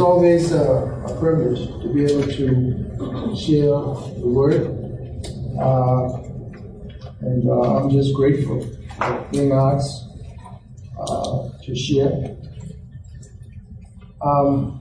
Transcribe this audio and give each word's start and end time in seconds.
It's 0.00 0.06
always 0.06 0.52
a, 0.52 0.62
a, 0.62 1.20
privilege 1.20 1.68
to 1.82 1.92
be 1.92 2.06
able 2.06 2.22
to 2.22 3.36
share 3.36 3.76
the 4.18 4.26
word. 4.28 4.62
Uh, 5.60 6.22
and 7.20 7.46
uh, 7.46 7.76
I'm 7.76 7.90
just 7.90 8.14
grateful 8.14 8.66
for 8.96 9.28
being 9.30 9.52
asked 9.52 10.08
uh, 10.98 11.50
to 11.64 11.76
share. 11.76 12.34
Um, 14.22 14.80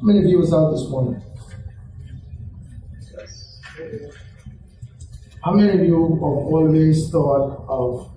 how 0.00 0.02
many 0.02 0.18
of 0.18 0.24
you 0.24 0.38
was 0.38 0.52
out 0.52 0.72
this 0.72 0.88
morning? 0.88 1.22
How 5.44 5.52
many 5.52 5.78
of 5.78 5.86
you 5.86 5.94
have 5.94 6.22
always 6.24 7.08
thought 7.08 7.64
of 7.68 8.10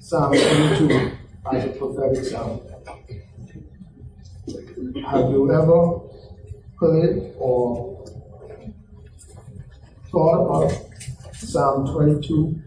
Psalm 0.00 0.36
22 0.36 1.12
as 1.50 1.64
a 1.64 1.68
prophetic 1.68 2.24
psalm? 2.26 2.75
Have 5.04 5.30
you 5.30 5.52
ever 5.52 6.00
heard 6.80 7.34
or 7.38 8.02
thought 10.10 10.64
of 10.64 10.72
Psalm 11.36 11.86
22 11.92 12.62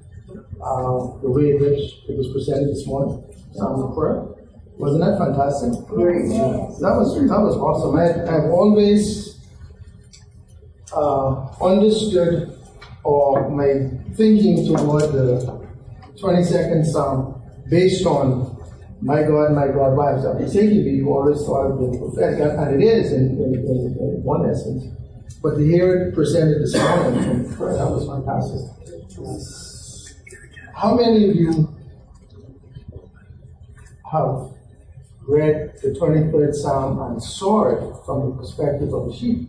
uh, 0.62 1.22
the 1.22 1.30
way 1.32 1.52
in 1.52 1.60
which 1.60 1.80
it 2.08 2.16
was 2.16 2.32
presented 2.32 2.70
this 2.70 2.86
morning? 2.86 3.24
Psalm 3.54 3.82
of 3.82 3.96
prayer. 3.96 4.26
Wasn't 4.78 5.04
that 5.04 5.18
fantastic? 5.18 5.72
That 6.80 6.96
was 6.96 7.16
that 7.16 7.42
was 7.42 7.58
awesome. 7.58 7.98
I, 7.98 8.12
I've 8.24 8.52
always 8.52 9.40
uh, 10.94 11.50
understood 11.64 12.56
or 13.04 13.50
my 13.50 13.90
thinking 14.14 14.68
toward 14.68 15.12
the 15.12 15.68
22nd 16.22 16.86
Psalm 16.86 17.42
based 17.70 18.06
on 18.06 18.39
my 19.02 19.24
God, 19.24 19.54
my 19.54 19.68
God, 19.68 19.96
why 19.96 20.16
is 20.16 20.24
that 20.24 20.40
mistakenly 20.40 20.98
you 20.98 21.10
always 21.10 21.38
thought 21.46 21.72
of 21.72 21.80
the 21.80 21.98
prophetic, 21.98 22.40
and 22.40 22.82
it 22.82 22.86
is 22.86 23.14
in, 23.14 23.38
in, 23.40 23.56
in, 23.56 23.98
in, 23.98 24.24
one 24.24 24.50
essence. 24.50 24.86
But 25.42 25.56
to 25.56 25.64
hear 25.64 26.08
it 26.08 26.14
presented 26.14 26.62
this 26.62 26.76
morning 26.76 27.44
that 27.48 27.90
was 27.90 28.06
fantastic. 28.08 28.60
How 30.76 30.96
many 30.96 31.30
of 31.30 31.36
you 31.36 31.74
have 34.12 34.52
read 35.28 35.74
the 35.82 35.90
23rd 35.92 36.54
Psalm 36.54 37.00
and 37.02 37.24
saw 37.24 37.70
it 37.70 38.06
from 38.06 38.32
the 38.32 38.36
perspective 38.36 38.94
of 38.94 39.08
a 39.08 39.14
sheep? 39.16 39.48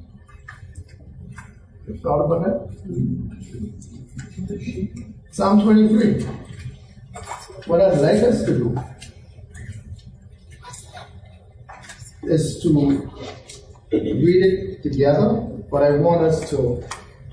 You 1.88 1.98
thought 1.98 2.24
about 2.24 2.44
that? 2.44 2.70
Psalm 5.32 5.60
23. 5.62 6.22
What 7.66 7.80
I'd 7.80 7.98
like 7.98 8.22
us 8.22 8.44
to 8.44 8.56
do 8.56 8.78
is 12.24 12.60
to 12.62 13.10
read 13.92 14.44
it 14.44 14.82
together, 14.82 15.34
but 15.70 15.82
I 15.82 15.92
want 15.96 16.22
us 16.22 16.48
to 16.50 16.82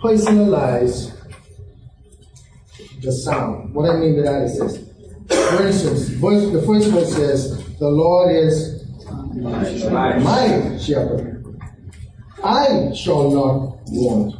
personalize 0.02 1.14
the 3.02 3.12
psalm. 3.12 3.74
What 3.74 3.90
I 3.90 3.98
mean 3.98 4.16
by 4.16 4.24
that 4.24 4.44
is 4.44 4.60
this. 4.60 4.88
For 5.28 5.68
instance, 5.68 6.10
verse, 6.10 6.52
the 6.52 6.62
first 6.62 6.90
verse 6.90 7.14
says, 7.14 7.78
The 7.78 7.90
Lord 7.90 8.36
is 8.36 8.86
my 9.92 10.78
shepherd. 10.80 11.38
I 12.44 12.94
shall 12.94 13.30
not 13.32 13.80
want. 13.92 14.36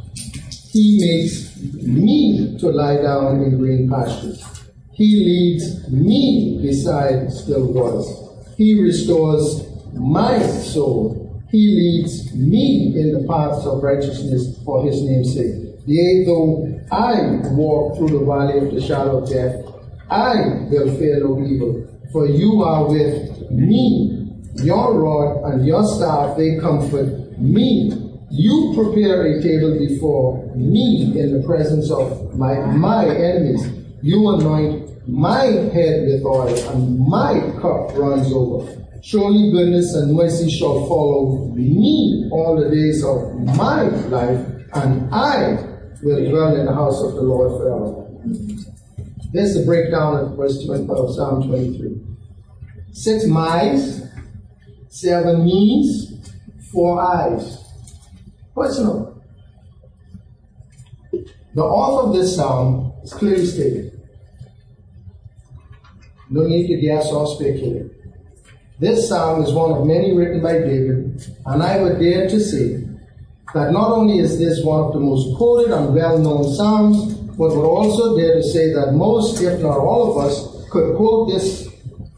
He 0.70 0.98
makes 1.00 1.56
me 1.82 2.56
to 2.60 2.70
lie 2.70 3.02
down 3.02 3.42
in 3.42 3.58
green 3.58 3.88
pastures. 3.88 4.44
He 4.92 5.06
leads 5.06 5.88
me 5.88 6.58
beside 6.62 7.32
still 7.32 7.72
waters. 7.72 8.08
He 8.56 8.80
restores 8.80 9.67
my 9.98 10.40
soul. 10.40 11.42
He 11.50 11.58
leads 11.58 12.34
me 12.34 12.94
in 12.96 13.12
the 13.12 13.26
paths 13.26 13.66
of 13.66 13.82
righteousness 13.82 14.62
for 14.64 14.84
his 14.84 15.02
name's 15.02 15.34
sake. 15.34 15.68
Yea, 15.86 16.24
though 16.26 16.80
I 16.92 17.40
walk 17.52 17.96
through 17.96 18.18
the 18.18 18.24
valley 18.24 18.58
of 18.58 18.74
the 18.74 18.80
shadow 18.80 19.22
of 19.22 19.30
death, 19.30 19.64
I 20.10 20.66
will 20.70 20.94
fear 20.96 21.20
no 21.20 21.42
evil, 21.42 21.86
for 22.12 22.26
you 22.26 22.62
are 22.62 22.88
with 22.88 23.50
me. 23.50 24.14
Your 24.56 25.00
rod 25.00 25.52
and 25.52 25.66
your 25.66 25.84
staff, 25.86 26.36
they 26.36 26.58
comfort 26.58 27.38
me. 27.38 27.92
You 28.30 28.72
prepare 28.74 29.22
a 29.22 29.42
table 29.42 29.78
before 29.78 30.54
me 30.54 31.18
in 31.18 31.40
the 31.40 31.46
presence 31.46 31.90
of 31.90 32.36
my, 32.36 32.54
my 32.66 33.06
enemies. 33.06 33.66
You 34.02 34.28
anoint 34.34 35.08
my 35.08 35.44
head 35.44 36.06
with 36.06 36.22
oil, 36.24 36.54
and 36.70 36.98
my 36.98 37.40
cup 37.62 37.96
runs 37.96 38.30
over. 38.32 38.70
Surely 39.02 39.50
goodness 39.52 39.94
and 39.94 40.14
mercy 40.14 40.50
shall 40.50 40.86
follow 40.88 41.46
me 41.54 42.28
all 42.32 42.56
the 42.56 42.68
days 42.68 43.04
of 43.04 43.32
my 43.56 43.82
life, 44.08 44.46
and 44.74 45.08
I 45.14 45.52
will 46.02 46.28
dwell 46.28 46.56
in 46.56 46.66
the 46.66 46.74
house 46.74 47.00
of 47.02 47.14
the 47.14 47.22
Lord 47.22 47.60
forever. 47.60 48.08
This 49.32 49.50
is 49.50 49.62
a 49.62 49.66
breakdown 49.66 50.16
of 50.16 50.36
verse 50.36 50.64
20 50.64 50.88
of 50.90 51.14
Psalm 51.14 51.46
23. 51.46 52.00
Six 52.92 53.26
miles, 53.26 54.02
seven 54.88 55.44
means, 55.44 56.30
four 56.72 57.00
eyes. 57.00 57.64
Personal. 58.54 59.22
The 61.54 61.62
author 61.62 62.08
of 62.08 62.14
this 62.14 62.34
psalm 62.34 62.92
is 63.04 63.12
clearly 63.12 63.46
stated. 63.46 64.00
No 66.30 66.42
need 66.42 66.66
to 66.68 66.80
guess 66.80 67.10
or 67.12 67.26
speculate. 67.26 67.97
This 68.80 69.08
psalm 69.08 69.42
is 69.42 69.52
one 69.52 69.72
of 69.72 69.84
many 69.84 70.14
written 70.16 70.40
by 70.40 70.52
David, 70.52 71.20
and 71.46 71.62
I 71.64 71.82
would 71.82 71.98
dare 71.98 72.28
to 72.28 72.38
say 72.38 72.86
that 73.52 73.72
not 73.72 73.90
only 73.90 74.20
is 74.20 74.38
this 74.38 74.64
one 74.64 74.84
of 74.84 74.92
the 74.92 75.00
most 75.00 75.36
quoted 75.36 75.72
and 75.72 75.92
well 75.92 76.16
known 76.16 76.54
psalms, 76.54 77.14
but 77.36 77.56
would 77.56 77.66
also 77.66 78.16
dare 78.16 78.36
to 78.36 78.42
say 78.42 78.72
that 78.74 78.92
most, 78.92 79.42
if 79.42 79.60
not 79.60 79.78
all 79.78 80.12
of 80.12 80.24
us, 80.24 80.70
could 80.70 80.96
quote 80.96 81.28
this 81.28 81.66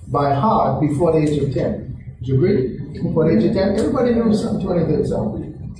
by 0.08 0.34
heart 0.34 0.82
before 0.82 1.12
the 1.12 1.26
age 1.26 1.42
of 1.42 1.54
10. 1.54 2.18
Do 2.22 2.26
you 2.26 2.34
agree? 2.34 3.02
Before 3.04 3.24
the 3.24 3.38
age 3.38 3.44
of 3.44 3.54
10, 3.54 3.78
everybody 3.78 4.14
knows 4.16 4.42
Psalm 4.42 4.60
23rd 4.60 5.06
Psalm. 5.06 5.74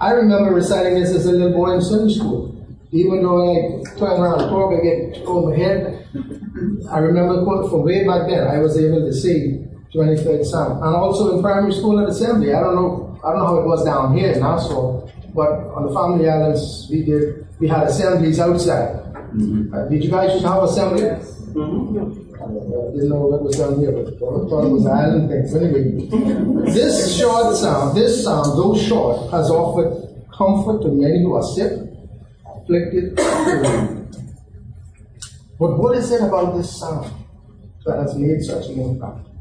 I 0.00 0.10
remember 0.10 0.52
reciting 0.52 0.94
this 0.94 1.10
as 1.10 1.26
a 1.26 1.30
little 1.32 1.52
boy 1.52 1.74
in 1.74 1.80
Sunday 1.80 2.12
school. 2.12 2.50
Even 2.90 3.22
though 3.22 3.38
I 3.38 3.84
turn 3.98 4.20
around 4.20 4.40
and 4.40 4.50
talk, 4.50 4.74
I 4.74 4.82
get 4.82 5.22
over 5.26 5.54
head. 5.54 6.08
I 6.90 6.98
remember 6.98 7.44
from 7.68 7.84
way 7.84 8.04
back 8.04 8.28
then, 8.28 8.48
I 8.48 8.58
was 8.58 8.76
able 8.76 9.00
to 9.00 9.12
sing 9.12 9.63
23rd 9.94 10.44
Psalm. 10.44 10.82
And 10.82 10.96
also 10.96 11.36
in 11.36 11.42
primary 11.42 11.72
school 11.72 12.00
at 12.00 12.08
assembly. 12.08 12.52
I 12.52 12.60
don't 12.60 12.74
know, 12.74 13.18
I 13.24 13.30
don't 13.30 13.38
know 13.38 13.46
how 13.46 13.58
it 13.58 13.66
was 13.66 13.84
down 13.84 14.16
here 14.16 14.32
in 14.32 14.40
Nassau, 14.40 15.06
but 15.34 15.50
on 15.74 15.86
the 15.86 15.94
family 15.94 16.28
islands, 16.28 16.88
we 16.90 17.04
did, 17.04 17.46
we 17.60 17.68
had 17.68 17.86
assemblies 17.86 18.40
outside. 18.40 19.00
Mm-hmm. 19.34 19.74
Uh, 19.74 19.84
did 19.88 20.04
you 20.04 20.10
guys 20.10 20.32
used 20.32 20.44
to 20.44 20.50
have 20.50 20.62
assembly? 20.64 21.02
Mm-hmm. 21.02 22.24
I 22.34 22.46
didn't 22.92 23.08
know 23.08 23.26
what 23.26 23.42
was 23.42 23.56
down 23.56 23.78
here, 23.78 23.92
but 23.92 24.06
I 24.12 24.18
thought 24.18 24.64
it 24.66 24.74
was 24.74 24.86
island 24.86 25.30
thing. 25.30 25.46
So 25.48 25.58
anyway, 25.58 26.70
this 26.74 27.16
short 27.16 27.56
psalm, 27.56 27.94
this 27.94 28.22
psalm, 28.22 28.56
though 28.56 28.76
short, 28.76 29.30
has 29.30 29.50
offered 29.50 30.04
comfort 30.36 30.82
to 30.82 30.88
many 30.88 31.22
who 31.22 31.34
are 31.34 31.42
sick, 31.54 31.72
afflicted, 32.44 33.16
But 35.58 35.78
what 35.78 35.96
is 35.96 36.10
it 36.10 36.22
about 36.22 36.56
this 36.56 36.78
psalm 36.78 37.08
that 37.86 37.98
has 37.98 38.14
made 38.16 38.42
such 38.42 38.66
an 38.66 38.80
impact? 38.80 39.33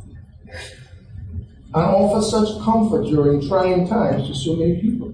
And 1.76 1.84
offer 1.84 2.22
such 2.22 2.64
comfort 2.64 3.06
during 3.06 3.48
trying 3.48 3.88
times 3.88 4.28
to 4.28 4.36
so 4.36 4.56
many 4.56 4.80
people. 4.80 5.08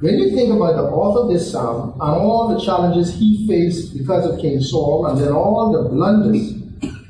when 0.00 0.18
you 0.18 0.30
think 0.30 0.54
about 0.54 0.76
the 0.76 0.84
author 0.84 1.26
of 1.26 1.32
this 1.32 1.50
psalm 1.50 1.92
and 1.92 2.02
all 2.02 2.54
the 2.54 2.64
challenges 2.64 3.14
he 3.14 3.46
faced 3.46 3.96
because 3.96 4.24
of 4.30 4.40
King 4.40 4.60
Saul 4.60 5.06
and 5.06 5.20
then 5.20 5.32
all 5.32 5.72
the 5.72 5.88
blunders 5.88 6.52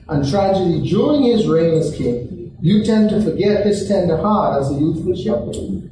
and 0.09 0.29
tragedy 0.29 0.89
during 0.89 1.23
his 1.23 1.47
reign 1.47 1.75
as 1.75 1.95
king, 1.95 2.57
you 2.61 2.85
tend 2.85 3.11
to 3.11 3.23
forget 3.23 3.67
his 3.67 3.87
tender 3.89 4.17
heart 4.17 4.63
as 4.63 4.71
a 4.71 4.75
youthful 4.75 5.15
shepherd. 5.15 5.91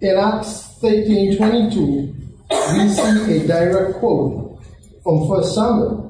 In 0.00 0.16
Acts 0.16 0.78
13 0.80 1.36
22, 1.36 2.14
we 2.50 2.88
see 2.88 3.36
a 3.36 3.46
direct 3.46 3.98
quote 3.98 4.62
from 5.02 5.28
1 5.28 5.44
Samuel 5.44 6.09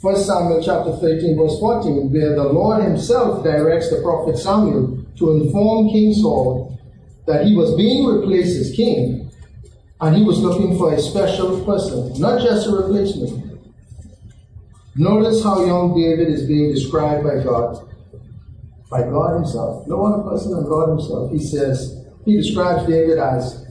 1 0.00 0.16
Samuel 0.16 0.62
chapter 0.62 0.94
13, 0.96 1.36
verse 1.36 1.58
14, 1.58 2.12
where 2.12 2.34
the 2.34 2.44
Lord 2.44 2.82
himself 2.82 3.42
directs 3.42 3.88
the 3.90 4.02
prophet 4.02 4.36
Samuel 4.36 5.04
to 5.16 5.30
inform 5.40 5.88
King 5.88 6.12
Saul 6.12 6.78
that 7.26 7.46
he 7.46 7.56
was 7.56 7.74
being 7.76 8.06
replaced 8.06 8.60
as 8.60 8.76
king 8.76 9.30
and 10.00 10.16
he 10.16 10.22
was 10.22 10.38
looking 10.40 10.76
for 10.76 10.92
a 10.92 11.00
special 11.00 11.64
person, 11.64 12.12
not 12.20 12.42
just 12.42 12.66
a 12.66 12.70
replacement. 12.70 13.58
Notice 14.94 15.42
how 15.42 15.64
young 15.64 15.94
David 15.94 16.28
is 16.28 16.46
being 16.46 16.74
described 16.74 17.24
by 17.24 17.42
God, 17.42 17.88
by 18.90 19.02
God 19.02 19.34
himself. 19.34 19.86
No 19.86 20.04
other 20.04 20.22
person 20.22 20.52
than 20.52 20.64
God 20.64 20.90
himself. 20.90 21.32
He 21.32 21.38
says, 21.38 22.04
he 22.26 22.36
describes 22.36 22.86
David 22.86 23.18
as 23.18 23.66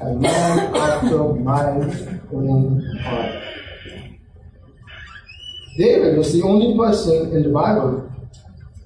a 0.00 0.14
man 0.14 0.74
after 0.74 1.32
my 1.34 1.70
own 2.32 2.98
heart. 3.02 3.49
David 5.76 6.18
was 6.18 6.32
the 6.32 6.42
only 6.42 6.76
person 6.76 7.34
in 7.34 7.42
the 7.42 7.50
Bible 7.50 8.12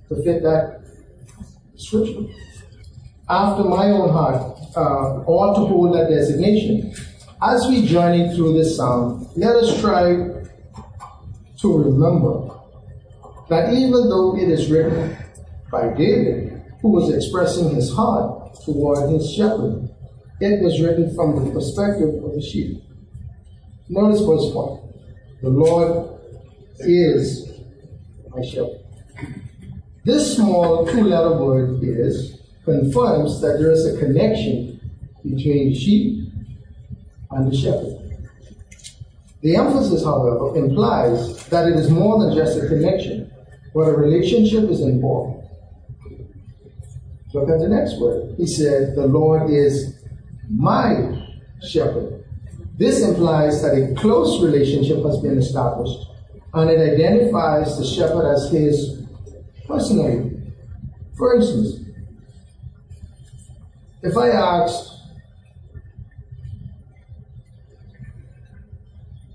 to 0.09 0.23
fit 0.23 0.43
that 0.43 0.83
scripture. 1.77 2.27
After 3.29 3.65
my 3.65 3.87
own 3.87 4.11
heart, 4.11 4.55
uh, 4.77 5.23
or 5.27 5.55
to 5.55 5.61
hold 5.67 5.95
that 5.95 6.09
designation. 6.09 6.95
As 7.43 7.67
we 7.69 7.87
journey 7.87 8.35
through 8.35 8.55
this 8.55 8.77
psalm, 8.77 9.29
let 9.37 9.57
us 9.57 9.81
try 9.81 10.15
to 11.59 11.79
remember 11.79 12.51
that 13.49 13.73
even 13.73 14.09
though 14.09 14.37
it 14.37 14.49
is 14.49 14.71
written 14.71 15.17
by 15.71 15.89
David, 15.95 16.63
who 16.81 16.91
was 16.91 17.13
expressing 17.13 17.75
his 17.75 17.93
heart 17.93 18.55
toward 18.65 19.11
his 19.11 19.33
shepherd, 19.35 19.89
it 20.41 20.63
was 20.63 20.81
written 20.81 21.15
from 21.15 21.45
the 21.45 21.51
perspective 21.53 22.23
of 22.23 22.35
the 22.35 22.43
sheep. 22.43 22.83
Notice 23.89 24.21
verse 24.21 24.53
1. 24.55 24.81
The 25.43 25.51
Lord 25.51 26.14
is 26.81 27.61
my 28.31 28.43
shepherd. 28.43 28.81
This 30.05 30.37
small 30.37 30.87
two 30.87 31.05
letter 31.05 31.37
word 31.37 31.83
is 31.83 32.41
confirms 32.65 33.41
that 33.41 33.59
there 33.59 33.73
is 33.73 33.87
a 33.87 33.99
connection 33.99 34.81
between 35.23 35.71
the 35.71 35.75
sheep 35.75 36.33
and 37.31 37.51
the 37.51 37.57
shepherd. 37.57 38.05
The 39.43 39.57
emphasis, 39.57 40.05
however, 40.05 40.57
implies 40.57 41.47
that 41.49 41.69
it 41.69 41.77
is 41.77 41.91
more 41.91 42.19
than 42.25 42.35
just 42.35 42.59
a 42.59 42.67
connection, 42.67 43.31
but 43.75 43.83
a 43.83 43.93
relationship 43.93 44.71
is 44.71 44.81
involved. 44.81 45.47
Look 47.35 47.51
at 47.51 47.59
the 47.59 47.69
next 47.69 48.01
word. 48.01 48.35
He 48.39 48.47
said, 48.47 48.95
The 48.95 49.07
Lord 49.07 49.51
is 49.51 50.03
my 50.49 51.21
shepherd. 51.69 52.25
This 52.79 53.03
implies 53.03 53.61
that 53.63 53.75
a 53.75 53.95
close 53.95 54.43
relationship 54.43 55.05
has 55.05 55.19
been 55.19 55.39
established, 55.39 55.99
and 56.55 56.71
it 56.71 56.95
identifies 56.95 57.79
the 57.79 57.85
shepherd 57.85 58.33
as 58.33 58.51
his 58.51 59.03
personally. 59.67 60.31
For 61.17 61.37
instance, 61.37 61.81
if 64.03 64.17
I 64.17 64.29
asked, 64.29 64.95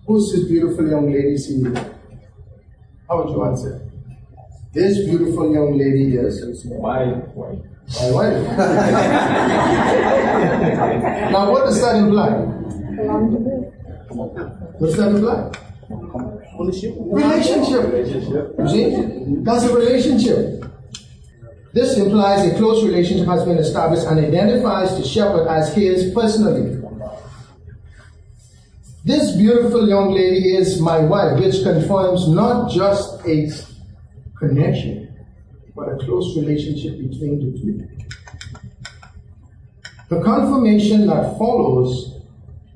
Who's 0.10 0.32
this 0.32 0.46
beautiful 0.46 0.90
young 0.90 1.14
lady 1.14 1.38
seeing? 1.38 1.76
How 3.08 3.22
would 3.22 3.30
you 3.30 3.46
answer? 3.46 3.88
This 4.74 5.06
beautiful 5.06 5.54
young 5.54 5.78
lady 5.78 6.16
is 6.16 6.66
my 6.66 6.78
wife. 6.78 7.16
My 7.36 8.10
wife. 8.10 8.58
now, 11.32 11.52
what 11.52 11.66
does 11.66 11.80
that 11.82 11.96
imply? 11.98 12.30
What 14.80 14.88
does 14.88 14.98
that 14.98 15.10
imply? 15.10 15.52
Relationship. 16.60 17.84
Relationship. 17.94 18.56
You 18.60 18.68
see? 18.68 19.36
That's 19.44 19.64
a 19.64 19.74
relationship. 19.74 20.66
This 21.74 21.98
implies 21.98 22.52
a 22.52 22.58
close 22.58 22.84
relationship 22.84 23.28
has 23.28 23.46
been 23.46 23.58
established 23.58 24.06
and 24.08 24.20
identifies 24.20 24.98
the 24.98 25.06
shepherd 25.06 25.48
as 25.48 25.74
his 25.74 26.14
personally. 26.14 26.76
This 29.06 29.36
beautiful 29.38 29.88
young 29.88 30.12
lady 30.12 30.58
is 30.58 30.82
my 30.82 31.00
wife, 31.00 31.40
which 31.40 31.64
confirms 31.64 32.28
not 32.28 32.70
just 32.70 33.26
a 33.26 33.50
connection, 34.38 35.16
but 35.76 35.88
a 35.90 35.98
close 35.98 36.36
relationship 36.36 36.98
between 36.98 37.40
the 37.40 37.58
two. 37.58 37.88
The 40.10 40.22
confirmation 40.22 41.08
that 41.08 41.38
follows 41.38 42.20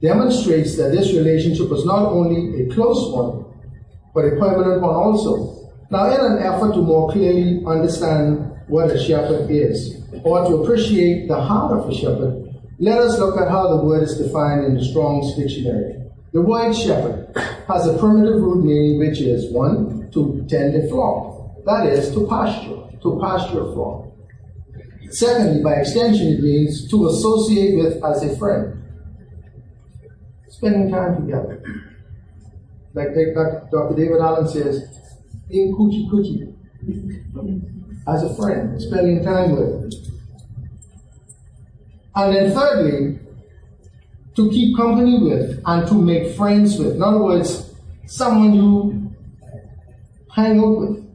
demonstrates 0.01 0.77
that 0.77 0.91
this 0.91 1.13
relationship 1.13 1.69
was 1.69 1.83
not 1.86 2.06
only 2.06 2.63
a 2.63 2.74
close 2.74 3.12
one, 3.12 3.52
but 4.13 4.25
a 4.25 4.31
permanent 4.31 4.81
one 4.81 4.94
also. 4.94 5.69
Now, 5.89 6.06
in 6.06 6.19
an 6.19 6.44
effort 6.44 6.74
to 6.74 6.81
more 6.81 7.12
clearly 7.12 7.63
understand 7.65 8.51
what 8.68 8.89
a 8.89 9.04
shepherd 9.04 9.50
is, 9.50 10.01
or 10.24 10.48
to 10.48 10.63
appreciate 10.63 11.27
the 11.27 11.39
heart 11.39 11.71
of 11.71 11.89
a 11.89 11.94
shepherd, 11.94 12.50
let 12.80 12.98
us 13.00 13.19
look 13.19 13.39
at 13.39 13.50
how 13.50 13.77
the 13.77 13.83
word 13.83 14.04
is 14.04 14.18
defined 14.18 14.65
in 14.65 14.75
the 14.75 14.83
Strong's 14.83 15.36
Dictionary. 15.36 15.95
The 16.31 16.42
word 16.42 16.74
shepherd 16.74 17.36
has 17.68 17.88
a 17.88 17.98
primitive 17.98 18.42
root 18.42 18.63
meaning 18.63 19.00
which 19.00 19.21
is 19.21 19.51
one, 19.51 20.10
to 20.12 20.45
tend 20.50 20.75
a 20.75 20.88
flock. 20.89 21.63
That 21.65 21.88
is, 21.88 22.12
to 22.13 22.27
pasture, 22.27 22.81
to 23.01 23.19
pasture 23.21 23.62
a 23.62 23.74
flock. 23.74 24.07
Secondly, 25.12 25.63
by 25.63 25.75
extension, 25.75 26.27
it 26.27 26.39
means 26.42 26.89
to 26.89 27.07
associate 27.07 27.77
with 27.77 28.04
as 28.04 28.24
a 28.24 28.36
friend. 28.38 28.83
Spending 30.50 30.89
time 30.89 31.21
together. 31.21 31.62
Like 32.94 33.10
Dr. 33.72 33.95
David 33.95 34.22
Allen 34.22 34.48
says, 34.48 35.00
being 35.50 35.74
coochie 35.75 36.10
coochie 36.10 36.54
as 38.07 38.24
a 38.24 38.36
friend, 38.36 38.80
spending 38.81 39.24
time 39.24 39.56
with. 39.56 39.94
And 42.16 42.36
then 42.36 42.54
thirdly, 42.54 43.19
to 44.36 44.50
keep 44.50 44.75
company 44.78 45.19
with 45.22 45.62
and 45.66 45.88
to 45.88 45.94
make 45.95 46.36
friends 46.36 46.78
with. 46.78 46.95
In 46.95 47.01
other 47.01 47.24
words, 47.24 47.74
someone 48.06 48.54
you 48.54 49.16
hang 50.31 50.60
out 50.60 50.80
with, 50.80 51.06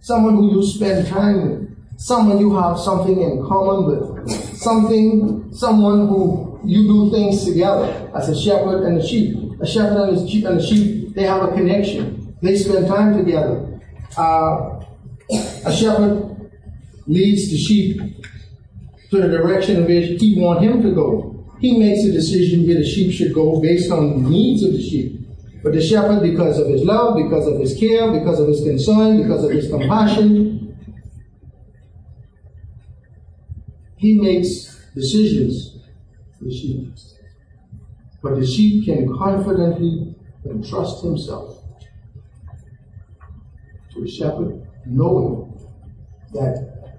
someone 0.00 0.36
who 0.36 0.56
you 0.56 0.66
spend 0.66 1.06
time 1.06 1.48
with, 1.50 1.98
someone 1.98 2.38
you 2.38 2.54
have 2.56 2.78
something 2.78 3.20
in 3.20 3.44
common 3.46 3.86
with, 3.86 4.30
something, 4.56 5.52
someone 5.52 6.08
who 6.08 6.60
you 6.64 6.84
do 6.84 7.10
things 7.10 7.44
together 7.44 8.10
as 8.14 8.28
a 8.28 8.38
shepherd 8.38 8.84
and 8.86 8.98
a 8.98 9.06
sheep. 9.06 9.43
A 9.64 9.66
shepherd 9.66 10.10
and 10.10 10.18
a 10.18 10.28
sheep, 10.28 10.44
and 10.44 10.60
a 10.60 10.62
sheep 10.62 11.14
they 11.14 11.22
have 11.22 11.42
a 11.42 11.52
connection. 11.52 12.36
They 12.42 12.54
spend 12.54 12.86
time 12.86 13.16
together. 13.16 13.80
Uh, 14.14 14.84
a 15.64 15.74
shepherd 15.74 16.50
leads 17.06 17.50
the 17.50 17.56
sheep 17.56 17.98
to 19.10 19.22
the 19.22 19.28
direction 19.28 19.78
in 19.78 19.84
which 19.86 20.20
he 20.20 20.38
wants 20.38 20.62
him 20.62 20.82
to 20.82 20.94
go. 20.94 21.46
He 21.60 21.78
makes 21.78 22.04
a 22.04 22.12
decision 22.12 22.66
where 22.66 22.76
the 22.76 22.84
sheep 22.84 23.10
should 23.10 23.32
go 23.32 23.58
based 23.58 23.90
on 23.90 24.22
the 24.22 24.28
needs 24.28 24.62
of 24.64 24.72
the 24.72 24.82
sheep. 24.82 25.18
But 25.62 25.72
the 25.72 25.82
shepherd, 25.82 26.20
because 26.20 26.58
of 26.58 26.68
his 26.68 26.82
love, 26.82 27.16
because 27.16 27.46
of 27.46 27.58
his 27.58 27.74
care, 27.78 28.12
because 28.12 28.40
of 28.40 28.48
his 28.48 28.62
concern, 28.62 29.22
because 29.22 29.44
of 29.44 29.50
his 29.50 29.70
compassion, 29.70 30.76
he 33.96 34.20
makes 34.20 34.78
decisions 34.94 35.78
for 36.38 36.44
the 36.44 36.52
sheep. 36.52 37.13
But 38.24 38.36
the 38.36 38.46
sheep 38.46 38.86
can 38.86 39.14
confidently 39.18 40.14
entrust 40.46 41.04
himself 41.04 41.62
to 43.92 44.02
a 44.02 44.08
shepherd, 44.08 44.66
knowing 44.86 45.52
that 46.32 46.96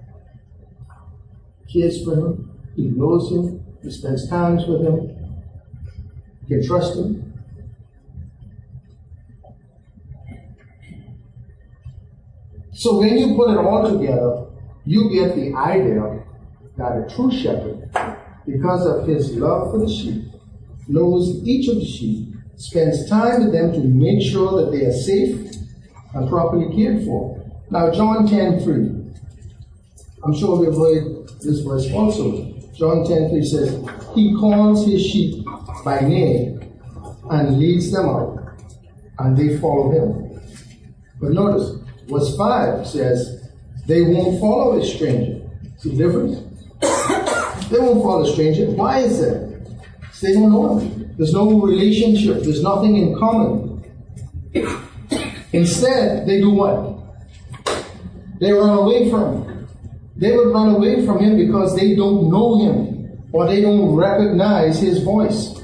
he 1.66 1.80
cares 1.80 2.04
for 2.04 2.14
him, 2.14 2.52
he 2.76 2.84
knows 2.84 3.32
him, 3.32 3.60
he 3.82 3.90
spends 3.90 4.28
times 4.28 4.68
with 4.68 4.82
him. 4.82 5.16
he 6.42 6.54
can 6.54 6.64
trust 6.64 6.96
him. 6.96 7.32
So 12.72 12.98
when 12.98 13.18
you 13.18 13.34
put 13.34 13.50
it 13.50 13.58
all 13.58 13.98
together, 13.98 14.46
you 14.84 15.10
get 15.10 15.34
the 15.34 15.52
idea 15.54 16.22
that 16.76 16.92
a 16.92 17.12
true 17.12 17.32
shepherd, 17.32 17.90
because 18.46 18.86
of 18.86 19.08
his 19.08 19.34
love 19.34 19.72
for 19.72 19.78
the 19.78 19.88
sheep, 19.88 20.22
knows 20.88 21.42
each 21.46 21.68
of 21.68 21.76
the 21.76 21.84
sheep, 21.84 22.34
spends 22.56 23.08
time 23.08 23.44
with 23.44 23.52
them 23.52 23.72
to 23.72 23.80
make 23.80 24.22
sure 24.22 24.64
that 24.64 24.70
they 24.70 24.84
are 24.84 24.92
safe 24.92 25.56
and 26.14 26.28
properly 26.28 26.74
cared 26.74 27.04
for. 27.04 27.42
Now, 27.70 27.90
John 27.90 28.26
10 28.26 28.60
3. 28.60 28.96
I'm 30.24 30.34
sure 30.34 30.58
we've 30.58 30.76
heard 30.76 31.28
this 31.40 31.60
verse 31.60 31.90
also. 31.92 32.52
John 32.74 33.04
10 33.06 33.30
3 33.30 33.44
says, 33.44 33.88
He 34.14 34.34
calls 34.34 34.86
his 34.86 35.04
sheep 35.04 35.44
by 35.84 36.00
name 36.00 36.62
and 37.30 37.58
leads 37.58 37.90
them 37.90 38.08
out, 38.08 38.54
and 39.18 39.36
they 39.36 39.58
follow 39.58 39.90
him. 39.90 40.40
But 41.20 41.32
notice, 41.32 41.78
verse 42.08 42.36
5 42.36 42.86
says, 42.86 43.50
They 43.86 44.02
won't 44.02 44.40
follow 44.40 44.78
a 44.78 44.84
stranger. 44.84 45.48
See 45.78 45.96
the 45.96 46.06
difference? 46.06 46.38
they 47.70 47.78
won't 47.78 48.02
follow 48.02 48.22
a 48.22 48.32
stranger. 48.32 48.70
Why 48.70 49.00
is 49.00 49.20
that? 49.20 49.45
They 50.22 50.32
don't 50.32 50.50
know 50.50 50.78
him. 50.78 51.14
There's 51.16 51.32
no 51.32 51.60
relationship, 51.60 52.42
there's 52.42 52.62
nothing 52.62 52.96
in 52.96 53.18
common. 53.18 53.84
Instead, 55.52 56.26
they 56.26 56.40
do 56.40 56.50
what? 56.50 56.96
They 58.40 58.52
run 58.52 58.78
away 58.78 59.10
from 59.10 59.42
him. 59.42 59.68
They 60.16 60.36
would 60.36 60.52
run 60.52 60.74
away 60.74 61.04
from 61.04 61.18
him 61.18 61.36
because 61.36 61.76
they 61.76 61.94
don't 61.94 62.30
know 62.30 62.58
him 62.58 63.28
or 63.32 63.46
they 63.46 63.60
don't 63.60 63.94
recognize 63.94 64.78
his 64.78 65.02
voice. 65.02 65.60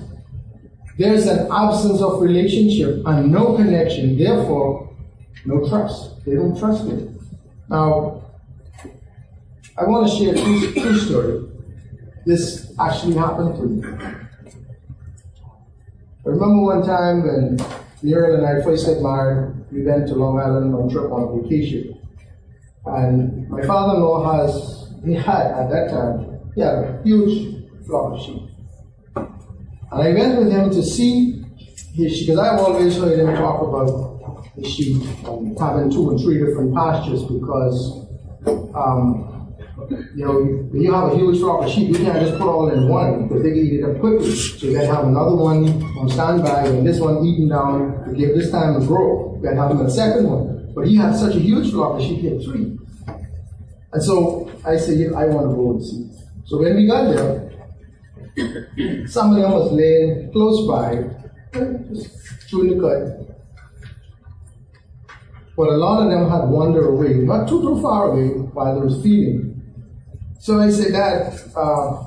There's 0.98 1.26
an 1.26 1.48
absence 1.50 2.02
of 2.02 2.20
relationship 2.20 3.02
and 3.06 3.32
no 3.32 3.56
connection, 3.56 4.18
therefore, 4.18 4.94
no 5.46 5.66
trust. 5.68 6.24
They 6.24 6.34
don't 6.34 6.58
trust 6.58 6.86
him. 6.86 7.18
Now, 7.68 8.24
I 9.78 9.84
want 9.84 10.10
to 10.10 10.16
share 10.16 10.34
a 10.34 10.38
true, 10.38 10.72
true 10.72 10.98
story. 10.98 11.48
This 12.26 12.72
actually 12.78 13.14
happened 13.14 13.56
to 13.56 13.62
me. 13.62 14.21
I 16.24 16.28
remember 16.28 16.62
one 16.62 16.86
time 16.86 17.24
when 17.24 17.58
Muriel 18.00 18.36
and 18.36 18.46
I 18.46 18.62
first 18.62 18.86
got 18.86 19.02
married, 19.02 19.54
we 19.72 19.82
went 19.84 20.06
to 20.06 20.14
Long 20.14 20.38
Island 20.38 20.72
on 20.72 20.88
trip 20.88 21.10
on 21.10 21.42
vacation. 21.42 21.98
And 22.86 23.48
my 23.48 23.62
father-in-law 23.62 24.46
has, 24.46 24.92
he 25.04 25.14
had 25.14 25.46
at 25.46 25.68
that 25.70 25.90
time, 25.90 26.40
he 26.54 26.60
had 26.60 26.74
a 26.74 27.00
huge 27.02 27.66
flock 27.86 28.12
of 28.12 28.24
sheep. 28.24 28.42
And 29.16 30.00
I 30.00 30.12
went 30.12 30.38
with 30.38 30.52
him 30.52 30.70
to 30.70 30.82
see 30.82 31.44
his 31.92 32.16
sheep, 32.16 32.28
because 32.28 32.38
I've 32.38 32.60
always 32.60 32.96
heard 32.96 33.18
him 33.18 33.34
talk 33.34 33.60
about 33.60 34.46
the 34.56 34.68
sheep 34.68 35.02
and 35.26 35.58
having 35.58 35.90
two 35.90 36.10
and 36.10 36.20
three 36.20 36.38
different 36.38 36.72
pastures 36.72 37.24
because, 37.24 38.06
um, 38.76 39.31
you 39.90 40.24
know, 40.24 40.40
when 40.70 40.82
you 40.82 40.92
have 40.92 41.12
a 41.12 41.16
huge 41.16 41.38
flock 41.40 41.64
of 41.64 41.70
sheep, 41.70 41.88
you 41.90 42.04
can't 42.04 42.20
just 42.20 42.38
put 42.38 42.48
all 42.48 42.68
in 42.70 42.88
one 42.88 43.28
because 43.28 43.42
they 43.42 43.50
can 43.50 43.58
eat 43.58 43.80
it 43.80 43.84
up 43.84 44.00
quickly. 44.00 44.30
So 44.30 44.66
you 44.66 44.74
got 44.74 44.82
to 44.82 44.94
have 44.94 45.04
another 45.04 45.36
one 45.36 45.82
on 45.98 46.08
standby 46.08 46.66
and 46.66 46.86
this 46.86 47.00
one 47.00 47.24
eaten 47.24 47.48
down 47.48 48.04
to 48.06 48.14
give 48.14 48.34
this 48.36 48.50
time 48.50 48.80
to 48.80 48.86
grow. 48.86 49.36
You 49.36 49.42
got 49.42 49.54
to 49.54 49.76
have 49.76 49.80
a 49.80 49.90
second 49.90 50.28
one. 50.28 50.72
But 50.74 50.86
he 50.86 50.96
had 50.96 51.14
such 51.14 51.34
a 51.34 51.38
huge 51.38 51.70
flock 51.70 51.98
that 51.98 52.04
she 52.04 52.16
had 52.22 52.42
three. 52.42 52.78
And 53.92 54.02
so 54.02 54.50
I 54.64 54.76
said, 54.76 54.98
yeah, 54.98 55.16
I 55.16 55.26
want 55.26 55.50
to 55.50 55.54
go 55.54 55.70
and 55.72 55.84
see. 55.84 56.08
So 56.46 56.58
when 56.58 56.76
we 56.76 56.86
got 56.86 57.12
there, 57.12 57.52
some 59.06 59.36
of 59.36 59.42
them 59.42 59.52
was 59.52 59.72
laying 59.72 60.32
close 60.32 60.66
by, 60.66 61.04
just 61.92 62.48
chewing 62.48 62.78
the 62.78 62.80
cud. 62.80 63.18
But 65.54 65.68
a 65.68 65.76
lot 65.76 66.02
of 66.02 66.10
them 66.10 66.30
had 66.30 66.48
wandered 66.48 66.86
away, 66.86 67.14
not 67.14 67.46
too 67.46 67.60
too 67.60 67.82
far 67.82 68.12
away, 68.12 68.28
while 68.28 68.74
they 68.74 68.86
was 68.86 69.02
feeding. 69.02 69.51
So 70.42 70.58
I 70.60 70.70
said, 70.70 70.90
Dad, 70.90 71.38
uh, 71.54 72.02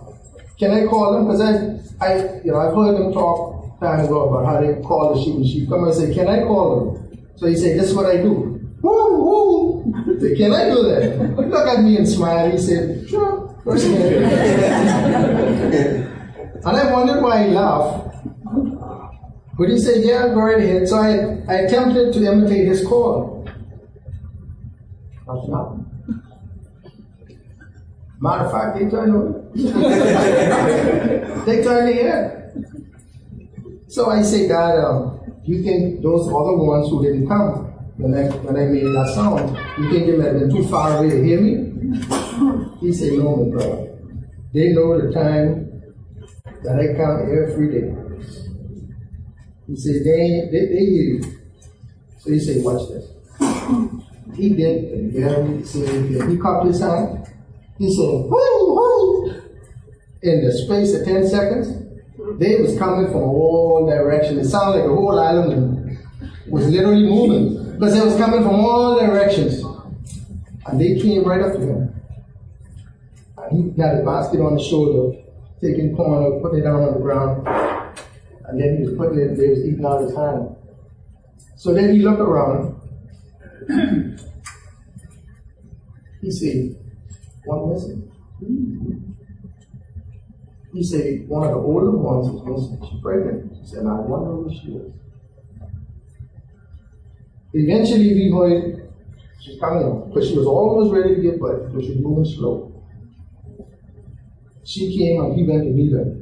can 0.60 0.72
I 0.72 0.86
call 0.88 1.13
them? 1.13 1.24
Because 1.25 1.39
I, 1.39 2.06
I, 2.06 2.42
you 2.44 2.51
know, 2.51 2.60
I've 2.60 2.75
heard 2.75 2.98
them 3.00 3.13
talk 3.13 3.80
time 3.80 4.04
ago 4.04 4.27
about 4.27 4.46
how 4.46 4.60
they 4.60 4.82
call 4.82 5.15
the 5.15 5.24
sheep 5.24 5.36
and 5.36 5.48
sheep 5.48 5.70
come 5.70 5.86
and 5.86 5.94
say, 5.94 6.13
can 6.13 6.27
I 6.27 6.42
call 6.42 6.92
them? 6.92 7.27
So 7.38 7.48
he 7.48 7.56
said, 7.56 7.80
this 7.80 7.92
is 7.92 7.96
what 7.96 8.08
I 8.08 8.18
do. 8.18 8.60
Woo, 8.82 9.24
woo. 9.24 9.84
Can 10.36 10.51
I 10.51 10.70
do 10.70 10.84
that? 10.84 11.01
He 11.39 11.46
looked 11.46 11.70
at 11.70 11.82
me 11.82 11.96
and 11.96 12.06
smiled. 12.06 12.51
He 12.51 12.58
said, 12.58 13.08
sure. 13.08 13.56
and 13.65 13.77
I 16.65 16.92
wondered 16.92 17.22
why 17.24 17.48
he 17.48 17.51
laughed. 17.51 18.18
But 19.58 19.70
he 19.70 19.80
said, 19.80 20.04
yeah, 20.04 20.27
go 20.27 20.42
right 20.42 20.58
ahead. 20.58 20.89
So 20.89 20.98
I, 20.98 21.39
I 21.48 21.60
attempted 21.62 22.12
to 22.12 22.25
imitate 22.25 22.68
his 22.68 22.86
call. 22.86 23.48
That's 25.25 25.48
not. 25.48 25.75
Matter 28.25 28.46
of 28.46 28.51
fact, 28.51 28.79
they 28.79 28.89
turned 28.89 29.13
on 29.15 29.51
They 31.46 31.62
turned 31.63 31.88
their 31.89 32.12
head. 32.12 32.25
So 33.88 34.10
I 34.10 34.24
say, 34.24 34.48
God, 34.48 34.84
um, 34.84 35.20
you 35.44 35.62
think 35.62 36.01
those 36.01 36.27
other 36.27 36.58
ones 36.58 36.89
who 36.89 37.03
didn't 37.03 37.27
come 37.27 37.65
when 37.98 38.15
I, 38.15 38.24
when 38.38 38.55
I 38.58 38.65
made 38.65 38.86
that 38.86 39.13
sound, 39.13 39.55
you 39.77 39.91
think 39.91 40.08
they 40.08 40.17
might 40.17 40.29
have 40.34 40.39
been 40.39 40.50
too 40.50 40.67
far 40.67 40.98
away 40.98 41.12
to 41.12 41.24
hear 41.24 41.39
me? 41.39 41.53
He 42.82 42.91
said, 42.91 43.13
No, 43.13 43.36
my 43.36 43.51
brother. 43.51 43.96
They 44.53 44.74
know 44.74 45.00
the 45.00 45.13
time 45.13 45.70
that 46.63 46.79
I 46.82 46.98
come 46.98 47.29
every 47.29 47.70
day. 47.77 47.94
He 49.67 49.75
said, 49.75 50.01
They, 50.03 50.50
they, 50.51 50.65
they 50.74 50.82
hear 50.82 51.03
you. 51.13 51.22
So 52.17 52.32
he 52.32 52.39
said, 52.39 52.63
Watch 52.63 52.89
this. 52.89 53.05
He 54.36 54.50
did 54.50 55.13
the 55.13 55.20
very 55.22 55.63
same 55.63 56.08
thing. 56.12 56.32
He 56.32 56.38
cupped 56.38 56.65
his 56.65 56.82
hand. 56.82 57.25
He 57.77 57.94
said, 57.94 58.03
Whoo, 58.03 58.29
whoo. 58.29 59.41
In 60.22 60.46
the 60.46 60.51
space 60.51 60.96
of 60.96 61.05
10 61.05 61.27
seconds, 61.27 61.86
they 62.39 62.60
was 62.62 62.77
coming 62.77 63.08
from 63.08 63.24
all 63.24 63.86
directions. 63.86 64.48
It 64.48 64.50
sounded 64.50 64.79
like 64.79 64.88
the 64.89 64.96
whole 64.96 65.20
island 65.20 65.98
was 66.48 66.67
literally 66.67 67.03
moving 67.03 67.74
because 67.74 67.94
they 67.94 68.01
was 68.05 68.15
coming 68.17 68.41
from 68.41 68.55
all 68.55 69.00
directions. 69.00 69.63
And 70.65 70.82
they 70.82 71.00
came 71.00 71.24
right 71.24 71.41
up 71.41 71.53
to 71.53 71.60
him. 71.60 72.01
And 73.38 73.75
he 73.75 73.82
had 73.82 74.00
a 74.00 74.03
basket 74.03 74.39
on 74.39 74.58
his 74.58 74.65
shoulder, 74.65 75.17
taking 75.62 75.96
corn 75.96 76.24
out, 76.24 76.41
putting 76.41 76.60
it 76.60 76.63
down 76.63 76.82
on 76.82 76.94
the 76.94 77.00
ground. 77.00 77.48
And 78.46 78.60
then 78.60 78.77
he 78.77 78.84
was 78.84 78.98
putting 78.98 79.20
it, 79.20 79.36
they 79.36 79.50
was 79.50 79.60
eating 79.60 79.86
out 79.86 80.01
his 80.01 80.15
hand. 80.15 80.55
So 81.55 81.74
then 81.74 81.94
he 81.94 82.01
looked 82.01 82.22
around. 82.22 82.75
he 86.22 86.32
said, 86.32 86.75
one 87.46 87.74
missing. 87.74 88.12
He 90.74 90.84
said, 90.84 91.28
one 91.30 91.48
of 91.48 91.52
the 91.52 91.60
older 91.60 91.92
ones 91.92 92.28
is 92.28 92.42
missing. 92.44 92.90
She's 92.90 93.02
pregnant. 93.02 93.54
He 93.62 93.66
said, 93.66 93.86
I 93.86 93.94
wonder 93.94 94.32
who 94.32 94.50
she 94.52 94.74
is. 94.74 94.94
Eventually 97.54 98.14
we 98.14 98.32
heard 98.38 98.92
she's 99.40 99.58
coming 99.60 100.10
because 100.10 100.28
she 100.28 100.38
was 100.38 100.46
almost 100.46 100.92
ready 100.94 101.16
to 101.16 101.22
give 101.22 101.40
birth, 101.40 101.72
but 101.74 101.82
she 101.82 101.92
was 101.92 102.00
moving 102.00 102.25
slow. 102.25 102.84
She 104.66 104.98
came 104.98 105.24
and 105.24 105.36
he 105.36 105.44
went 105.48 105.64
to 105.64 105.70
meet 105.70 105.94
her. 105.94 106.18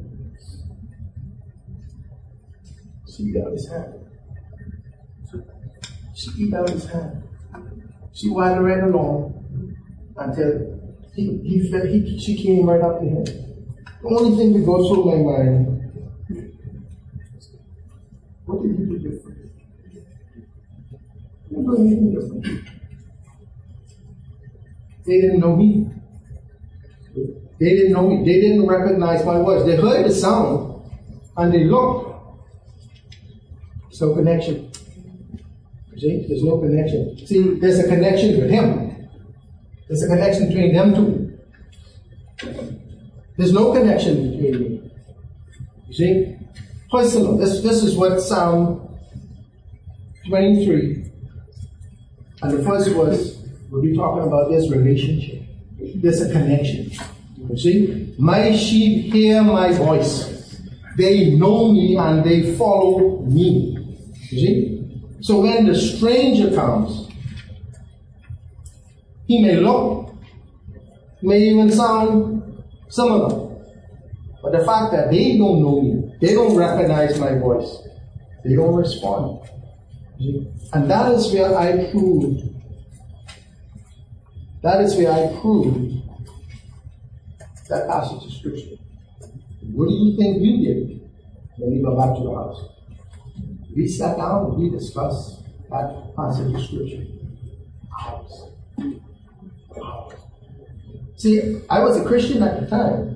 She 3.10 3.32
got 3.32 3.51
his 3.51 3.68
hand. 3.70 3.94
She 6.13 6.53
out 6.53 6.70
his 6.70 6.86
hand. 6.86 7.24
She 8.12 8.30
wandered 8.30 8.63
right 8.63 8.84
along 8.84 9.75
until 10.18 10.83
he, 11.15 11.38
he, 11.43 11.60
he, 11.70 12.20
she 12.20 12.36
came 12.36 12.67
right 12.67 12.82
up 12.82 13.00
to 13.00 13.05
him. 13.05 13.24
The 13.24 14.10
only 14.10 14.38
thing 14.38 14.53
that 14.53 14.65
goes 14.65 14.89
through 14.89 15.05
my 15.05 15.38
mind, 15.38 15.74
what 18.46 18.62
did 18.63 18.77
he 18.77 18.86
do 18.86 18.98
different? 19.00 19.38
He 21.50 21.55
didn't 21.55 21.65
do 21.65 21.77
anything 21.77 22.13
different. 22.13 22.70
They 25.05 25.22
didn't 25.22 25.39
know 25.39 25.55
me. 25.55 25.88
They 27.60 27.70
didn't 27.70 27.91
know 27.93 28.08
me. 28.10 28.25
They 28.25 28.41
didn't 28.41 28.67
recognize 28.67 29.25
my 29.25 29.38
voice. 29.38 29.65
They 29.65 29.75
heard 29.75 30.05
the 30.05 30.13
sound 30.13 30.82
and 31.38 31.53
they 31.53 31.65
looked. 31.65 32.10
There's 33.84 34.01
no 34.01 34.15
connection. 34.15 34.72
See, 35.98 36.25
there's 36.27 36.43
no 36.43 36.58
connection. 36.58 37.17
See, 37.25 37.60
there's 37.60 37.79
a 37.79 37.88
connection 37.88 38.41
with 38.41 38.50
him. 38.50 38.92
There's 39.88 40.04
a 40.04 40.08
connection 40.08 40.48
between 40.48 40.74
them 40.74 40.96
two. 40.96 41.40
There's 43.38 43.54
no 43.54 43.74
connection 43.74 44.32
between 44.32 44.52
them. 44.52 44.92
You 45.88 45.94
see? 45.94 46.38
Personal. 46.92 47.38
This, 47.38 47.62
this 47.62 47.84
is 47.84 47.96
what 47.96 48.20
Psalm 48.22 48.80
23 50.28 51.04
and 52.44 52.60
the 52.60 52.63
first 52.63 52.90
verse 52.90 53.42
will 53.70 53.82
be 53.82 53.96
talking 53.96 54.28
about 54.28 54.52
this 54.52 54.70
relationship. 54.70 55.42
There's 55.96 56.22
a 56.22 56.32
connection. 56.32 56.92
You 57.50 57.58
see? 57.58 58.16
My 58.18 58.56
sheep 58.56 59.13
hear 59.13 59.42
my 59.44 59.72
voice. 59.74 60.60
They 60.98 61.32
know 61.32 61.72
me 61.72 61.96
and 61.98 62.24
they 62.24 62.56
follow 62.56 63.22
me. 63.22 63.98
You 64.30 64.40
see? 64.40 65.02
So 65.22 65.40
when 65.40 65.66
the 65.66 65.75
stranger 65.75 66.54
comes, 66.54 67.02
he 69.34 69.42
may 69.42 69.56
look, 69.56 70.13
may 71.24 71.40
even 71.50 71.72
sound 71.72 72.63
similar. 72.88 73.50
But 74.44 74.52
the 74.52 74.63
fact 74.63 74.92
that 74.92 75.10
they 75.10 75.38
don't 75.40 75.63
know 75.63 75.82
me, 75.82 76.16
they 76.22 76.36
don't 76.36 76.56
recognize 76.56 77.20
my 77.20 77.40
voice, 77.40 77.82
they 78.44 78.56
don't 78.56 78.75
respond. 78.75 79.50
And 80.74 80.90
that 80.90 81.12
is 81.13 81.34
where 81.34 81.58
I 81.58 81.90
prove, 81.92 82.44
that 84.62 84.82
is 84.82 84.96
where 84.98 85.12
I 85.12 85.36
proved 85.42 85.96
that 87.70 87.88
passage 87.88 88.25
of 88.28 88.34
scripture. 88.34 88.78
What 89.74 89.88
do 89.88 89.96
you 89.96 90.16
think 90.16 90.42
we 90.42 90.63
did 90.63 91.10
when 91.58 91.72
we 91.72 91.82
go 91.82 91.96
back 91.98 92.16
to 92.18 92.24
the 92.24 92.36
house? 92.36 92.70
We 93.75 93.88
sat 93.88 94.18
down 94.18 94.46
and 94.46 94.58
we 94.58 94.70
discussed 94.70 95.42
that 95.72 96.13
passage 96.16 96.54
of 96.54 96.62
scripture. 96.62 97.08
House. 97.98 98.50
See, 101.18 101.62
I 101.70 101.80
was 101.80 101.98
a 101.98 102.03
Christian 102.03 102.44
at 102.44 102.60
the 102.60 102.68
time, 102.68 103.15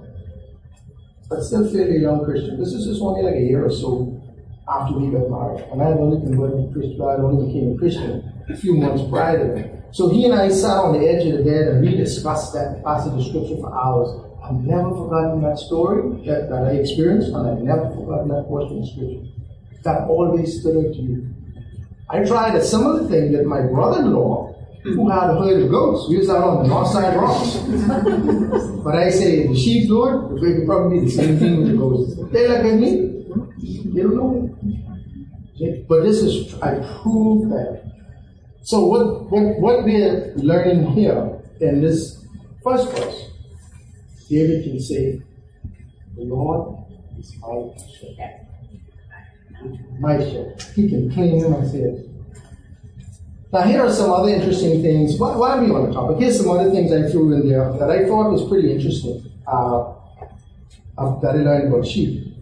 but 1.30 1.44
still 1.44 1.70
fairly 1.70 2.00
young 2.00 2.24
Christian. 2.24 2.60
This 2.60 2.74
is 2.74 2.86
just 2.86 3.02
only 3.02 3.22
like 3.22 3.36
a 3.36 3.42
year 3.42 3.66
or 3.66 3.72
so 3.72 4.22
after 4.70 4.98
we 4.98 5.12
got 5.12 5.30
married. 5.30 5.66
And 5.72 5.82
I 5.82 5.90
had 5.90 5.98
only 5.98 6.22
converted 6.22 6.68
to 6.68 6.74
Christian, 6.74 7.02
I 7.02 7.16
only 7.16 7.48
became 7.48 7.76
a 7.76 7.78
Christian 7.78 8.34
a 8.50 8.56
few 8.56 8.76
months 8.78 9.04
prior 9.10 9.38
to 9.40 9.62
that. 9.62 9.96
So 9.96 10.10
he 10.10 10.26
and 10.26 10.34
I 10.34 10.50
sat 10.50 10.78
on 10.78 10.94
the 10.94 11.08
edge 11.08 11.26
of 11.28 11.38
the 11.38 11.44
bed 11.44 11.68
and 11.68 11.82
we 11.82 11.96
discussed 11.96 12.54
that 12.54 12.84
passage 12.84 13.14
of 13.14 13.26
scripture 13.26 13.58
for 13.58 13.74
hours. 13.74 14.10
I've 14.44 14.64
never 14.64 14.90
forgotten 14.92 15.42
that 15.44 15.58
story 15.58 16.24
that, 16.26 16.50
that 16.50 16.64
I 16.64 16.72
experienced, 16.80 17.30
and 17.30 17.50
I've 17.50 17.60
never 17.60 17.90
forgotten 17.90 18.30
that 18.30 18.46
portion 18.48 18.80
of 18.80 18.88
scripture. 18.88 19.28
That 19.84 20.08
always 20.08 20.62
stood 20.62 20.78
out 20.78 20.94
to 20.94 21.02
me. 21.02 21.28
I 22.10 22.24
tried 22.24 22.56
a 22.56 22.64
similar 22.64 23.08
thing 23.10 23.34
that 23.34 23.46
my 23.46 23.62
brother-in-law 23.62 24.47
who 24.96 25.10
had 25.10 25.30
a 25.30 25.40
herd 25.40 25.64
of 25.64 25.70
goats. 25.70 26.10
We 26.10 26.18
was 26.18 26.30
out 26.30 26.44
on 26.44 26.64
the 26.64 26.70
north 26.70 26.88
side 26.90 27.16
rocks. 27.16 27.58
but 28.84 28.96
I 28.96 29.10
say, 29.10 29.48
the 29.48 29.56
sheep 29.56 29.88
do 29.88 30.08
it, 30.08 30.44
it 30.44 30.56
could 30.58 30.66
probably 30.66 31.06
the 31.06 31.12
same 31.12 31.38
thing 31.38 31.58
with 31.58 31.72
the 31.72 31.78
goats. 31.78 32.16
They 32.32 32.48
look 32.48 32.66
at 32.66 32.76
me, 32.76 33.26
they 33.94 34.02
don't 34.02 34.16
know. 34.16 34.56
But 35.88 36.04
this 36.04 36.18
is, 36.18 36.54
I 36.62 36.76
prove 37.02 37.50
that 37.50 37.88
So 38.62 38.86
what, 38.86 39.32
what, 39.32 39.60
what 39.60 39.84
we're 39.86 40.34
learning 40.36 40.92
here 40.92 41.42
in 41.62 41.82
this 41.82 42.26
first 42.64 42.92
verse, 42.92 43.32
David 44.30 44.66
can 44.66 44.80
say, 44.80 45.22
the 46.16 46.24
Lord 46.24 46.84
is 47.18 47.34
my 47.40 47.72
shepherd. 48.00 48.48
My 50.00 50.20
shepherd. 50.20 50.62
He 50.76 50.90
can 50.90 51.12
claim 51.12 51.38
him 51.38 51.54
and 51.54 51.72
say. 51.72 52.07
Now 53.54 53.62
here 53.62 53.82
are 53.82 53.92
some 53.92 54.12
other 54.12 54.30
interesting 54.30 54.82
things. 54.82 55.18
Why, 55.18 55.36
why 55.36 55.58
are 55.58 55.64
we 55.64 55.72
on 55.72 55.88
the 55.88 55.94
topic? 55.94 56.20
Here's 56.20 56.38
some 56.38 56.50
other 56.50 56.70
things 56.70 56.92
I 56.92 57.10
threw 57.10 57.34
in 57.34 57.48
there 57.48 57.72
that 57.80 57.90
I 57.90 58.06
thought 58.06 58.32
was 58.32 58.48
pretty 58.50 58.74
interesting. 58.74 59.32
Uh, 59.48 59.94
that 60.98 61.36
I 61.36 61.38
learned 61.38 61.74
about 61.74 61.88
sheep. 61.88 62.34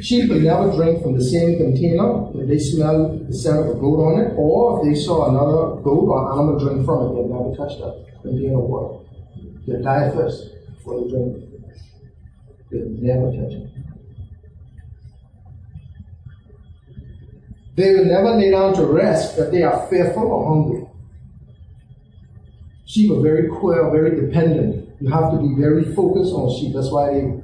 Sheep 0.00 0.30
will 0.30 0.40
never 0.40 0.72
drink 0.72 1.02
from 1.02 1.14
the 1.14 1.22
same 1.22 1.58
container 1.58 2.30
if 2.34 2.48
they 2.48 2.58
smell 2.58 3.18
the 3.18 3.34
scent 3.34 3.58
of 3.58 3.68
a 3.68 3.74
goat 3.74 4.00
on 4.00 4.20
it, 4.20 4.34
or 4.36 4.80
if 4.80 4.88
they 4.88 4.98
saw 4.98 5.28
another 5.28 5.82
goat 5.82 6.08
or 6.08 6.32
animal 6.32 6.58
drink 6.58 6.86
from 6.86 7.04
it, 7.04 7.14
they'll 7.14 7.28
never 7.28 7.54
touch 7.56 7.78
that 7.78 8.06
container 8.22 8.58
of 8.58 8.64
water. 8.64 9.04
They'll 9.66 9.82
die 9.82 10.10
first 10.10 10.48
before 10.74 11.04
they 11.04 11.10
drink. 11.10 11.44
They'll 12.70 12.88
never 12.88 13.30
touch 13.30 13.52
it. 13.52 13.79
They 17.76 17.94
will 17.94 18.04
never 18.04 18.36
lay 18.36 18.50
down 18.50 18.74
to 18.74 18.84
rest 18.84 19.38
if 19.38 19.50
they 19.50 19.62
are 19.62 19.86
fearful 19.88 20.24
or 20.24 20.46
hungry. 20.48 20.86
Sheep 22.86 23.10
are 23.12 23.20
very 23.20 23.48
queer, 23.48 23.88
very 23.90 24.20
dependent. 24.20 24.88
You 25.00 25.08
have 25.10 25.30
to 25.32 25.38
be 25.38 25.54
very 25.58 25.84
focused 25.94 26.32
on 26.34 26.50
sheep. 26.58 26.74
That's 26.74 26.90
why 26.90 27.14
they 27.14 27.40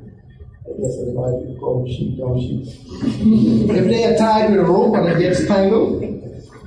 Yes, 0.78 0.94
that's 0.98 1.10
why 1.14 1.30
people 1.40 1.56
call 1.58 1.78
them 1.78 1.86
sheep, 1.88 2.18
dumb 2.18 2.38
sheep. 2.38 2.66
if 2.66 3.84
they 3.86 4.04
are 4.04 4.16
tied 4.18 4.50
with 4.50 4.60
a 4.60 4.64
rope 4.64 4.94
and 4.96 5.08
it 5.08 5.18
gets 5.18 5.46
tangled 5.46 6.02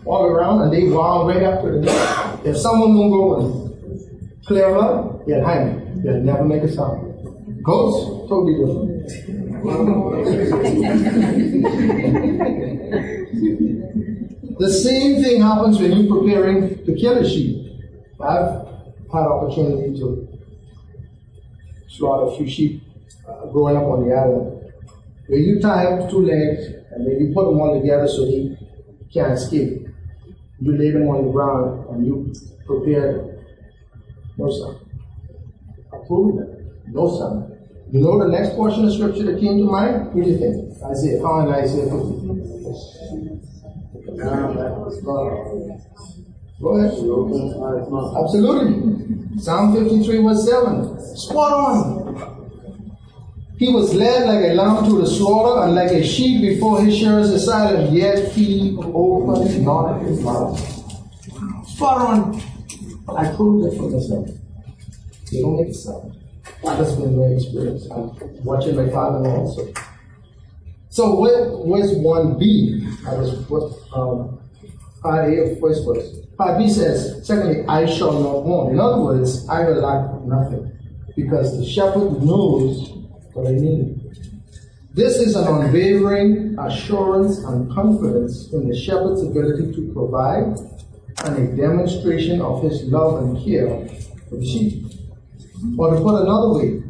all 0.06 0.26
around 0.26 0.62
and 0.64 0.72
they 0.74 0.86
wound 0.88 1.28
right 1.28 1.62
to 1.62 1.72
the 1.72 1.80
neck, 1.82 2.40
if 2.46 2.58
someone 2.58 2.96
won't 2.98 3.12
go 3.12 3.36
and 3.40 3.46
clear 4.48 4.70
them 4.72 4.80
up, 4.80 5.26
they'll 5.28 5.44
hang. 5.46 6.02
They'll 6.02 6.22
never 6.22 6.44
make 6.46 6.64
a 6.64 6.68
sound. 6.72 7.06
Goats, 7.62 8.28
totally 8.30 8.56
different. 8.58 8.90
the 14.60 14.70
same 14.70 15.24
thing 15.24 15.42
happens 15.42 15.80
when 15.80 15.94
you're 15.94 16.20
preparing 16.20 16.86
to 16.86 16.96
kill 16.96 17.18
a 17.18 17.28
sheep. 17.28 17.66
I've 18.20 18.68
had 19.12 19.24
opportunity 19.24 19.98
to 20.00 20.28
slaughter 21.88 22.34
a 22.34 22.38
few 22.38 22.50
sheep 22.50 22.84
uh, 23.26 23.46
growing 23.48 23.78
up 23.78 23.84
on 23.84 24.08
the 24.08 24.14
island, 24.14 24.74
where 25.28 25.40
you 25.40 25.62
tie 25.62 25.86
up 25.86 26.10
two 26.10 26.26
legs 26.26 26.66
and 26.92 27.08
then 27.08 27.20
you 27.22 27.34
put 27.34 27.46
them 27.46 27.62
all 27.62 27.80
together 27.80 28.08
so 28.08 28.26
they 28.26 28.58
can't 29.14 29.32
escape. 29.32 29.88
You 30.60 30.78
lay 30.78 30.92
them 30.92 31.08
on 31.08 31.26
the 31.26 31.32
ground 31.32 31.88
and 31.92 32.06
you 32.06 32.34
prepare 32.68 33.40
no 34.38 34.52
son. 34.52 34.76
Approve 35.94 36.36
that. 36.36 36.84
No 36.88 37.18
son. 37.18 37.58
You 37.92 38.02
know 38.02 38.20
the 38.20 38.28
next 38.30 38.56
portion 38.56 38.86
of 38.86 38.94
scripture 38.94 39.24
that 39.24 39.40
came 39.40 39.58
to 39.58 39.64
mind? 39.64 40.14
What 40.14 40.26
do 40.26 40.30
you 40.30 40.38
think? 40.38 40.84
Isaiah. 40.84 41.22
How 41.22 41.40
in 41.40 41.54
Isaiah 41.54 41.86
50? 41.86 43.49
Go 46.62 46.76
ahead. 46.76 46.92
Absolutely. 48.18 49.40
Psalm 49.40 49.74
53 49.74 50.24
verse 50.24 50.46
7. 50.46 51.16
Spot 51.16 51.54
on. 51.54 52.40
He 53.58 53.70
was 53.70 53.94
led 53.94 54.26
like 54.26 54.52
a 54.52 54.54
lamb 54.54 54.86
to 54.90 54.98
the 55.00 55.08
slaughter, 55.08 55.64
and 55.64 55.76
like 55.76 55.92
a 55.92 56.02
sheep 56.04 56.42
before 56.42 56.82
his 56.82 56.98
shearers 56.98 57.30
is 57.30 57.46
silent, 57.46 57.92
yet 57.92 58.32
he 58.32 58.78
opened 58.80 59.66
not 59.66 60.02
his 60.02 60.22
mouth. 60.22 60.58
Spot 61.68 62.02
on. 62.02 62.42
I 63.18 63.36
proved 63.36 63.74
it 63.74 63.78
for 63.78 63.90
myself. 63.90 64.30
You 65.32 65.42
don't 65.42 65.58
make 65.58 65.70
a 65.70 65.74
sound. 65.74 66.16
That's 66.64 66.92
been 66.94 67.18
my 67.18 67.26
experience. 67.26 67.88
I'm 67.92 68.12
watching 68.46 68.76
my 68.76 68.90
father 68.90 69.28
also. 69.28 69.68
So 71.00 71.18
where, 71.18 71.48
where's 71.52 71.92
1b? 71.92 73.08
I 73.08 73.14
was 73.18 73.32
what 73.48 73.72
um, 73.94 74.38
of 75.06 75.60
first 75.62 75.86
verse. 75.86 76.26
Part 76.38 76.58
B 76.58 76.70
says, 76.70 77.26
secondly, 77.26 77.64
I 77.70 77.86
shall 77.86 78.22
not 78.22 78.44
want. 78.44 78.74
In 78.74 78.82
other 78.82 79.00
words, 79.00 79.48
I 79.48 79.64
will 79.64 79.80
lack 79.80 80.22
nothing. 80.26 80.70
Because 81.16 81.58
the 81.58 81.66
shepherd 81.66 82.22
knows 82.22 82.90
what 83.32 83.48
I 83.48 83.52
need. 83.52 84.12
This 84.94 85.16
is 85.22 85.38
an 85.38 85.48
unwavering 85.48 86.60
assurance 86.60 87.38
and 87.46 87.72
confidence 87.72 88.52
in 88.52 88.68
the 88.68 88.76
shepherd's 88.76 89.24
ability 89.24 89.72
to 89.76 89.94
provide 89.94 90.60
and 91.24 91.38
a 91.38 91.56
demonstration 91.56 92.42
of 92.42 92.62
his 92.62 92.84
love 92.92 93.24
and 93.24 93.42
care 93.46 93.88
for 94.28 94.36
the 94.36 94.46
sheep. 94.46 94.84
Or 95.78 95.96
to 95.96 96.02
put 96.02 96.24
another 96.24 96.50
way, 96.60 96.89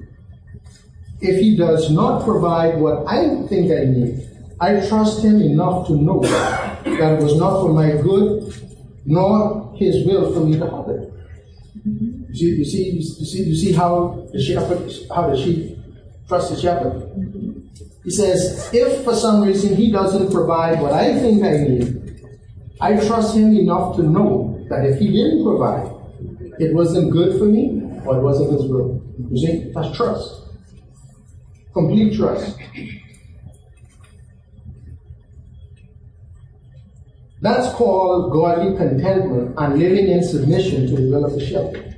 if 1.22 1.40
he 1.40 1.56
does 1.58 1.92
not 1.92 2.24
provide 2.24 2.80
what 2.80 3.08
I 3.08 3.46
think 3.48 3.72
I 3.72 3.86
need, 3.86 4.30
I 4.62 4.86
trust 4.88 5.24
him 5.24 5.42
enough 5.42 5.88
to 5.88 5.96
know 5.96 6.22
that 6.22 6.86
it 6.86 7.24
was 7.24 7.38
not 7.38 7.62
for 7.62 7.74
my 7.74 7.92
good, 8.02 8.54
nor 9.06 9.74
his 9.78 10.06
will 10.06 10.34
for 10.34 10.42
me 10.42 10.58
to 10.58 10.70
have 10.70 10.90
it. 10.90 11.14
You 11.86 12.36
see, 12.36 12.58
you 12.58 12.66
see, 12.66 12.90
you 12.92 13.26
see, 13.26 13.44
you 13.44 13.56
see 13.56 13.72
how 13.72 14.28
the 14.32 14.42
shepherd, 14.42 14.92
how 15.14 15.30
the 15.30 15.38
sheep 15.38 15.78
trust 16.28 16.52
the 16.52 16.60
shepherd. 16.62 17.10
He 18.04 18.12
says, 18.12 18.70
if 18.74 19.04
for 19.04 19.16
some 19.16 19.42
reason 19.42 19.76
he 19.76 19.92
doesn't 19.92 20.32
provide 20.32 20.82
what 20.82 20.94
I 20.94 21.20
think 21.20 21.44
I 21.44 21.58
need, 21.58 22.26
I 22.82 23.06
trust 23.06 23.36
him 23.36 23.56
enough 23.56 23.96
to 23.98 24.04
know 24.04 24.66
that 24.70 24.86
if 24.86 25.00
he 25.00 25.08
didn't 25.08 25.44
provide, 25.44 25.92
it 26.60 26.74
wasn't 26.74 27.12
good 27.12 27.38
for 27.38 27.46
me 27.46 27.82
or 28.06 28.18
it 28.18 28.22
wasn't 28.22 28.52
his 28.52 28.70
will. 28.70 29.02
You 29.32 29.38
see, 29.38 29.72
that's 29.74 29.96
trust. 29.98 30.49
Complete 31.74 32.16
trust. 32.16 32.58
That's 37.42 37.74
called 37.76 38.34
godly 38.34 38.76
contentment 38.76 39.56
and 39.58 39.80
living 39.80 40.08
in 40.08 40.24
submission 40.24 40.88
to 40.88 40.96
the 40.96 41.10
will 41.10 41.26
of 41.26 41.34
the 41.34 41.46
shepherd. 41.46 41.96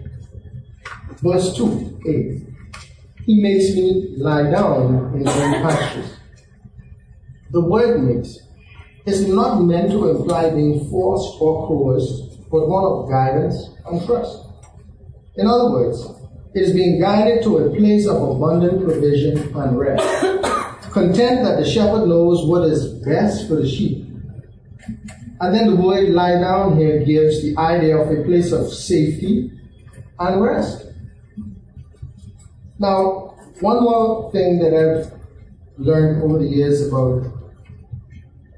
Verse 1.23 1.55
2, 1.55 1.99
8. 2.07 2.41
He 3.25 3.41
makes 3.41 3.75
me 3.75 4.15
lie 4.17 4.51
down 4.51 5.13
in 5.15 5.23
green 5.23 5.61
pastures. 5.63 6.17
The 7.51 7.61
word 7.61 8.03
makes 8.03 8.39
is 9.05 9.27
not 9.27 9.61
meant 9.61 9.91
to 9.91 10.09
imply 10.09 10.51
being 10.51 10.87
forced 10.89 11.41
or 11.41 11.67
coerced, 11.67 12.49
but 12.51 12.67
one 12.67 12.83
of 12.83 13.09
guidance 13.09 13.69
and 13.85 14.05
trust. 14.05 14.45
In 15.37 15.47
other 15.47 15.71
words, 15.71 16.07
is 16.53 16.73
being 16.73 16.99
guided 16.99 17.43
to 17.43 17.57
a 17.59 17.75
place 17.75 18.07
of 18.07 18.21
abundant 18.21 18.83
provision 18.83 19.37
and 19.55 19.79
rest. 19.79 20.03
Content 20.91 21.43
that 21.43 21.57
the 21.57 21.65
shepherd 21.65 22.07
knows 22.07 22.45
what 22.45 22.67
is 22.67 22.93
best 23.05 23.47
for 23.47 23.55
the 23.55 23.67
sheep. 23.67 24.05
And 25.39 25.55
then 25.55 25.67
the 25.67 25.75
word 25.75 26.09
lie 26.09 26.39
down 26.39 26.77
here 26.77 27.03
gives 27.03 27.41
the 27.41 27.57
idea 27.57 27.97
of 27.97 28.11
a 28.11 28.23
place 28.23 28.51
of 28.51 28.71
safety 28.71 29.51
and 30.19 30.41
rest. 30.41 30.85
Now, 32.77 33.35
one 33.61 33.83
more 33.83 34.31
thing 34.31 34.59
that 34.59 34.73
I've 34.73 35.13
learned 35.77 36.23
over 36.23 36.39
the 36.39 36.47
years 36.47 36.87
about 36.87 37.25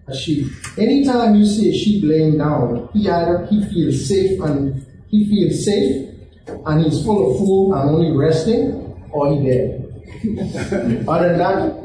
a 0.07 0.15
sheep. 0.15 0.51
Anytime 0.77 1.35
you 1.35 1.45
see 1.45 1.69
a 1.69 1.73
sheep 1.73 2.03
laying 2.03 2.37
down, 2.37 2.89
he 2.93 3.07
either 3.07 3.45
he 3.45 3.63
feels 3.65 4.07
safe 4.07 4.41
and 4.41 4.85
he 5.09 5.25
feels 5.25 5.63
safe 5.63 6.02
and 6.47 6.83
he's 6.83 7.03
full 7.03 7.31
of 7.31 7.37
food 7.37 7.73
and 7.73 7.89
only 7.89 8.11
resting, 8.11 8.73
or 9.11 9.33
he 9.33 9.45
dead. 9.45 9.79
Other 11.07 11.29
than 11.29 11.37
that, 11.37 11.83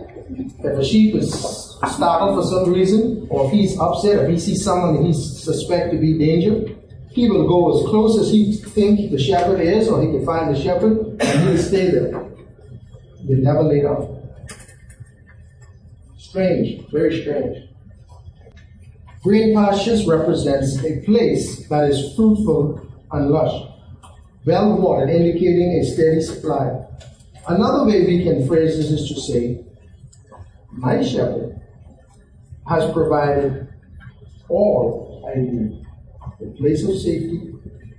if 0.65 0.79
a 0.79 0.85
sheep 0.85 1.15
is 1.15 1.33
startled 1.33 2.43
for 2.43 2.49
some 2.49 2.73
reason, 2.73 3.27
or 3.31 3.47
if 3.47 3.53
he's 3.53 3.79
upset, 3.79 4.25
if 4.25 4.31
he 4.31 4.39
sees 4.39 4.65
someone 4.65 4.97
that 4.97 5.03
he 5.05 5.13
suspects 5.13 5.93
to 5.93 5.99
be 5.99 6.19
danger, 6.19 6.75
he 7.11 7.29
will 7.29 7.49
go 7.49 7.79
as 7.79 7.89
close 7.89 8.19
as 8.21 8.31
he 8.31 8.53
think 8.53 9.11
the 9.11 9.19
shepherd 9.19 9.61
is, 9.61 9.89
or 9.89 10.03
he 10.03 10.09
can 10.09 10.25
find 10.25 10.55
the 10.55 10.61
shepherd, 10.61 11.21
and 11.21 11.49
he'll 11.49 11.59
stay 11.59 11.91
there 11.91 12.29
He'll 13.27 13.43
never 13.43 13.63
lay 13.63 13.83
down. 13.83 14.31
Strange, 16.17 16.89
very 16.91 17.21
strange. 17.21 17.69
Green 19.23 19.55
pastures 19.55 20.07
represents 20.07 20.83
a 20.85 21.01
place 21.05 21.69
that 21.69 21.91
is 21.91 22.15
fruitful 22.15 22.81
and 23.13 23.31
lush, 23.31 23.69
well 24.49 24.79
watered, 24.79 25.11
indicating 25.11 25.79
a 25.79 25.85
steady 25.85 26.23
supply. 26.23 26.73
Another 27.47 27.85
way 27.85 28.07
we 28.07 28.25
can 28.25 28.49
phrase 28.49 28.79
this 28.79 28.91
is 28.91 29.09
to 29.11 29.21
say, 29.21 29.65
My 30.73 31.03
shepherd 31.03 31.61
has 32.67 32.91
provided 32.93 33.69
all 34.49 35.31
I 35.31 35.39
need 35.39 35.85
a 36.41 36.51
place 36.57 36.83
of 36.83 36.97
safety, 36.97 37.53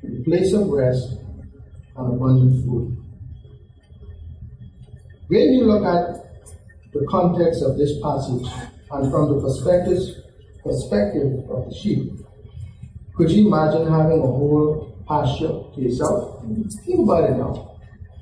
a 0.04 0.24
place 0.24 0.52
of 0.54 0.68
rest, 0.70 1.18
and 1.96 2.14
abundant 2.16 2.66
food. 2.66 2.98
When 5.28 5.54
you 5.54 5.66
look 5.66 5.86
at 5.86 6.02
the 6.94 7.06
context 7.08 7.62
of 7.62 7.78
this 7.78 7.92
passage 8.02 8.48
and 8.90 9.12
from 9.12 9.36
the 9.36 9.40
perspective, 9.40 10.02
perspective 10.64 11.48
of 11.52 11.70
the 11.70 11.76
sheep, 11.76 12.12
Could 13.14 13.30
you 13.32 13.48
imagine 13.48 13.86
having 13.92 14.20
a 14.20 14.32
whole 14.38 14.89
pasture 15.10 15.50
to 15.74 15.82
yourself? 15.82 16.46
Think 16.86 17.00
about 17.00 17.30
it 17.30 17.38
now. 17.38 17.78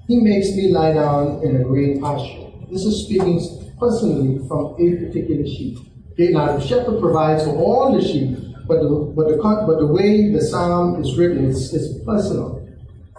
He 0.08 0.22
makes 0.22 0.56
me 0.56 0.72
lie 0.72 0.94
down 0.94 1.44
in 1.44 1.58
a 1.58 1.64
green 1.64 2.02
pasture. 2.02 2.48
This 2.72 2.86
is 2.86 3.04
speaking 3.06 3.40
personally 3.78 4.40
from 4.48 4.76
a 4.80 5.06
particular 5.06 5.46
sheep. 5.46 5.78
Okay, 6.14 6.30
now 6.30 6.58
the 6.58 6.66
shepherd 6.66 7.00
provides 7.00 7.44
for 7.44 7.56
all 7.58 7.94
the 7.94 8.02
sheep, 8.02 8.38
but 8.68 8.82
the, 8.82 9.14
but 9.16 9.28
the, 9.28 9.38
but 9.38 9.78
the 9.80 9.86
way 9.86 10.32
the 10.32 10.42
psalm 10.42 11.02
is 11.02 11.18
written 11.18 11.46
is, 11.46 11.74
is 11.74 12.02
personal 12.04 12.66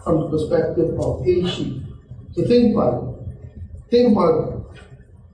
from 0.02 0.22
the 0.22 0.28
perspective 0.30 0.98
of 0.98 1.26
a 1.26 1.48
sheep. 1.48 1.82
So 2.32 2.44
think 2.44 2.74
about 2.74 3.04
it. 3.04 3.08
Think 3.90 4.12
about 4.12 4.74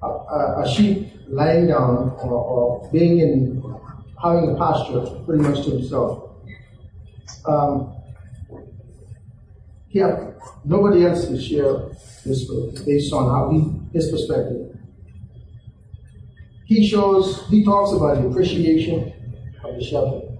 a, 0.03 0.07
a, 0.07 0.63
a 0.63 0.69
sheep 0.69 1.13
lying 1.29 1.69
down 1.69 2.17
or, 2.23 2.33
or, 2.33 2.91
being 2.93 3.19
in 3.19 3.63
having 4.23 4.51
a 4.51 4.57
pasture 4.57 5.01
pretty 5.25 5.43
much 5.43 5.65
to 5.65 5.71
himself. 5.71 6.31
Um, 7.47 7.95
yeah, 9.95 10.33
nobody 10.65 11.07
else 11.07 11.27
can 11.27 11.41
share 11.41 11.89
this 12.27 12.51
based 12.85 13.13
on 13.13 13.31
how 13.31 13.49
he 13.53 13.97
his 13.97 14.11
perspective. 14.11 14.77
He 16.65 16.85
shows, 16.85 17.47
he 17.49 17.65
talks 17.65 17.93
about 17.93 18.21
the 18.21 18.29
appreciation 18.29 19.13
of 19.63 19.77
the 19.77 19.85
shepherd, 19.85 20.37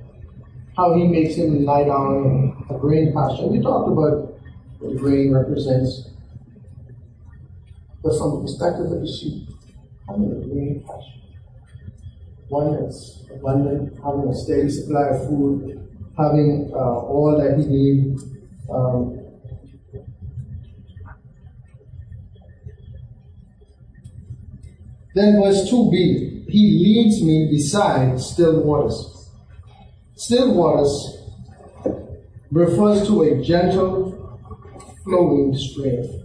how 0.77 0.95
he 0.95 1.07
makes 1.07 1.37
him 1.37 1.65
lie 1.65 1.85
down 1.85 2.17
in 2.17 2.75
a 2.75 2.79
grain 2.81 3.13
pasture. 3.15 3.47
We 3.47 3.61
talked 3.63 3.93
about 3.93 4.43
what 4.81 4.93
the 4.93 4.99
grain 4.99 5.33
represents, 5.33 6.09
but 8.03 8.19
from 8.19 8.35
the 8.35 8.41
perspective 8.43 8.91
of 8.91 9.01
the 9.03 9.07
sheep, 9.07 9.49
having 10.09 10.33
a 10.33 10.47
grain 10.49 10.85
pasture, 10.85 11.21
one 12.49 12.83
that's 12.83 13.23
abundant, 13.33 13.95
having 14.03 14.29
a 14.29 14.35
steady 14.35 14.69
supply 14.69 15.11
of 15.11 15.29
food, 15.29 15.79
having 16.19 16.73
uh, 16.75 16.77
all 16.77 17.39
that 17.39 17.57
he 17.57 17.67
needs. 17.67 18.25
Um, 18.69 19.24
Then 25.15 25.41
verse 25.41 25.71
2b, 25.71 26.51
he 26.51 26.71
leads 26.83 27.23
me 27.23 27.49
beside 27.49 28.21
still 28.21 28.63
waters. 28.63 29.31
Still 30.17 30.55
waters 30.55 31.19
refers 32.51 33.07
to 33.07 33.23
a 33.23 33.43
gentle 33.43 34.41
flowing 35.05 35.57
stream 35.57 36.21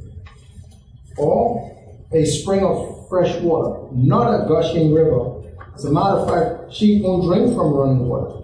or 1.18 1.76
a 2.12 2.26
spring 2.26 2.64
of 2.64 3.08
fresh 3.10 3.40
water, 3.42 3.88
not 3.94 4.34
a 4.34 4.48
gushing 4.48 4.92
river. 4.92 5.44
As 5.76 5.86
a 5.86 5.92
matter 5.92 6.18
of 6.18 6.30
fact, 6.30 6.74
sheep 6.74 7.04
won't 7.04 7.26
drink 7.26 7.56
from 7.56 7.74
running 7.74 8.08
water. 8.08 8.42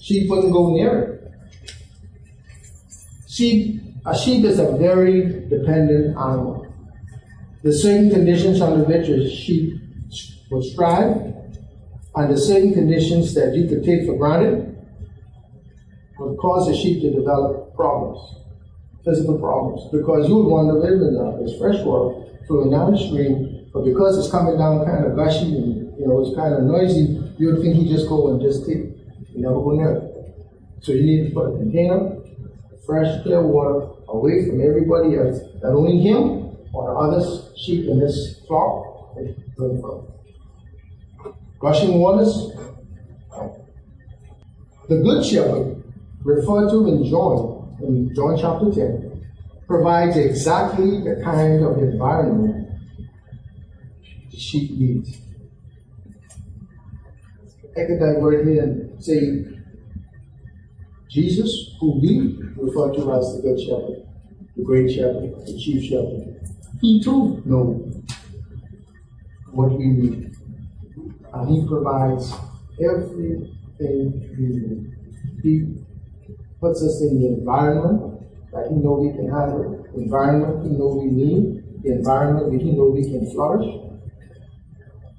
Sheep 0.00 0.28
wouldn't 0.28 0.52
go 0.52 0.74
near 0.74 0.98
it. 0.98 1.32
Sheep, 3.26 3.80
a 4.04 4.18
sheep 4.18 4.44
is 4.44 4.58
a 4.58 4.76
very 4.76 5.48
dependent 5.48 6.16
animal 6.18 6.61
the 7.62 7.72
certain 7.72 8.10
conditions 8.10 8.60
under 8.60 8.84
which 8.84 9.08
a 9.08 9.28
sheep 9.28 9.80
will 10.50 10.62
thrive, 10.74 11.34
under 12.14 12.36
certain 12.36 12.74
conditions 12.74 13.34
that 13.34 13.54
you 13.54 13.68
could 13.68 13.84
take 13.84 14.04
for 14.06 14.16
granted, 14.16 14.68
would 16.18 16.36
cause 16.38 16.68
a 16.68 16.76
sheep 16.76 17.02
to 17.02 17.10
develop 17.10 17.74
problems, 17.74 18.18
physical 19.04 19.38
problems, 19.38 19.90
because 19.92 20.28
you 20.28 20.36
would 20.36 20.48
want 20.48 20.68
to 20.68 20.74
live 20.74 21.00
in 21.00 21.16
uh, 21.16 21.38
this 21.42 21.58
fresh 21.58 21.78
water 21.84 22.28
flowing 22.46 22.70
down 22.70 22.92
the 22.92 22.98
stream, 22.98 23.70
but 23.72 23.84
because 23.84 24.18
it's 24.18 24.30
coming 24.30 24.58
down 24.58 24.84
kind 24.84 25.04
of 25.04 25.16
gushy 25.16 25.56
and 25.56 25.98
you 25.98 26.06
know 26.06 26.20
it's 26.20 26.34
kind 26.36 26.54
of 26.54 26.64
noisy, 26.64 27.22
you 27.38 27.46
would 27.46 27.62
think 27.62 27.76
you 27.76 27.88
just 27.88 28.08
go 28.08 28.30
and 28.30 28.40
just 28.42 28.66
take, 28.66 28.90
you 29.32 29.40
never 29.40 29.54
go 29.54 29.70
near. 29.70 30.02
So 30.80 30.92
you 30.92 31.02
need 31.02 31.28
to 31.28 31.34
put 31.34 31.54
a 31.54 31.58
container, 31.58 32.18
fresh, 32.84 33.22
clear 33.22 33.40
water 33.40 33.86
away 34.08 34.46
from 34.46 34.60
everybody 34.60 35.16
else, 35.16 35.38
not 35.62 35.72
only 35.72 36.02
him, 36.02 36.41
or 36.72 36.88
the 36.88 37.16
other 37.16 37.56
sheep 37.56 37.88
in 37.88 38.00
this 38.00 38.40
flock 38.46 39.14
drink 39.56 39.80
from. 39.80 40.06
Gushing 41.60 42.00
waters. 42.00 42.50
The 44.88 44.96
Good 44.96 45.24
Shepherd, 45.24 45.82
referred 46.24 46.70
to 46.70 46.88
in 46.88 47.04
John, 47.08 47.76
in 47.82 48.12
John 48.14 48.36
chapter 48.36 48.70
10, 48.70 49.26
provides 49.66 50.16
exactly 50.16 51.02
the 51.02 51.22
kind 51.24 51.64
of 51.64 51.78
environment 51.78 52.68
the 54.30 54.36
sheep 54.36 54.72
needs. 54.72 55.18
I 57.76 57.86
could 57.86 58.00
divert 58.00 58.46
here 58.46 58.64
and 58.64 59.02
say, 59.02 59.46
Jesus, 61.08 61.76
who 61.80 62.00
we 62.00 62.38
refer 62.56 62.92
to 62.92 63.12
as 63.12 63.36
the 63.36 63.42
Good 63.42 63.60
Shepherd, 63.60 64.06
the 64.56 64.62
Great 64.62 64.90
Shepherd, 64.90 65.34
the 65.46 65.58
Chief 65.58 65.88
Shepherd, 65.88 66.31
he 66.82 67.00
too 67.00 67.40
knows 67.44 68.02
what 69.52 69.70
we 69.78 69.86
need. 69.86 70.34
And 71.32 71.48
He 71.48 71.66
provides 71.66 72.32
everything 72.80 73.48
we 74.36 74.46
need. 74.46 74.96
He 75.42 75.74
puts 76.60 76.82
us 76.82 77.00
in 77.02 77.20
the 77.20 77.28
environment 77.28 78.26
that 78.52 78.66
He 78.68 78.74
knows 78.74 79.06
we 79.06 79.12
can 79.12 79.30
handle, 79.30 79.86
environment 79.94 80.64
He 80.64 80.76
knows 80.76 80.96
we 80.96 81.10
need, 81.10 81.82
the 81.84 81.92
environment 81.92 82.50
that 82.50 82.60
He 82.60 82.72
knows 82.72 82.94
we 82.94 83.04
can 83.04 83.30
flourish. 83.30 83.66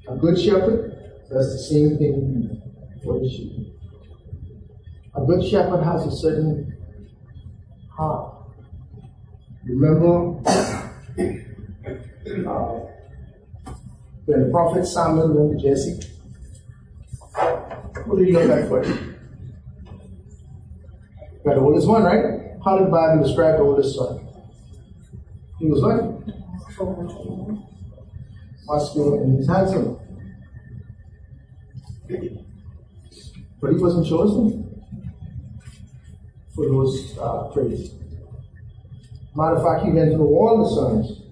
A 0.09 0.17
good 0.17 0.37
shepherd 0.37 0.91
does 1.31 1.53
the 1.53 1.63
same 1.63 1.97
thing 1.97 2.61
for 3.05 3.19
the 3.19 3.29
sheep. 3.29 3.73
A 5.15 5.21
good 5.25 5.47
shepherd 5.47 5.81
has 5.81 6.05
a 6.07 6.11
certain 6.11 6.75
heart. 7.95 8.35
Remember 9.65 10.41
when 14.25 14.43
the 14.43 14.49
prophet 14.51 14.85
Samuel 14.85 15.33
went 15.33 15.59
to 15.59 15.67
Jesse, 15.67 15.99
what 18.05 18.17
did 18.17 18.27
he 18.27 18.33
look 18.33 18.49
like 18.49 18.67
for? 18.67 18.81
Got 21.43 21.55
the 21.55 21.61
oldest 21.61 21.87
one, 21.87 22.03
right? 22.03 22.23
How 22.63 22.77
did 22.77 22.87
the 22.87 22.91
Bible 22.91 23.23
describe 23.23 23.57
the 23.57 23.63
oldest 23.63 23.95
son? 23.95 24.27
He 25.59 25.67
was 25.67 25.81
what? 25.81 26.23
Muscular 28.65 29.21
and 29.23 29.37
he's 29.37 29.47
handsome. 29.47 29.99
But 33.61 33.71
he 33.71 33.77
wasn't 33.77 34.07
chosen 34.07 34.83
for 36.55 36.65
those 36.65 37.17
uh. 37.17 37.49
Matter 39.35 39.55
of 39.55 39.63
fact, 39.63 39.85
he 39.85 39.91
went 39.91 40.13
through 40.13 40.27
all 40.27 40.63
the 40.63 40.69
sons 40.75 41.22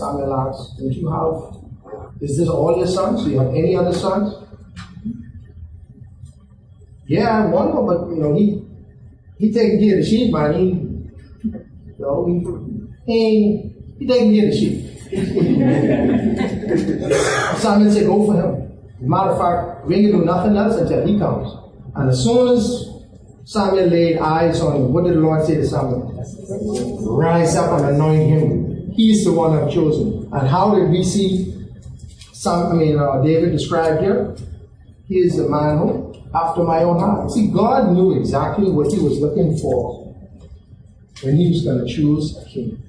Samuel 0.00 0.34
asks, 0.34 0.72
Don't 0.78 0.92
you 0.92 1.08
have, 1.12 1.54
is 2.22 2.36
this 2.38 2.48
all 2.48 2.76
your 2.78 2.86
sons? 2.86 3.24
Do 3.24 3.30
you 3.30 3.38
have 3.38 3.54
any 3.54 3.76
other 3.76 3.92
sons? 3.92 4.34
Yeah, 7.06 7.46
one 7.46 7.74
more, 7.74 7.86
but 7.86 8.08
you 8.14 8.20
know, 8.22 8.34
he 8.34 8.62
he 9.38 9.52
taking 9.52 9.80
care 9.80 9.98
of 9.98 10.04
the 10.04 10.10
sheep, 10.10 10.32
man. 10.32 10.54
He, 10.54 10.64
you 11.42 11.96
know, 11.98 12.24
he, 12.26 12.40
he, 13.12 13.72
he 13.98 14.06
taking 14.06 14.34
care 14.34 14.46
of 14.46 14.52
the 14.52 14.56
sheep. 14.56 14.86
Samuel 17.60 17.90
said, 17.92 18.06
Go 18.06 18.24
for 18.26 18.34
him. 18.40 18.50
Matter 19.00 19.30
of 19.30 19.38
fact, 19.38 19.86
we 19.86 19.96
ain't 19.96 20.12
do 20.12 20.24
nothing 20.24 20.56
else 20.56 20.76
until 20.76 21.04
he 21.06 21.18
comes. 21.18 21.52
And 21.96 22.10
as 22.10 22.22
soon 22.22 22.56
as 22.56 22.86
Samuel 23.44 23.86
laid 23.88 24.18
eyes 24.18 24.60
on 24.60 24.76
him, 24.76 24.92
what 24.92 25.02
did 25.04 25.14
the 25.14 25.20
Lord 25.20 25.44
say 25.44 25.56
to 25.56 25.66
Samuel? 25.66 26.12
Rise 27.18 27.56
up 27.56 27.80
and 27.80 27.96
anoint 27.96 28.30
him 28.30 28.59
He's 29.00 29.24
the 29.24 29.32
one 29.32 29.56
I've 29.56 29.72
chosen. 29.72 30.28
And 30.30 30.46
how 30.46 30.74
did 30.74 30.90
we 30.90 31.02
see 31.02 31.54
some, 32.34 32.66
I 32.66 32.74
mean, 32.74 32.98
uh, 32.98 33.22
David 33.22 33.50
described 33.50 34.02
here? 34.02 34.36
He 35.08 35.20
is 35.20 35.38
a 35.38 35.48
man 35.48 35.78
who, 35.78 36.14
after 36.34 36.62
my 36.64 36.82
own 36.82 36.98
heart. 36.98 37.30
See, 37.30 37.50
God 37.50 37.94
knew 37.94 38.18
exactly 38.20 38.70
what 38.70 38.92
he 38.92 38.98
was 38.98 39.18
looking 39.18 39.56
for 39.56 40.14
when 41.22 41.34
he 41.34 41.48
was 41.48 41.64
going 41.64 41.78
to 41.78 41.90
choose 41.90 42.36
a 42.36 42.44
king. 42.50 42.82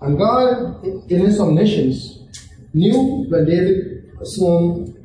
And 0.00 0.18
God, 0.18 0.84
in 0.84 1.20
his 1.20 1.38
omniscience, 1.38 2.18
knew 2.74 3.24
when 3.28 3.44
David 3.44 4.10
assumed 4.20 4.96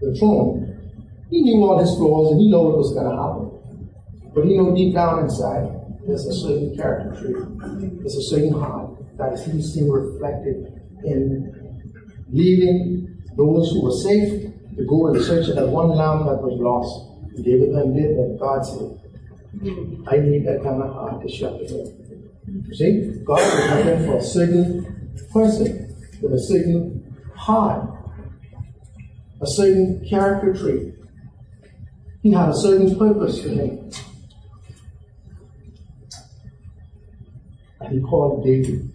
the 0.00 0.14
throne, 0.14 0.80
he 1.28 1.42
knew 1.42 1.62
all 1.62 1.78
his 1.78 1.94
flaws 1.94 2.32
and 2.32 2.40
he 2.40 2.48
knew 2.48 2.58
what 2.58 2.78
was 2.78 2.94
going 2.94 3.04
to 3.04 3.22
happen. 3.22 4.32
But 4.34 4.46
he 4.46 4.56
knew 4.56 4.74
deep 4.74 4.94
down 4.94 5.24
inside 5.24 5.83
there's 6.06 6.26
a 6.26 6.34
certain 6.34 6.76
character 6.76 7.20
trait, 7.20 7.36
there's 8.00 8.16
a 8.16 8.22
certain 8.22 8.52
heart 8.52 8.90
that 9.16 9.38
he's 9.38 9.72
seen 9.72 9.88
reflected 9.88 10.80
in 11.04 11.52
leaving 12.30 13.22
those 13.36 13.70
who 13.70 13.84
were 13.84 13.92
safe 13.92 14.52
to 14.76 14.84
go 14.84 15.08
in 15.08 15.22
search 15.22 15.48
of 15.48 15.56
that 15.56 15.68
one 15.68 15.88
lamb 15.88 16.26
that 16.26 16.40
was 16.42 16.58
lost. 16.60 17.10
David 17.42 17.74
then 17.74 17.94
did 17.94 18.16
that 18.16 18.36
God 18.38 18.64
said, 18.64 19.00
I 20.08 20.18
need 20.18 20.46
that 20.46 20.62
kind 20.62 20.82
of 20.82 20.92
heart 20.92 21.22
to 21.22 21.28
shepherd 21.28 21.70
him. 21.70 22.72
See, 22.72 23.22
God 23.24 23.40
is 23.40 23.86
looking 23.86 24.06
for 24.06 24.16
a 24.18 24.22
certain 24.22 25.14
person 25.32 25.96
with 26.20 26.32
a 26.32 26.40
certain 26.40 27.16
heart, 27.36 27.88
a 29.40 29.46
certain 29.46 30.04
character 30.08 30.54
trait. 30.54 30.94
He 32.22 32.32
had 32.32 32.48
a 32.48 32.54
certain 32.54 32.96
purpose 32.98 33.42
for 33.42 33.48
him. 33.48 33.90
And 37.84 37.98
he 37.98 38.00
called 38.00 38.44
David. 38.44 38.90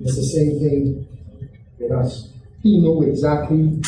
It's 0.00 0.16
the 0.16 0.24
same 0.24 0.58
thing 0.58 1.08
with 1.78 1.92
us. 1.92 2.32
He 2.62 2.80
knew 2.80 3.02
exactly 3.02 3.80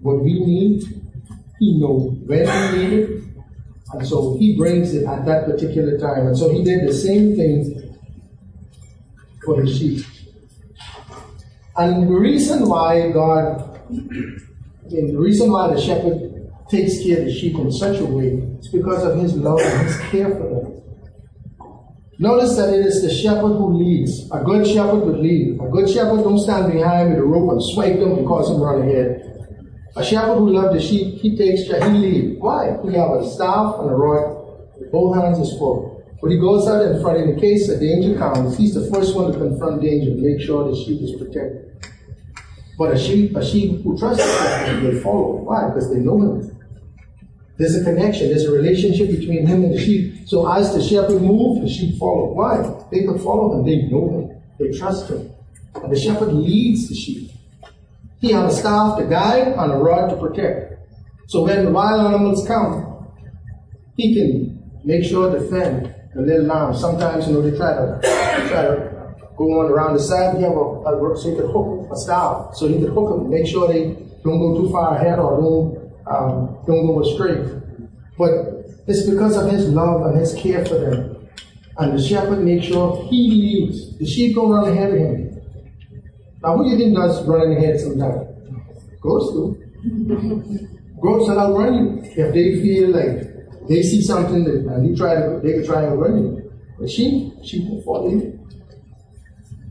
what 0.00 0.22
we 0.22 0.40
need. 0.40 0.82
He 1.60 1.78
knew 1.78 2.16
when 2.26 2.72
we 2.72 2.78
need 2.78 2.92
it. 2.92 3.22
And 3.92 4.06
so 4.06 4.36
he 4.38 4.56
brings 4.56 4.94
it 4.94 5.06
at 5.06 5.24
that 5.26 5.46
particular 5.46 5.98
time. 5.98 6.26
And 6.26 6.36
so 6.36 6.50
he 6.50 6.62
did 6.62 6.86
the 6.86 6.92
same 6.92 7.36
thing 7.36 7.98
for 9.44 9.62
the 9.62 9.72
sheep. 9.72 10.04
And 11.76 12.08
the 12.08 12.14
reason 12.14 12.68
why 12.68 13.10
God, 13.12 13.78
the 14.88 15.16
reason 15.16 15.50
why 15.52 15.72
the 15.72 15.80
shepherd 15.80 16.50
takes 16.68 17.02
care 17.02 17.20
of 17.20 17.26
the 17.26 17.32
sheep 17.32 17.56
in 17.56 17.70
such 17.72 17.98
a 17.98 18.04
way 18.04 18.42
is 18.60 18.68
because 18.68 19.04
of 19.04 19.18
his 19.18 19.34
love 19.36 19.60
and 19.60 19.86
his 19.86 19.98
care 20.10 20.30
for. 20.30 20.47
Notice 22.20 22.56
that 22.56 22.74
it 22.74 22.84
is 22.84 23.00
the 23.00 23.14
shepherd 23.14 23.54
who 23.54 23.78
leads. 23.78 24.28
A 24.32 24.42
good 24.42 24.66
shepherd 24.66 25.06
would 25.06 25.20
lead. 25.20 25.54
A 25.60 25.68
good 25.68 25.88
shepherd 25.88 26.24
don't 26.24 26.40
stand 26.40 26.72
behind 26.72 27.10
with 27.10 27.20
a 27.20 27.22
rope 27.22 27.52
and 27.52 27.62
swipe 27.62 28.00
them 28.00 28.18
and 28.18 28.26
cause 28.26 28.48
them 28.48 28.58
to 28.58 28.64
run 28.64 28.82
ahead. 28.82 29.22
A 29.94 30.04
shepherd 30.04 30.34
who 30.34 30.50
loves 30.50 30.74
the 30.74 30.80
sheep, 30.80 31.20
he 31.20 31.36
takes 31.36 31.68
care, 31.68 31.78
he 31.88 31.96
leads. 31.96 32.40
Why? 32.40 32.76
He 32.82 32.94
have 32.98 33.22
a 33.22 33.30
staff 33.30 33.76
and 33.78 33.90
a 33.90 33.94
rod. 33.94 34.34
Both 34.90 35.14
hands 35.14 35.38
is 35.38 35.56
full. 35.58 36.02
When 36.18 36.32
he 36.32 36.38
goes 36.38 36.66
out 36.66 36.84
in 36.86 37.00
front, 37.00 37.18
in 37.18 37.36
the 37.36 37.40
case 37.40 37.68
a 37.68 37.78
danger 37.78 38.18
comes, 38.18 38.56
he's 38.56 38.74
the 38.74 38.90
first 38.92 39.14
one 39.14 39.30
to 39.30 39.38
confront 39.38 39.80
danger, 39.80 40.10
and 40.10 40.20
make 40.20 40.40
sure 40.40 40.68
the 40.68 40.74
sheep 40.74 41.00
is 41.00 41.14
protected. 41.22 41.70
But 42.76 42.94
a 42.94 42.98
sheep, 42.98 43.36
a 43.36 43.46
sheep 43.46 43.82
who 43.84 43.96
trusts 43.96 44.24
shepherd 44.24 44.82
will 44.82 45.00
follow. 45.02 45.36
Why? 45.44 45.68
Because 45.68 45.88
they 45.94 46.00
know 46.00 46.20
him. 46.20 46.57
There's 47.58 47.74
a 47.74 47.82
connection, 47.82 48.28
there's 48.28 48.44
a 48.44 48.52
relationship 48.52 49.08
between 49.08 49.44
him 49.44 49.64
and 49.64 49.74
the 49.74 49.80
sheep. 49.80 50.28
So 50.28 50.50
as 50.50 50.72
the 50.72 50.82
shepherd 50.82 51.20
moves, 51.20 51.60
the 51.62 51.68
sheep 51.68 51.98
follow. 51.98 52.32
Why? 52.32 52.62
They 52.92 53.04
could 53.04 53.20
follow 53.20 53.58
him, 53.58 53.66
they 53.66 53.82
know 53.88 54.08
him, 54.10 54.42
they 54.60 54.78
trust 54.78 55.10
him. 55.10 55.32
And 55.74 55.92
the 55.92 55.98
shepherd 55.98 56.32
leads 56.32 56.88
the 56.88 56.94
sheep. 56.94 57.32
He 58.20 58.30
has 58.30 58.54
a 58.54 58.56
staff 58.56 58.98
to 58.98 59.06
guide 59.06 59.48
and 59.48 59.72
a 59.72 59.76
rod 59.76 60.08
to 60.10 60.16
protect. 60.16 60.74
So 61.26 61.44
when 61.44 61.64
the 61.64 61.70
wild 61.72 62.06
animals 62.06 62.46
come, 62.46 63.08
he 63.96 64.14
can 64.14 64.62
make 64.84 65.02
sure 65.04 65.30
to 65.32 65.40
defend 65.40 65.94
the 66.14 66.22
little 66.22 66.46
lamb. 66.46 66.76
Sometimes, 66.76 67.26
you 67.26 67.34
know, 67.34 67.42
they 67.42 67.56
try 67.56 67.74
to, 67.74 68.00
try 68.48 68.62
to 68.62 69.14
go 69.36 69.60
on 69.60 69.70
around 69.70 69.94
the 69.94 70.00
side. 70.00 70.36
He 70.36 70.42
have 70.42 70.52
a, 70.52 70.56
a 70.56 71.16
so 71.16 71.30
he 71.30 71.36
could 71.36 71.50
hook 71.50 71.88
a 71.92 71.96
staff. 71.96 72.54
So 72.54 72.68
he 72.68 72.78
could 72.78 72.90
hook 72.90 73.10
them, 73.10 73.30
make 73.30 73.46
sure 73.46 73.66
they 73.66 73.96
don't 74.22 74.38
go 74.38 74.62
too 74.62 74.70
far 74.70 74.96
ahead 74.96 75.18
or 75.18 75.40
don't 75.40 75.77
um, 76.10 76.58
don't 76.66 76.86
go 76.86 77.02
astray. 77.02 77.60
But 78.16 78.64
it's 78.86 79.08
because 79.08 79.36
of 79.36 79.50
his 79.50 79.68
love 79.68 80.02
and 80.02 80.18
his 80.18 80.34
care 80.34 80.64
for 80.64 80.74
them. 80.74 81.28
And 81.78 81.96
the 81.96 82.02
shepherd 82.02 82.44
makes 82.44 82.66
sure 82.66 83.06
he 83.08 83.30
leads. 83.30 83.96
The 83.98 84.06
sheep 84.06 84.34
don't 84.34 84.50
run 84.50 84.68
ahead 84.68 84.92
of 84.92 84.98
him. 84.98 85.40
Now, 86.42 86.56
who 86.56 86.64
do 86.64 86.70
you 86.70 86.78
think 86.78 86.96
does 86.96 87.24
running 87.26 87.56
ahead 87.56 87.78
sometimes? 87.80 88.26
Goats 89.00 89.32
do. 89.32 89.56
Goats 91.00 91.28
will 91.28 91.38
outrun 91.38 91.74
you 91.74 92.02
if 92.04 92.34
they 92.34 92.60
feel 92.60 92.90
like 92.90 93.68
they 93.68 93.82
see 93.82 94.02
something 94.02 94.44
that 94.44 94.74
and 94.74 94.88
you 94.88 94.96
try 94.96 95.14
to, 95.14 95.40
they 95.42 95.52
can 95.52 95.66
try 95.66 95.84
and 95.84 96.00
run 96.00 96.18
you. 96.18 96.52
But 96.78 96.90
sheep, 96.90 97.34
sheep 97.44 97.68
will 97.68 97.82
follow 97.82 98.10
you 98.10 98.40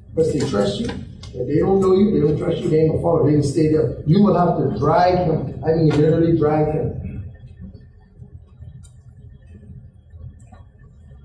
because 0.09 0.33
they 0.33 0.39
trust 0.39 0.79
you. 0.79 0.89
If 1.37 1.47
they 1.47 1.59
don't 1.59 1.79
know 1.79 1.93
you, 1.93 2.11
they 2.11 2.27
don't 2.27 2.37
trust 2.37 2.57
you, 2.61 2.69
they 2.69 2.79
ain't 2.81 2.91
gonna 2.91 3.01
follow. 3.01 3.25
They 3.25 3.33
can 3.33 3.43
stay 3.43 3.71
there. 3.71 4.01
You 4.07 4.23
will 4.23 4.35
have 4.35 4.57
to 4.57 4.79
drag 4.79 5.27
him. 5.27 5.63
I 5.63 5.73
mean, 5.73 5.89
literally 5.89 6.37
drag 6.37 6.73
him. 6.73 6.97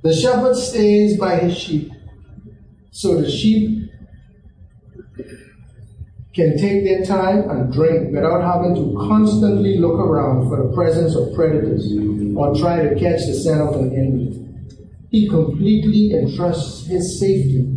The 0.03 0.12
shepherd 0.12 0.57
stays 0.57 1.16
by 1.16 1.37
his 1.37 1.57
sheep, 1.57 1.92
so 2.90 3.20
the 3.20 3.31
sheep 3.31 3.90
can 6.35 6.59
take 6.59 6.85
their 6.85 7.05
time 7.05 7.48
and 7.48 7.72
drink 7.72 8.12
without 8.12 8.42
having 8.42 8.75
to 8.75 8.96
constantly 9.07 9.79
look 9.79 9.98
around 9.98 10.48
for 10.48 10.66
the 10.66 10.75
presence 10.75 11.14
of 11.14 11.33
predators 11.35 11.92
or 12.37 12.55
try 12.57 12.83
to 12.83 12.94
catch 12.98 13.20
the 13.27 13.35
scent 13.35 13.61
of 13.61 13.77
an 13.77 13.92
enemy. 13.92 14.48
He 15.11 15.29
completely 15.29 16.14
entrusts 16.18 16.87
his 16.87 17.20
safety 17.20 17.68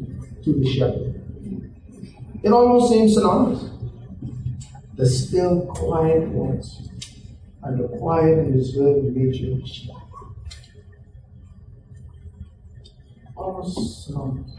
to 0.43 0.53
the 0.53 0.65
shepherd. 0.73 1.04
It 2.45 2.51
almost 2.51 2.93
seems 2.93 3.15
synonymous. 3.15 3.71
The 4.93 5.10
still 5.10 5.65
quiet 5.65 6.27
voice 6.27 6.88
and 7.63 7.79
the 7.79 7.88
quiet 7.88 8.38
and 8.38 8.53
reserved 8.53 9.03
nature 9.15 9.53
of 9.53 9.67
shepherd. 9.67 10.03
Almost 13.36 14.05
synonymous. 14.05 14.51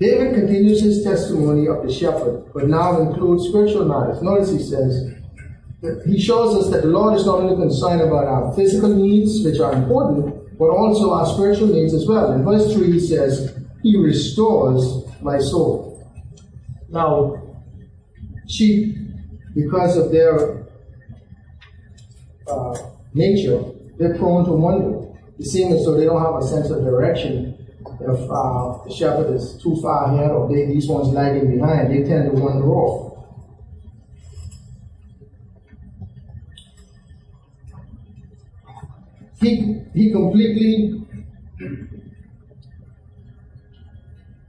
David 0.00 0.34
continues 0.34 0.80
his 0.80 1.04
testimony 1.04 1.68
of 1.68 1.86
the 1.86 1.92
shepherd, 1.92 2.50
but 2.54 2.66
now 2.66 2.98
includes 2.98 3.48
spiritual 3.48 3.84
matters. 3.84 4.22
Notice 4.22 4.52
he 4.52 4.62
says, 4.62 5.12
he 6.06 6.18
shows 6.18 6.64
us 6.64 6.72
that 6.72 6.80
the 6.80 6.88
Lord 6.88 7.14
is 7.18 7.26
not 7.26 7.40
only 7.40 7.56
concerned 7.56 8.00
about 8.00 8.24
our 8.24 8.54
physical 8.54 8.88
needs, 8.88 9.44
which 9.44 9.60
are 9.60 9.74
important, 9.74 10.58
but 10.58 10.70
also 10.70 11.12
our 11.12 11.26
spiritual 11.26 11.68
needs 11.68 11.92
as 11.92 12.06
well. 12.06 12.32
In 12.32 12.42
verse 12.42 12.72
3, 12.72 12.90
he 12.90 13.00
says, 13.00 13.54
He 13.82 13.98
restores 13.98 15.04
my 15.20 15.38
soul. 15.38 15.85
Now, 16.88 17.56
sheep, 18.48 18.96
because 19.54 19.96
of 19.96 20.12
their 20.12 20.66
uh, 22.48 22.78
nature, 23.14 23.62
they're 23.98 24.16
prone 24.16 24.44
to 24.44 24.52
wander. 24.52 25.18
It 25.38 25.46
seems 25.46 25.74
as 25.74 25.84
though 25.84 25.96
they 25.98 26.04
don't 26.04 26.22
have 26.22 26.42
a 26.42 26.46
sense 26.46 26.70
of 26.70 26.82
direction 26.82 27.56
if 28.00 28.30
uh, 28.30 28.78
the 28.84 28.94
shepherd 28.94 29.34
is 29.34 29.58
too 29.62 29.76
far 29.80 30.12
ahead 30.12 30.30
or 30.30 30.48
they, 30.48 30.66
these 30.66 30.88
ones 30.88 31.08
lagging 31.08 31.50
behind, 31.50 31.90
they 31.90 32.06
tend 32.08 32.30
to 32.30 32.40
wander 32.40 32.68
off. 32.68 33.12
He, 39.40 39.82
he 39.94 40.10
completely 40.12 41.02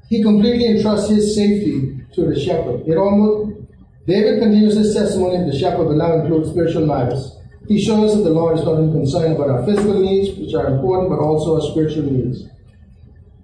he 0.10 0.24
completely 0.24 0.68
entrusts 0.68 1.10
his 1.10 1.36
safety 1.36 2.00
to 2.18 2.26
the 2.26 2.38
shepherd. 2.40 2.84
It 2.86 2.98
almost 2.98 3.62
David 4.06 4.40
continues 4.40 4.76
his 4.76 4.94
testimony 4.94 5.38
of 5.38 5.48
the 5.48 5.58
shepherd, 5.58 5.86
but 5.88 5.96
now 5.96 6.20
includes 6.20 6.50
spiritual 6.50 6.86
matters. 6.86 7.38
He 7.68 7.82
shows 7.82 8.16
that 8.16 8.24
the 8.24 8.30
Lord 8.30 8.58
is 8.58 8.66
not 8.66 8.76
only 8.76 8.94
concerned 8.94 9.36
about 9.36 9.50
our 9.50 9.66
physical 9.66 10.00
needs, 10.00 10.38
which 10.38 10.54
are 10.54 10.68
important, 10.68 11.10
but 11.10 11.20
also 11.20 11.56
our 11.56 11.72
spiritual 11.72 12.04
needs 12.04 12.48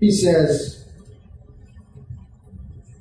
he 0.03 0.11
says, 0.11 0.85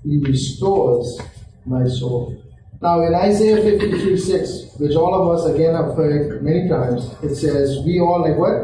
He 0.05 0.19
restores 0.19 1.21
my 1.67 1.85
soul. 1.89 2.41
Now, 2.81 3.05
in 3.05 3.13
Isaiah 3.13 3.57
53 3.57 4.17
6, 4.17 4.79
which 4.79 4.95
all 4.95 5.13
of 5.13 5.37
us 5.37 5.53
again 5.53 5.75
have 5.75 5.97
heard 5.97 6.45
many 6.45 6.69
times, 6.69 7.13
it 7.25 7.35
says, 7.35 7.79
We 7.85 7.99
all 7.99 8.21
like 8.23 8.39
what? 8.39 8.55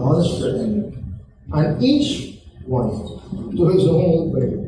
On 0.00 0.20
astray. 0.20 0.94
And 1.52 1.82
each 1.82 2.38
one 2.64 2.90
to 3.54 3.68
his 3.68 3.86
own 3.86 4.32
way. 4.32 4.61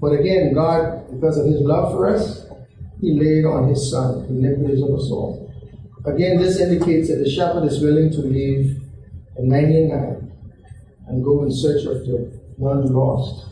But 0.00 0.12
again, 0.12 0.54
God, 0.54 1.10
because 1.10 1.38
of 1.38 1.46
his 1.46 1.60
love 1.60 1.92
for 1.92 2.08
us, 2.08 2.46
he 3.00 3.18
laid 3.18 3.44
on 3.44 3.68
his 3.68 3.90
son 3.90 4.22
the 4.22 4.28
iniquities 4.28 4.82
of 4.82 4.90
us 4.90 5.10
all. 5.10 5.52
Again, 6.06 6.38
this 6.38 6.60
indicates 6.60 7.08
that 7.08 7.16
the 7.16 7.30
shepherd 7.30 7.64
is 7.64 7.80
willing 7.80 8.10
to 8.12 8.18
leave 8.18 8.80
the 9.36 9.42
99 9.42 10.32
and 11.08 11.24
go 11.24 11.42
in 11.44 11.50
search 11.50 11.84
of 11.86 12.06
the 12.06 12.40
one 12.56 12.92
lost, 12.92 13.46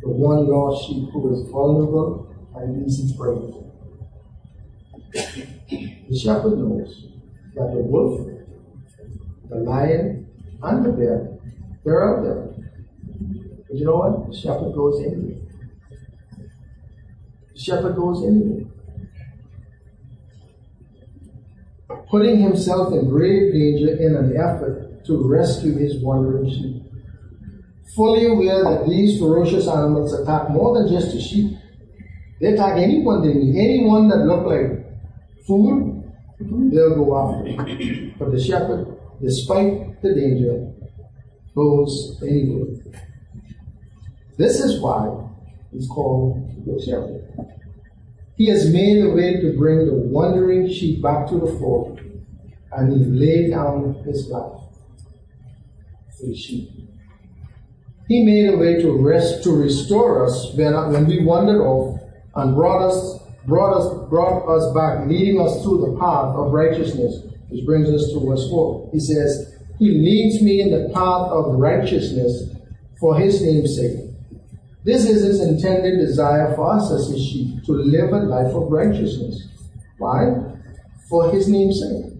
the 0.00 0.08
one 0.08 0.48
lost 0.48 0.88
sheep 0.88 1.08
who 1.12 1.32
is 1.34 1.48
vulnerable 1.50 2.26
and 2.56 2.86
easy 2.86 3.16
prey. 3.16 3.36
The 6.08 6.18
shepherd 6.18 6.58
knows 6.58 7.06
that 7.54 7.72
the 7.72 7.82
wolf, 7.82 8.26
the 9.48 9.56
lion, 9.56 10.26
and 10.62 10.84
the 10.84 10.90
bear, 10.90 11.38
they're 11.84 12.08
out 12.08 12.24
there. 12.24 12.48
But 13.68 13.76
you 13.76 13.84
know 13.84 13.96
what? 13.96 14.30
The 14.30 14.36
shepherd 14.36 14.74
goes 14.74 15.04
anyway. 15.04 15.47
Shepherd 17.58 17.96
goes 17.96 18.24
anyway. 18.24 18.66
Putting 22.08 22.40
himself 22.40 22.92
in 22.92 23.08
grave 23.08 23.52
danger 23.52 23.96
in 23.96 24.14
an 24.14 24.36
effort 24.36 25.04
to 25.06 25.28
rescue 25.28 25.76
his 25.76 25.96
wandering 26.02 26.48
sheep. 26.48 26.82
Fully 27.96 28.26
aware 28.26 28.62
that 28.62 28.86
these 28.88 29.18
ferocious 29.18 29.66
animals 29.66 30.12
attack 30.14 30.50
more 30.50 30.78
than 30.78 30.88
just 30.88 31.12
the 31.12 31.20
sheep. 31.20 31.56
They 32.40 32.54
attack 32.54 32.78
anyone 32.78 33.26
they 33.26 33.34
need. 33.34 33.56
Anyone 33.56 34.08
that 34.08 34.18
look 34.18 34.46
like 34.46 34.86
food, 35.46 36.04
they'll 36.38 36.94
go 36.94 37.16
after. 37.18 37.56
But 38.18 38.30
the 38.30 38.40
shepherd, 38.40 38.96
despite 39.20 40.00
the 40.00 40.14
danger, 40.14 40.72
goes 41.56 42.22
anywhere. 42.22 42.76
This 44.36 44.60
is 44.60 44.80
why 44.80 45.28
he's 45.72 45.88
called 45.88 46.64
the 46.64 46.80
shepherd. 46.80 47.17
He 48.38 48.46
has 48.50 48.72
made 48.72 49.04
a 49.04 49.10
way 49.10 49.40
to 49.40 49.58
bring 49.58 49.86
the 49.86 49.94
wandering 49.94 50.70
sheep 50.72 51.02
back 51.02 51.26
to 51.28 51.40
the 51.40 51.48
fold, 51.58 52.00
and 52.70 52.92
he 52.92 53.04
laid 53.04 53.50
down 53.50 53.94
his 54.06 54.28
life 54.28 54.62
for 56.16 56.26
the 56.26 56.36
sheep. 56.36 56.70
He 58.06 58.24
made 58.24 58.54
a 58.54 58.56
way 58.56 58.80
to 58.80 58.92
rest, 58.92 59.42
to 59.42 59.50
restore 59.50 60.24
us 60.24 60.54
when, 60.54 60.72
when 60.92 61.06
we 61.06 61.24
wandered 61.24 61.60
off, 61.60 62.00
and 62.36 62.54
brought 62.54 62.86
us, 62.86 63.18
brought 63.44 63.76
us, 63.76 64.08
brought 64.08 64.46
us 64.48 64.72
back, 64.72 65.08
leading 65.08 65.40
us 65.40 65.60
through 65.64 65.80
the 65.80 65.98
path 65.98 66.36
of 66.36 66.52
righteousness, 66.52 67.22
which 67.48 67.66
brings 67.66 67.88
us 67.90 68.12
to 68.12 68.20
verse 68.20 68.48
four. 68.48 68.88
He 68.92 69.00
says, 69.00 69.56
"He 69.80 69.90
leads 69.90 70.40
me 70.40 70.60
in 70.60 70.70
the 70.70 70.90
path 70.94 71.28
of 71.32 71.58
righteousness 71.58 72.50
for 73.00 73.18
His 73.18 73.42
name's 73.42 73.74
sake." 73.76 74.07
This 74.84 75.04
is 75.04 75.22
his 75.22 75.40
intended 75.40 75.98
desire 75.98 76.54
for 76.54 76.72
us 76.72 76.90
as 76.92 77.08
his 77.08 77.24
sheep, 77.24 77.64
to 77.64 77.72
live 77.72 78.12
a 78.12 78.20
life 78.20 78.54
of 78.54 78.70
righteousness. 78.70 79.48
Why? 79.98 80.34
For 81.08 81.30
his 81.30 81.48
name's 81.48 81.80
sake. 81.80 82.12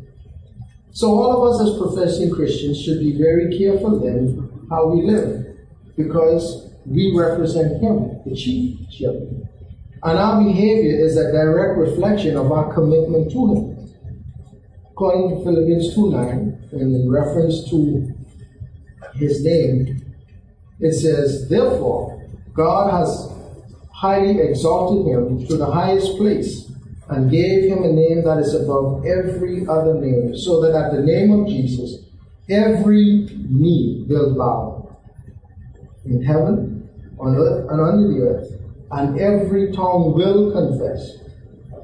So 0.90 1.08
all 1.12 1.32
of 1.32 1.54
us 1.54 1.68
as 1.68 1.78
professing 1.78 2.30
Christians 2.30 2.82
should 2.82 2.98
be 2.98 3.16
very 3.16 3.56
careful 3.56 4.00
then 4.00 4.50
how 4.68 4.88
we 4.88 5.02
live, 5.02 5.56
because 5.96 6.72
we 6.84 7.14
represent 7.16 7.80
him, 7.80 8.20
the 8.26 8.34
chief 8.34 8.78
shepherd. 8.90 9.48
And 10.02 10.18
our 10.18 10.42
behavior 10.42 11.04
is 11.04 11.16
a 11.16 11.32
direct 11.32 11.78
reflection 11.78 12.36
of 12.36 12.50
our 12.50 12.72
commitment 12.72 13.30
to 13.32 13.54
him. 13.54 13.78
According 14.90 15.38
to 15.38 15.44
Philippians 15.44 15.94
2 15.94 16.10
9, 16.10 16.68
and 16.72 16.94
in 16.94 17.10
reference 17.10 17.68
to 17.70 18.12
his 19.14 19.44
name, 19.44 20.02
it 20.80 20.92
says, 20.92 21.48
Therefore, 21.48 22.17
God 22.58 22.90
has 22.90 23.32
highly 23.94 24.40
exalted 24.40 25.12
him 25.12 25.46
to 25.46 25.56
the 25.56 25.66
highest 25.66 26.16
place 26.16 26.70
and 27.08 27.30
gave 27.30 27.70
him 27.70 27.84
a 27.84 27.92
name 27.92 28.24
that 28.24 28.38
is 28.38 28.52
above 28.52 29.06
every 29.06 29.64
other 29.66 29.94
name, 29.94 30.36
so 30.36 30.60
that 30.60 30.74
at 30.74 30.92
the 30.92 31.02
name 31.02 31.30
of 31.30 31.46
Jesus, 31.46 32.04
every 32.50 33.28
knee 33.48 34.04
will 34.08 34.34
bow 34.36 34.98
in 36.04 36.20
heaven, 36.22 36.90
on 37.20 37.36
earth, 37.36 37.70
and 37.70 37.80
under 37.80 38.08
the 38.12 38.20
earth, 38.26 38.52
and 38.90 39.20
every 39.20 39.70
tongue 39.72 40.12
will 40.14 40.50
confess 40.50 41.18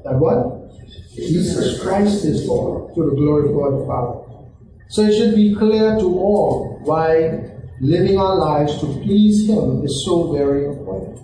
that 0.03 0.19
what? 0.19 0.69
Jesus 1.15 1.81
Christ 1.81 2.25
is 2.25 2.45
Lord, 2.47 2.93
to 2.95 3.09
the 3.09 3.15
glory 3.15 3.47
of 3.49 3.55
God 3.55 3.81
the 3.81 3.85
Father. 3.87 4.19
So 4.89 5.03
it 5.03 5.17
should 5.17 5.35
be 5.35 5.55
clear 5.55 5.97
to 5.97 6.05
all 6.05 6.81
why 6.83 7.54
living 7.81 8.17
our 8.17 8.35
lives 8.35 8.79
to 8.79 8.85
please 8.85 9.47
Him 9.49 9.83
is 9.83 10.05
so 10.05 10.33
very 10.33 10.65
important. 10.65 11.19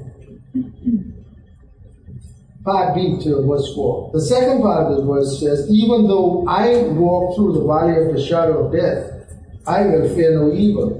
Part 2.64 2.94
B 2.94 3.18
to 3.24 3.42
verse 3.48 3.74
4. 3.74 4.12
The 4.14 4.22
second 4.22 4.62
part 4.62 4.92
of 4.92 4.98
the 4.98 5.06
verse 5.06 5.40
says, 5.40 5.68
Even 5.72 6.08
though 6.08 6.46
I 6.48 6.84
walk 6.90 7.36
through 7.36 7.54
the 7.54 7.66
valley 7.66 8.06
of 8.06 8.16
the 8.16 8.24
shadow 8.24 8.66
of 8.66 8.74
death, 8.74 9.34
I 9.66 9.82
will 9.82 10.14
fear 10.14 10.36
no 10.36 10.54
evil, 10.54 10.98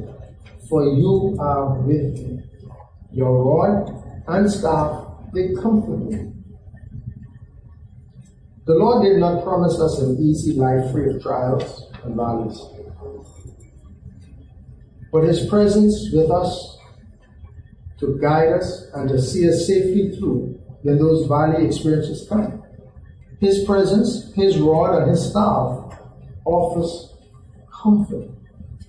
for 0.68 0.84
you 0.84 1.38
are 1.40 1.80
with 1.82 2.18
me. 2.18 2.44
Your 3.12 3.44
rod 3.44 4.24
and 4.28 4.50
staff, 4.50 5.06
they 5.34 5.54
comfort 5.62 5.98
me. 5.98 6.32
The 8.66 8.74
Lord 8.74 9.04
did 9.04 9.18
not 9.18 9.44
promise 9.44 9.80
us 9.80 10.00
an 10.00 10.18
easy 10.20 10.54
life 10.54 10.92
free 10.92 11.14
of 11.14 11.22
trials 11.22 11.92
and 12.04 12.16
valleys 12.16 12.60
but 15.12 15.24
His 15.24 15.46
presence 15.48 16.10
with 16.14 16.32
us 16.32 16.78
to 18.00 18.18
guide 18.22 18.54
us 18.54 18.88
and 18.94 19.10
to 19.10 19.22
see 19.22 19.48
us 19.48 19.68
safely 19.68 20.16
through 20.18 20.60
when 20.82 20.98
those 20.98 21.28
valley 21.28 21.66
experiences 21.66 22.28
come. 22.28 22.64
His 23.40 23.64
presence, 23.64 24.34
His 24.34 24.58
rod, 24.58 25.02
and 25.02 25.12
His 25.12 25.30
staff 25.30 26.00
offers 26.46 27.14
comfort 27.72 28.30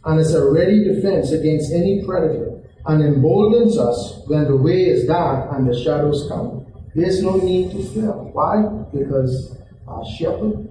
and 0.04 0.20
is 0.20 0.34
a 0.34 0.50
ready 0.50 0.84
defense 0.84 1.32
against 1.32 1.72
any 1.72 2.04
predator 2.04 2.60
and 2.86 3.02
emboldens 3.02 3.78
us 3.78 4.22
when 4.26 4.44
the 4.44 4.56
way 4.56 4.86
is 4.86 5.06
dark 5.06 5.52
and 5.52 5.68
the 5.68 5.78
shadows 5.78 6.26
come. 6.28 6.66
There's 6.94 7.22
no 7.22 7.36
need 7.36 7.70
to 7.72 7.82
fear. 7.84 8.10
Why? 8.10 8.62
Because 8.92 9.56
our 9.86 10.04
shepherd 10.18 10.68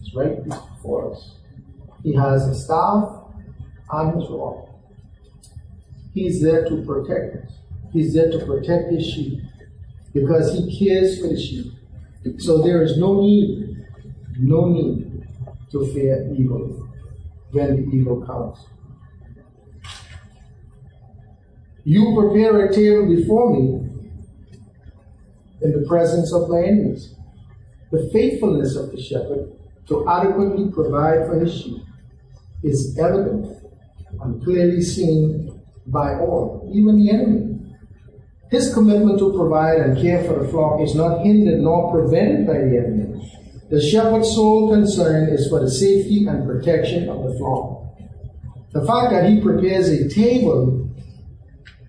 is 0.00 0.14
right 0.14 0.42
before 0.44 1.12
us. 1.12 1.34
He 2.02 2.14
has 2.14 2.46
a 2.48 2.54
staff 2.54 3.17
on 3.90 4.18
his 4.18 4.28
rod. 4.30 4.68
He's 6.14 6.42
there 6.42 6.68
to 6.68 6.82
protect 6.84 7.44
us. 7.44 7.52
He's 7.92 8.14
there 8.14 8.30
to 8.30 8.44
protect 8.44 8.90
his 8.90 9.06
sheep 9.06 9.40
because 10.12 10.52
he 10.52 10.78
cares 10.78 11.20
for 11.20 11.28
the 11.28 11.40
sheep. 11.40 11.72
So 12.38 12.62
there 12.62 12.82
is 12.82 12.98
no 12.98 13.20
need, 13.20 13.86
no 14.38 14.66
need 14.66 15.26
to 15.70 15.86
fear 15.92 16.32
evil 16.36 16.88
when 17.52 17.76
the 17.76 17.96
evil 17.96 18.20
comes. 18.26 18.58
You 21.84 22.14
prepare 22.14 22.66
a 22.66 22.74
table 22.74 23.08
before 23.08 23.54
me 23.54 23.88
in 25.62 25.72
the 25.72 25.86
presence 25.88 26.32
of 26.32 26.50
my 26.50 26.62
enemies. 26.62 27.14
The 27.90 28.10
faithfulness 28.12 28.76
of 28.76 28.92
the 28.92 29.00
shepherd 29.00 29.52
to 29.86 30.06
adequately 30.06 30.70
provide 30.70 31.26
for 31.26 31.40
his 31.40 31.54
sheep 31.58 31.82
is 32.62 32.98
evident 32.98 33.57
and 34.22 34.42
clearly 34.42 34.82
seen 34.82 35.60
by 35.86 36.14
all, 36.14 36.70
even 36.72 36.98
the 36.98 37.10
enemy. 37.10 37.58
His 38.50 38.72
commitment 38.72 39.18
to 39.18 39.32
provide 39.32 39.78
and 39.78 40.00
care 40.00 40.24
for 40.24 40.42
the 40.42 40.48
flock 40.48 40.80
is 40.80 40.94
not 40.94 41.24
hindered 41.24 41.60
nor 41.60 41.92
prevented 41.92 42.46
by 42.46 42.54
the 42.54 42.78
enemy. 42.78 43.32
The 43.70 43.80
shepherd's 43.80 44.34
sole 44.34 44.72
concern 44.72 45.28
is 45.28 45.48
for 45.48 45.60
the 45.60 45.70
safety 45.70 46.26
and 46.26 46.46
protection 46.46 47.08
of 47.10 47.24
the 47.24 47.38
flock. 47.38 47.84
The 48.72 48.86
fact 48.86 49.10
that 49.10 49.28
he 49.28 49.40
prepares 49.40 49.88
a 49.88 50.08
table 50.08 50.88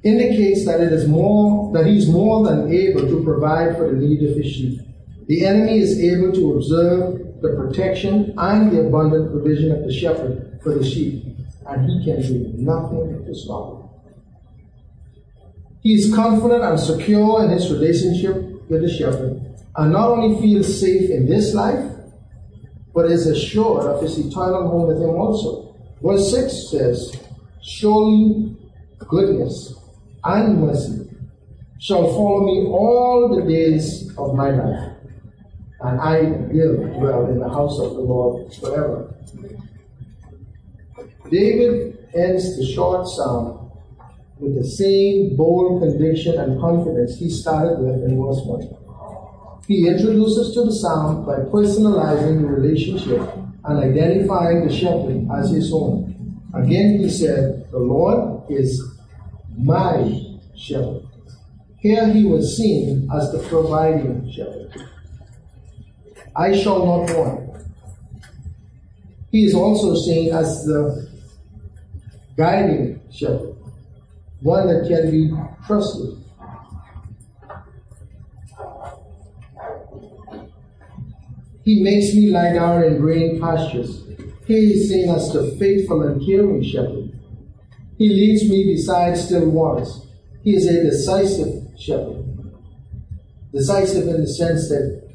indicates 0.04 0.66
that 0.66 0.82
it 0.82 0.92
is 0.92 1.08
more 1.08 1.72
that 1.74 1.86
he's 1.86 2.10
more 2.10 2.46
than 2.46 2.72
able 2.74 3.02
to 3.02 3.24
provide 3.24 3.76
for 3.78 3.90
the 3.90 3.98
need 3.98 4.24
of 4.30 4.36
his 4.36 4.52
sheep. 4.52 4.82
The 5.28 5.46
enemy 5.46 5.80
is 5.80 6.00
able 6.00 6.34
to 6.34 6.54
observe 6.54 7.42
the 7.42 7.50
protection 7.56 8.34
and 8.38 8.72
the 8.72 8.88
abundant 8.88 9.32
provision 9.32 9.72
of 9.72 9.86
the 9.86 9.94
shepherd 9.94 10.60
for 10.62 10.74
the 10.74 10.84
sheep 10.84 11.39
and 11.70 11.90
he 11.90 12.04
can 12.04 12.22
do 12.22 12.52
nothing 12.58 13.26
to 13.26 13.36
stop 13.36 13.74
it. 13.74 13.80
He 15.82 15.94
is 15.94 16.14
confident 16.14 16.64
and 16.64 16.80
secure 16.80 17.44
in 17.44 17.52
his 17.52 17.72
relationship 17.72 18.36
with 18.70 18.82
the 18.82 18.90
shepherd, 18.90 19.42
and 19.76 19.92
not 19.94 20.10
only 20.10 20.40
feels 20.42 20.80
safe 20.80 21.10
in 21.10 21.28
this 21.28 21.54
life, 21.54 21.86
but 22.94 23.06
is 23.06 23.28
assured 23.28 23.86
of 23.86 24.02
his 24.02 24.18
eternal 24.18 24.68
home 24.70 24.88
with 24.88 24.98
him 24.98 25.12
also. 25.12 25.76
Verse 26.02 26.32
6 26.32 26.72
says, 26.72 27.24
Surely 27.62 28.56
goodness 29.00 29.74
and 30.24 30.62
mercy 30.62 31.10
shall 31.80 32.08
follow 32.08 32.46
me 32.46 32.68
all 32.68 33.34
the 33.34 33.50
days 33.50 34.12
of 34.18 34.36
my 34.36 34.50
life, 34.50 34.94
and 35.82 36.02
I 36.02 36.22
will 36.52 37.00
dwell 37.00 37.28
in 37.28 37.40
the 37.40 37.50
house 37.50 37.80
of 37.80 37.94
the 37.94 38.02
Lord 38.02 38.54
forever. 38.56 39.09
David 41.30 42.08
ends 42.16 42.58
the 42.58 42.66
short 42.66 43.08
psalm 43.08 43.72
with 44.40 44.56
the 44.56 44.68
same 44.68 45.36
bold 45.36 45.82
conviction 45.82 46.40
and 46.40 46.60
confidence 46.60 47.18
he 47.18 47.30
started 47.30 47.80
with 47.80 48.04
in 48.04 48.22
verse 48.22 48.42
1. 48.46 49.66
He 49.68 49.88
introduces 49.88 50.54
to 50.56 50.66
the 50.66 50.74
psalm 50.74 51.26
by 51.26 51.40
personalizing 51.52 52.42
the 52.42 52.48
relationship 52.48 53.22
and 53.66 53.80
identifying 53.84 54.68
the 54.68 54.74
shepherd 54.74 55.28
as 55.38 55.52
his 55.52 55.72
own. 55.74 56.40
Again, 56.56 57.00
he 57.00 57.10
said, 57.10 57.70
The 57.72 57.78
Lord 57.78 58.50
is 58.50 58.82
my 59.56 60.24
shepherd. 60.56 61.04
Here 61.78 62.12
he 62.12 62.24
was 62.24 62.58
seen 62.58 63.08
as 63.14 63.32
the 63.32 63.40
providing 63.48 64.32
shepherd. 64.32 64.74
I 66.36 66.58
shall 66.58 66.86
not 66.86 67.16
want. 67.16 67.68
He 69.32 69.46
is 69.46 69.54
also 69.54 69.96
seen 69.96 70.34
as 70.34 70.66
the 70.66 71.09
guiding 72.40 73.02
shepherd, 73.12 73.54
one 74.40 74.66
that 74.68 74.88
can 74.88 75.12
be 75.12 75.30
trusted. 75.68 76.16
He 81.66 81.84
makes 81.84 82.16
me 82.16 82.32
lie 82.32 82.54
down 82.54 82.84
in 82.84 82.98
green 82.98 83.42
pastures. 83.42 84.06
He 84.48 84.56
is 84.56 84.90
seen 84.90 85.10
as 85.10 85.34
the 85.34 85.52
faithful 85.60 86.02
and 86.04 86.26
caring 86.26 86.64
shepherd. 86.64 87.12
He 87.98 88.08
leads 88.08 88.50
me 88.50 88.74
beside 88.74 89.18
still 89.18 89.50
waters. 89.50 90.08
He 90.42 90.56
is 90.56 90.66
a 90.66 90.82
decisive 90.82 91.78
shepherd. 91.78 92.24
Decisive 93.52 94.08
in 94.08 94.22
the 94.22 94.28
sense 94.30 94.70
that 94.70 95.10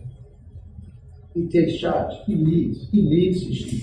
he 1.32 1.48
takes 1.48 1.80
charge. 1.80 2.12
He 2.26 2.34
leads. 2.34 2.86
He 2.90 3.00
leads 3.00 3.46
the 3.46 3.54
sheep. 3.54 3.82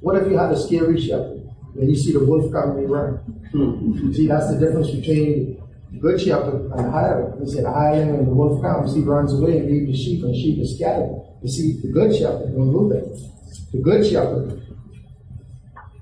What 0.00 0.16
if 0.16 0.26
you 0.30 0.38
have 0.38 0.52
a 0.52 0.58
scary 0.58 0.98
shepherd? 0.98 1.33
When 1.74 1.90
you 1.90 1.96
see 1.96 2.12
the 2.12 2.24
wolf 2.24 2.52
coming, 2.52 2.82
you 2.82 2.88
run. 2.88 3.16
Hmm. 3.52 4.12
See, 4.12 4.26
that's 4.26 4.50
the 4.50 4.58
difference 4.58 4.90
between 4.90 5.60
the 5.92 5.98
good 5.98 6.20
shepherd 6.20 6.70
and 6.70 6.84
the 6.86 6.90
hireling. 6.90 7.44
He 7.44 7.50
said, 7.50 7.64
the 7.64 7.72
hireling 7.72 8.16
when 8.16 8.26
the 8.26 8.34
wolf 8.34 8.62
comes, 8.62 8.94
he 8.94 9.02
runs 9.02 9.32
away 9.34 9.58
and 9.58 9.66
leaves 9.66 9.86
the 9.90 9.96
sheep, 9.96 10.22
and 10.24 10.34
the 10.34 10.38
sheep 10.38 10.58
is 10.60 10.76
scattered. 10.76 11.20
You 11.42 11.48
see, 11.48 11.80
the 11.82 11.88
good 11.88 12.14
shepherd 12.16 12.54
don't 12.54 12.72
do 12.72 12.88
that. 12.94 13.30
The 13.72 13.78
good 13.78 14.06
shepherd 14.06 14.62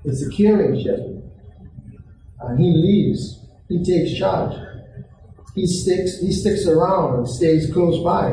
is 0.05 0.21
the 0.21 0.35
caring 0.35 0.81
shepherd. 0.83 1.23
And 2.39 2.59
he 2.59 2.71
leaves. 2.71 3.45
He 3.69 3.83
takes 3.83 4.17
charge. 4.17 4.55
He 5.55 5.65
sticks, 5.67 6.19
he 6.19 6.31
sticks 6.31 6.67
around 6.67 7.19
and 7.19 7.29
stays 7.29 7.71
close 7.71 8.03
by. 8.03 8.31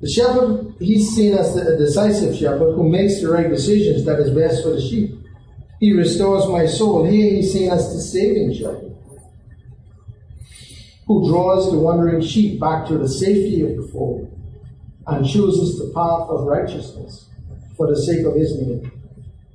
The 0.00 0.08
shepherd, 0.08 0.74
he's 0.78 1.10
seen 1.14 1.34
as 1.34 1.54
the 1.54 1.76
decisive 1.76 2.36
shepherd 2.36 2.74
who 2.74 2.88
makes 2.88 3.20
the 3.20 3.30
right 3.30 3.48
decisions 3.48 4.04
that 4.04 4.18
is 4.20 4.30
best 4.30 4.62
for 4.62 4.70
the 4.70 4.80
sheep. 4.80 5.14
He 5.80 5.92
restores 5.92 6.48
my 6.48 6.66
soul. 6.66 7.04
Here 7.04 7.30
he's 7.30 7.52
seen 7.52 7.70
as 7.70 7.92
the 7.92 8.00
saving 8.00 8.54
shepherd 8.54 8.96
who 11.06 11.26
draws 11.28 11.70
the 11.70 11.78
wandering 11.78 12.20
sheep 12.20 12.60
back 12.60 12.86
to 12.86 12.98
the 12.98 13.08
safety 13.08 13.62
of 13.62 13.76
the 13.76 13.88
fold 13.92 14.30
and 15.06 15.26
chooses 15.26 15.78
the 15.78 15.90
path 15.94 16.28
of 16.28 16.46
righteousness 16.46 17.28
for 17.76 17.86
the 17.86 17.96
sake 17.96 18.26
of 18.26 18.34
his 18.34 18.60
name. 18.60 18.92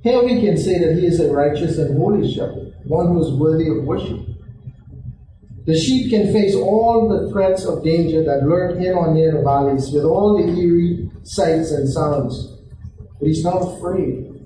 Here 0.02 0.22
we 0.22 0.40
can 0.40 0.56
say 0.56 0.78
that 0.80 0.98
he 0.98 1.06
is 1.06 1.20
a 1.20 1.32
righteous 1.32 1.78
and 1.78 1.96
holy 1.96 2.30
shepherd, 2.32 2.74
one 2.84 3.08
who 3.08 3.24
is 3.24 3.32
worthy 3.38 3.68
of 3.68 3.84
worship. 3.84 4.20
The 5.64 5.78
sheep 5.78 6.10
can 6.10 6.32
face 6.32 6.54
all 6.54 7.08
the 7.08 7.30
threats 7.30 7.64
of 7.64 7.84
danger 7.84 8.22
that 8.24 8.46
lurk 8.46 8.76
in 8.76 8.92
or 8.92 9.14
near 9.14 9.32
the 9.32 9.42
valleys 9.42 9.90
with 9.92 10.04
all 10.04 10.36
the 10.36 10.60
eerie 10.60 11.08
sights 11.22 11.70
and 11.70 11.88
sounds. 11.88 12.52
But 13.18 13.28
he's 13.28 13.44
not 13.44 13.62
afraid 13.62 14.43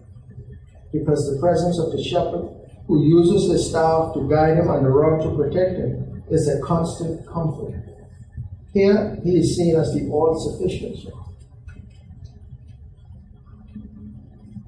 because 0.93 1.31
the 1.33 1.39
presence 1.41 1.79
of 1.79 1.93
the 1.93 2.03
shepherd 2.03 2.49
who 2.87 3.05
uses 3.05 3.49
the 3.49 3.59
staff 3.59 4.15
to 4.15 4.29
guide 4.29 4.57
him 4.57 4.71
and 4.71 4.85
the 4.85 4.91
rod 4.91 5.23
to 5.23 5.37
protect 5.37 5.79
him 5.79 6.23
is 6.31 6.49
a 6.49 6.61
constant 6.61 7.27
comfort. 7.27 7.75
Here 8.73 9.19
he 9.23 9.39
is 9.39 9.57
seen 9.57 9.77
as 9.77 9.93
the 9.95 10.09
all 10.11 10.39
sufficient. 10.39 11.15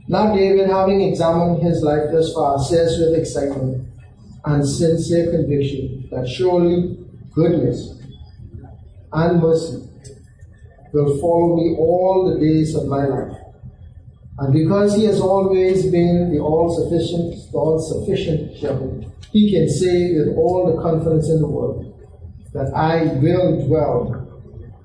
Now, 0.09 0.35
David, 0.35 0.69
having 0.69 1.03
examined 1.03 1.63
his 1.63 1.83
life 1.83 2.11
thus 2.11 2.33
far, 2.35 2.59
says 2.59 2.99
with 2.99 3.17
excitement 3.17 3.87
and 4.45 4.69
sincere 4.69 5.31
conviction 5.31 6.09
that 6.11 6.29
surely 6.29 6.99
goodness 7.33 8.01
and 9.13 9.41
mercy 9.41 9.89
will 10.93 11.17
follow 11.21 11.57
me 11.57 11.77
all 11.79 12.29
the 12.29 12.41
days 12.41 12.75
of 12.75 12.87
my 12.87 13.05
life. 13.07 13.40
And 14.41 14.55
because 14.55 14.97
he 14.97 15.05
has 15.05 15.21
always 15.21 15.91
been 15.91 16.33
the 16.33 16.39
all 16.39 16.75
sufficient, 16.75 17.53
the 17.53 17.59
all 17.59 17.79
sufficient 17.79 18.57
shepherd, 18.57 19.05
he 19.33 19.53
can 19.53 19.69
say 19.69 20.15
with 20.15 20.35
all 20.35 20.75
the 20.75 20.83
confidence 20.83 21.29
in 21.29 21.43
the 21.43 21.47
world 21.47 21.87
that 22.55 22.73
I 22.75 23.05
will 23.21 23.67
dwell 23.67 24.27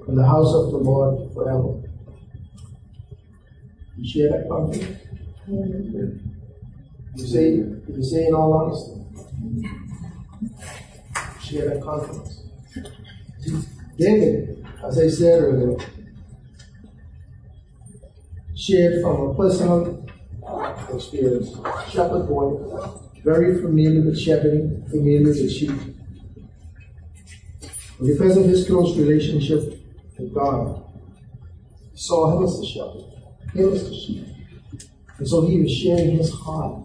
in 0.10 0.16
the 0.16 0.26
house 0.26 0.54
of 0.54 0.72
the 0.72 0.78
Lord 0.78 1.34
forever. 1.34 1.82
You 3.98 4.06
share 4.06 4.30
that 4.32 4.50
confidence? 4.50 5.00
You 7.16 7.26
say, 7.26 7.52
you 7.54 8.04
say 8.04 8.28
in 8.28 8.34
all 8.34 8.54
honesty, 8.54 9.06
share 11.42 11.70
that 11.70 11.82
confidence. 11.82 12.44
David, 13.98 14.68
as 14.86 15.00
I 15.00 15.08
said 15.08 15.42
earlier, 15.42 15.78
shared 18.66 19.02
from 19.02 19.22
a 19.22 19.36
personal 19.36 20.06
experience. 20.94 21.50
Shepherd 21.90 22.28
boy, 22.28 22.60
very 23.24 23.62
familiar 23.62 24.02
with 24.02 24.20
shepherding, 24.20 24.84
familiar 24.90 25.24
with 25.24 25.52
sheep. 25.52 25.70
And 28.00 28.08
because 28.08 28.38
of 28.38 28.46
his 28.46 28.66
close 28.68 28.98
relationship 28.98 29.80
with 30.18 30.34
God, 30.34 30.84
saw 31.94 32.38
him 32.38 32.44
as 32.44 32.60
the 32.60 32.66
shepherd, 32.66 33.04
him 33.54 33.74
as 33.74 33.90
the 33.90 33.96
sheep. 33.96 34.28
And 35.18 35.28
so 35.28 35.46
he 35.46 35.62
was 35.62 35.72
sharing 35.72 36.18
his 36.18 36.32
heart 36.34 36.82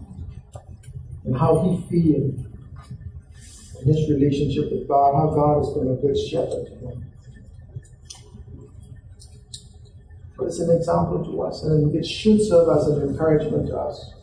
and 1.25 1.37
how 1.37 1.61
he 1.63 1.81
feels 1.89 2.45
in 3.81 3.87
his 3.87 4.09
relationship 4.09 4.71
with 4.71 4.87
God, 4.87 5.15
how 5.15 5.33
God 5.33 5.57
has 5.65 5.73
been 5.73 5.91
a 5.91 5.95
good 5.95 6.17
shepherd 6.17 6.67
to 6.67 6.87
him. 6.87 7.10
But 10.37 10.47
it's 10.47 10.59
an 10.59 10.75
example 10.75 11.23
to 11.23 11.41
us, 11.43 11.63
and 11.63 11.93
it 11.93 12.05
should 12.05 12.41
serve 12.41 12.69
as 12.75 12.87
an 12.87 13.09
encouragement 13.09 13.67
to 13.67 13.77
us 13.77 14.13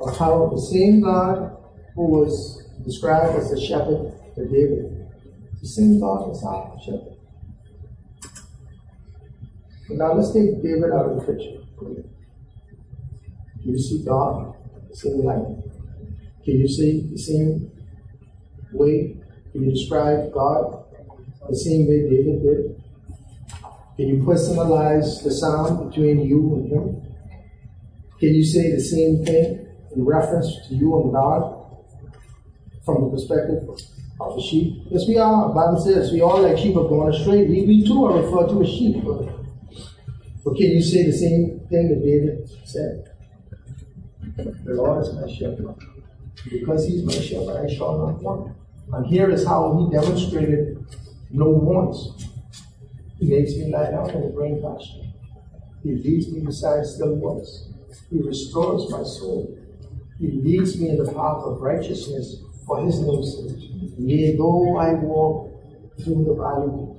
of 0.00 0.16
how 0.18 0.50
the 0.52 0.60
same 0.60 1.00
God 1.00 1.56
who 1.94 2.06
was 2.06 2.64
described 2.84 3.38
as 3.38 3.50
the 3.50 3.60
shepherd 3.60 4.12
to 4.34 4.44
David, 4.44 5.08
the 5.60 5.68
same 5.68 6.00
God 6.00 6.30
is 6.32 6.42
our 6.42 6.76
shepherd. 6.84 7.16
But 9.88 9.96
now 9.98 10.14
let's 10.14 10.32
take 10.32 10.62
David 10.62 10.90
out 10.92 11.06
of 11.06 11.16
the 11.16 11.32
picture. 11.32 11.60
Can 11.78 13.70
you 13.70 13.78
see 13.78 14.04
God 14.04 14.54
the 14.88 14.96
same 14.96 15.24
light? 15.24 15.46
Can 16.44 16.58
you 16.58 16.66
see 16.66 17.08
the 17.12 17.18
same 17.18 17.70
way? 18.72 19.16
Can 19.52 19.64
you 19.64 19.70
describe 19.70 20.32
God 20.32 20.84
the 21.48 21.56
same 21.56 21.86
way 21.86 22.08
David 22.08 22.42
did? 22.42 22.81
Can 24.02 24.16
you 24.16 24.24
personalize 24.24 25.22
the 25.22 25.30
sound 25.30 25.88
between 25.88 26.26
you 26.26 26.56
and 26.56 26.72
him? 26.72 27.14
Can 28.18 28.34
you 28.34 28.44
say 28.44 28.72
the 28.72 28.80
same 28.80 29.24
thing 29.24 29.64
in 29.94 30.04
reference 30.04 30.66
to 30.66 30.74
you 30.74 31.00
and 31.00 31.12
God 31.12 31.84
from 32.84 33.04
the 33.04 33.10
perspective 33.10 33.62
of 34.20 34.36
a 34.36 34.42
sheep? 34.42 34.82
Yes, 34.90 35.06
we 35.06 35.18
are. 35.18 35.54
Bible 35.54 35.80
says 35.80 36.10
we 36.10 36.20
all 36.20 36.42
like 36.42 36.58
sheep 36.58 36.76
are 36.76 36.88
going 36.88 37.14
astray. 37.14 37.46
We, 37.46 37.62
we 37.62 37.86
too 37.86 38.04
are 38.06 38.20
referred 38.20 38.48
to 38.48 38.62
as 38.62 38.68
sheep. 38.70 39.04
But, 39.04 39.36
but 40.44 40.56
can 40.56 40.72
you 40.72 40.82
say 40.82 41.04
the 41.04 41.12
same 41.12 41.60
thing 41.70 41.90
that 41.90 42.02
David 42.04 42.50
said? 42.64 43.04
The 44.64 44.74
Lord 44.74 45.06
is 45.06 45.14
my 45.14 45.32
shepherd. 45.32 45.76
Because 46.50 46.88
he's 46.88 47.04
my 47.04 47.12
shepherd, 47.12 47.70
I 47.70 47.72
shall 47.72 47.98
not 47.98 48.20
want. 48.20 48.56
And 48.94 49.06
here 49.06 49.30
is 49.30 49.46
how 49.46 49.78
he 49.78 49.96
demonstrated 49.96 50.84
no 51.30 51.50
wants. 51.50 52.31
He 53.22 53.28
makes 53.28 53.54
me 53.54 53.70
lie 53.72 53.88
down 53.88 54.10
in 54.10 54.20
the 54.20 54.32
green 54.34 54.60
pasture. 54.60 55.06
He 55.84 55.92
leads 55.92 56.32
me 56.32 56.40
beside 56.40 56.84
still 56.84 57.14
waters. 57.14 57.68
He 58.10 58.18
restores 58.18 58.90
my 58.90 59.04
soul. 59.04 59.56
He 60.18 60.32
leads 60.32 60.76
me 60.80 60.88
in 60.88 60.98
the 60.98 61.04
path 61.04 61.44
of 61.44 61.60
righteousness 61.60 62.42
for 62.66 62.84
his 62.84 62.98
name's 62.98 63.36
sake. 63.36 63.70
Yea, 63.96 64.36
though 64.36 64.76
I 64.76 64.94
walk 64.94 65.52
through 66.02 66.24
the 66.24 66.34
valley, 66.34 66.96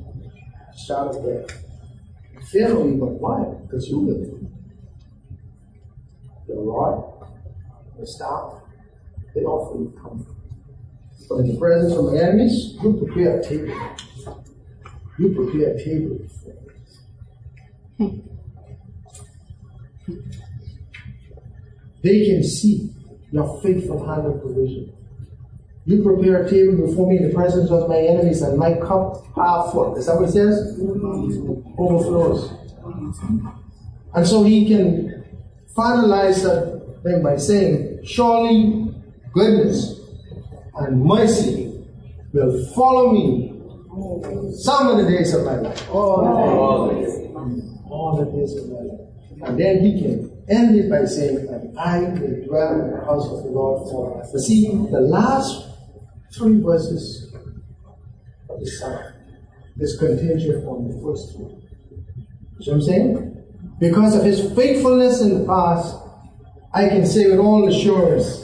shadow 0.77 1.09
of 1.09 1.49
death. 1.49 2.47
Fear 2.47 2.69
no 2.69 2.87
evil. 2.87 3.17
Why? 3.19 3.43
Because 3.63 3.89
you 3.89 4.01
me. 4.01 4.47
The 6.47 6.55
rod 6.55 7.03
the 7.99 8.07
staff, 8.07 8.61
they 9.35 9.41
offer 9.41 9.77
me 9.77 9.91
comfort. 10.01 10.35
But 11.27 11.35
in 11.39 11.53
the 11.53 11.59
presence 11.59 11.93
of 11.93 12.13
my 12.13 12.17
enemies, 12.17 12.77
you 12.81 12.93
prepare 12.93 13.39
a 13.41 13.43
table. 13.43 13.75
You 15.17 15.29
prepare 15.35 15.75
a 15.75 15.83
table 15.83 16.19
for 16.41 16.53
me. 17.99 18.23
They 22.01 22.25
can 22.25 22.43
see 22.43 22.91
your 23.31 23.61
faithful 23.61 24.05
hand 24.05 24.25
of 24.27 24.41
provision. 24.41 24.93
You 25.85 26.01
prepare 26.01 26.43
a 26.43 26.49
table 26.49 26.87
before 26.87 27.09
me 27.09 27.17
in 27.17 27.27
the 27.27 27.33
presence 27.33 27.69
of 27.69 27.89
my 27.89 27.97
enemies, 27.97 28.41
and 28.41 28.57
my 28.57 28.73
cup 28.73 29.23
half. 29.35 29.73
Is 29.97 30.05
that 30.05 30.15
what 30.15 30.29
it 30.29 30.31
says? 30.31 30.79
Overflows. 31.77 32.53
And 34.13 34.27
so 34.27 34.43
he 34.43 34.67
can 34.67 35.25
finalize 35.75 36.43
that 36.43 37.01
thing 37.03 37.21
by 37.21 37.37
saying, 37.37 37.99
Surely 38.05 38.93
goodness 39.33 39.99
and 40.75 41.03
mercy 41.03 41.85
will 42.31 42.65
follow 42.73 43.11
me 43.11 43.52
some 43.93 44.87
of 44.87 44.97
the 44.97 45.05
days 45.09 45.33
of 45.33 45.45
my 45.45 45.55
life. 45.57 45.89
All 45.89 46.87
the 46.87 46.95
days. 46.95 47.13
All 47.89 48.17
the 48.17 48.25
days 48.37 48.55
of 48.57 48.69
my 48.69 48.79
life. 48.79 49.03
And 49.43 49.59
then 49.59 49.83
he 49.83 50.01
can 50.01 50.43
end 50.49 50.75
it 50.75 50.89
by 50.89 51.05
saying, 51.05 51.47
And 51.49 51.77
I 51.77 51.99
will 51.99 52.45
dwell 52.45 52.81
in 52.81 52.91
the 52.91 53.05
house 53.05 53.27
of 53.29 53.43
the 53.43 53.49
Lord 53.49 53.89
forever. 53.89 54.27
But 54.31 54.39
see, 54.39 54.67
the 54.67 55.01
last 55.01 55.67
three 56.35 56.61
verses 56.61 57.33
of 58.49 58.59
the 58.59 58.65
psalm 58.65 59.13
is 59.79 59.97
contingent 59.97 60.65
on 60.65 60.87
the 60.87 61.01
first 61.03 61.33
two. 61.33 61.61
See 62.61 62.71
what 62.71 62.75
I'm 62.75 62.81
saying? 62.81 63.43
Because 63.79 64.15
of 64.15 64.23
his 64.23 64.53
faithfulness 64.53 65.21
in 65.21 65.39
the 65.39 65.45
past, 65.45 65.97
I 66.73 66.87
can 66.89 67.05
say 67.05 67.29
with 67.29 67.39
all 67.39 67.67
assurance, 67.67 68.41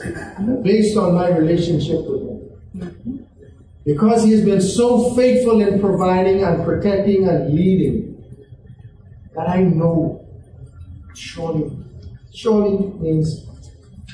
based 0.62 0.96
on 0.96 1.14
my 1.14 1.30
relationship 1.30 2.06
with 2.06 2.19
him. 2.19 2.19
Because 3.84 4.24
he 4.24 4.32
has 4.32 4.44
been 4.44 4.60
so 4.60 5.14
faithful 5.14 5.60
in 5.60 5.80
providing 5.80 6.44
and 6.44 6.64
protecting 6.64 7.28
and 7.28 7.54
leading, 7.54 8.22
that 9.34 9.48
I 9.48 9.62
know 9.62 10.26
surely, 11.14 11.70
surely 12.34 12.92
means 13.00 13.46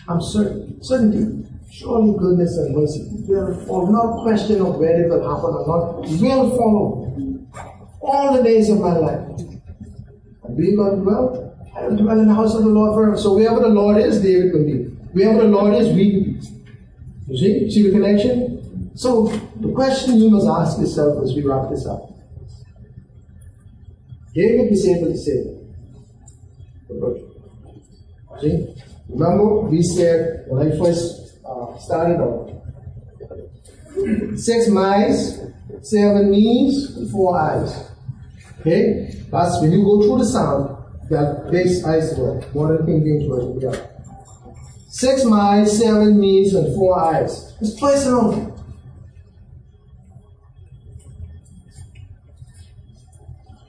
I'm 0.09 0.21
certain, 0.21 0.83
certainty. 0.83 1.43
Surely 1.71 2.17
goodness 2.19 2.57
and 2.57 2.75
mercy 2.75 3.07
will 3.29 3.55
follow. 3.67 3.91
No 3.91 4.23
question 4.23 4.63
of 4.63 4.77
whether 4.77 5.05
it 5.05 5.11
will 5.11 5.21
happen 5.21 5.51
or 5.53 5.67
not. 5.67 6.09
Will 6.23 6.57
follow. 6.57 7.13
All 8.01 8.37
the 8.37 8.43
days 8.43 8.71
of 8.71 8.81
my 8.81 8.97
life. 8.97 9.29
And 10.45 10.57
we 10.57 10.75
God 10.75 11.03
dwell. 11.03 11.55
I 11.77 11.89
will 11.89 11.97
dwell 11.97 12.19
in 12.19 12.29
the 12.29 12.35
house 12.35 12.55
of 12.55 12.63
the 12.63 12.69
Lord 12.71 12.95
forever. 12.95 13.19
So 13.19 13.35
wherever 13.35 13.61
the 13.61 13.69
Lord 13.69 13.99
is, 13.99 14.23
David 14.23 14.55
will 14.55 14.65
be. 14.65 14.85
Wherever 15.13 15.43
the 15.43 15.49
Lord 15.49 15.75
is, 15.75 15.89
we 15.95 16.13
will 16.15 16.25
be. 16.25 16.41
You 17.29 17.37
see? 17.37 17.71
See 17.71 17.83
the 17.83 17.91
connection? 17.91 18.86
So 18.97 19.27
the 19.61 19.73
question 19.73 20.17
you 20.17 20.31
must 20.31 20.47
ask 20.47 20.81
yourself 20.81 21.23
as 21.23 21.35
we 21.35 21.43
wrap 21.43 21.69
this 21.69 21.87
up. 21.87 22.11
David 24.35 24.73
is 24.73 24.89
able 24.89 25.13
to 25.13 25.19
say, 25.19 25.57
See? 28.41 28.75
Remember, 29.09 29.61
we 29.61 29.83
said 29.83 30.45
when 30.49 30.73
I 30.73 30.79
first 30.79 31.39
uh, 31.45 31.79
started 31.79 32.21
off, 32.21 32.51
six 34.39 34.69
miles, 34.69 35.41
seven 35.83 36.31
knees, 36.31 37.11
four 37.13 37.39
eyes. 37.39 37.91
Okay? 38.61 39.11
That's 39.31 39.61
when 39.61 39.73
you 39.73 39.83
go 39.85 40.03
through 40.03 40.19
the 40.19 40.27
sound, 40.27 40.77
that 41.11 41.51
base 41.51 41.85
eyes 41.85 42.15
word, 42.17 42.45
modern 42.55 42.87
King 42.87 43.05
James 43.05 43.27
Version, 43.27 43.61
yeah. 43.61 43.87
Six 44.89 45.25
miles, 45.25 45.79
seven 45.79 46.19
knees, 46.19 46.55
and 46.55 46.75
four 46.75 46.99
eyes. 46.99 47.55
It's 47.61 47.79
personal. 47.79 48.56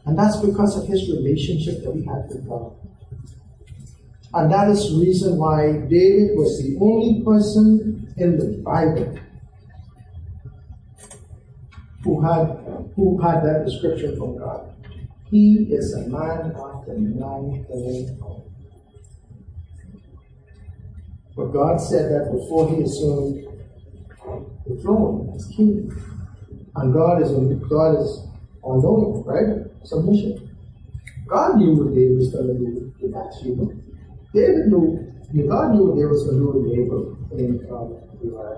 And 0.08 0.18
that's 0.18 0.38
because 0.38 0.78
of 0.78 0.88
his 0.88 1.10
relationship 1.12 1.84
that 1.84 1.93
he 1.93 2.05
had 2.05 2.30
with 2.30 2.47
God. 2.47 2.74
And 4.34 4.51
that 4.51 4.70
is 4.70 4.89
the 4.89 4.99
reason 4.99 5.38
why 5.38 5.74
David 5.89 6.38
was 6.38 6.64
the 6.64 6.78
only 6.80 7.24
person 7.24 8.14
in 8.16 8.38
the 8.38 8.58
Bible 8.64 9.20
who 12.03 12.22
had 12.22 12.64
who 12.95 13.22
had 13.22 13.43
that 13.43 13.66
description 13.66 14.18
from 14.18 14.38
God. 14.38 14.74
He 15.30 15.68
is 15.72 15.93
a 15.93 16.08
man 16.08 16.55
after 16.55 16.97
my 16.97 17.26
own. 17.26 18.24
But 21.36 21.47
God 21.47 21.82
said 21.82 22.12
that 22.12 22.32
before 22.32 22.74
he 22.74 22.82
assumed 22.84 23.45
the 24.66 24.82
throne 24.82 25.34
as 25.36 25.47
king. 25.47 25.91
And 26.76 26.93
God 26.93 27.22
is 27.22 27.32
God 27.68 27.99
is 27.99 28.26
all 28.62 28.82
knowing, 28.82 29.24
right? 29.26 29.66
Submission. 29.88 30.55
God 31.27 31.57
knew 31.57 31.73
what 31.73 31.95
David 31.95 32.17
was 32.17 32.31
going 32.31 32.47
to 32.47 32.53
do 32.53 32.93
with 33.01 33.13
Bathsheba. 33.13 33.71
David 34.33 34.67
knew, 34.67 35.47
God 35.47 35.75
knew 35.75 35.95
David 35.95 36.11
was 36.11 36.23
going 36.23 36.39
to 36.39 36.43
do 36.43 36.51
with 36.51 36.67
Nabal 36.71 37.17
and 37.31 37.71
um, 37.71 37.95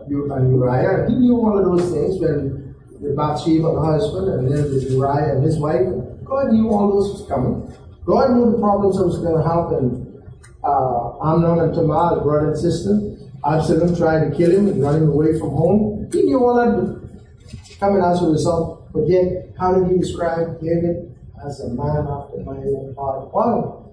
Uriah. 0.10 0.50
Uriah. 0.50 1.10
He 1.10 1.16
knew 1.16 1.38
all 1.38 1.58
of 1.58 1.66
those 1.66 1.92
things 1.92 2.20
when 2.20 2.76
with 3.00 3.16
Bathsheba, 3.16 3.74
the 3.74 3.82
husband, 3.82 4.28
and 4.28 4.52
then 4.52 4.64
with 4.64 4.92
Uriah 4.92 5.36
and 5.36 5.44
his 5.44 5.58
wife. 5.58 5.88
God 6.26 6.52
knew 6.52 6.70
all 6.70 6.92
those 6.94 7.20
was 7.20 7.28
coming. 7.28 7.74
God 8.06 8.32
knew 8.32 8.52
the 8.52 8.58
problems 8.58 8.98
that 8.98 9.06
was 9.06 9.20
going 9.20 9.38
to 9.38 9.48
happen. 9.48 10.06
Uh, 10.64 11.18
Amnon 11.24 11.60
and 11.60 11.74
Tamar, 11.74 12.16
his 12.16 12.24
brother 12.24 12.48
and 12.52 12.58
sister. 12.58 13.16
Absalom 13.46 13.96
tried 13.96 14.30
to 14.30 14.36
kill 14.36 14.52
him 14.52 14.68
and 14.68 14.84
run 14.84 14.96
him 14.98 15.10
away 15.10 15.40
from 15.40 15.52
home. 15.52 16.10
He 16.12 16.24
knew 16.24 16.44
all 16.44 16.56
that 16.56 17.00
coming 17.80 18.04
as 18.04 18.22
a 18.22 18.26
result. 18.26 18.92
But 18.92 19.08
yet, 19.08 19.54
how 19.58 19.74
did 19.74 19.92
he 19.92 19.98
describe 19.98 20.60
David? 20.60 21.09
As 21.46 21.62
a 21.62 21.70
man 21.70 22.08
after 22.08 22.38
my 22.44 22.58
own 22.58 22.96
heart. 22.98 23.34
Why? 23.34 23.86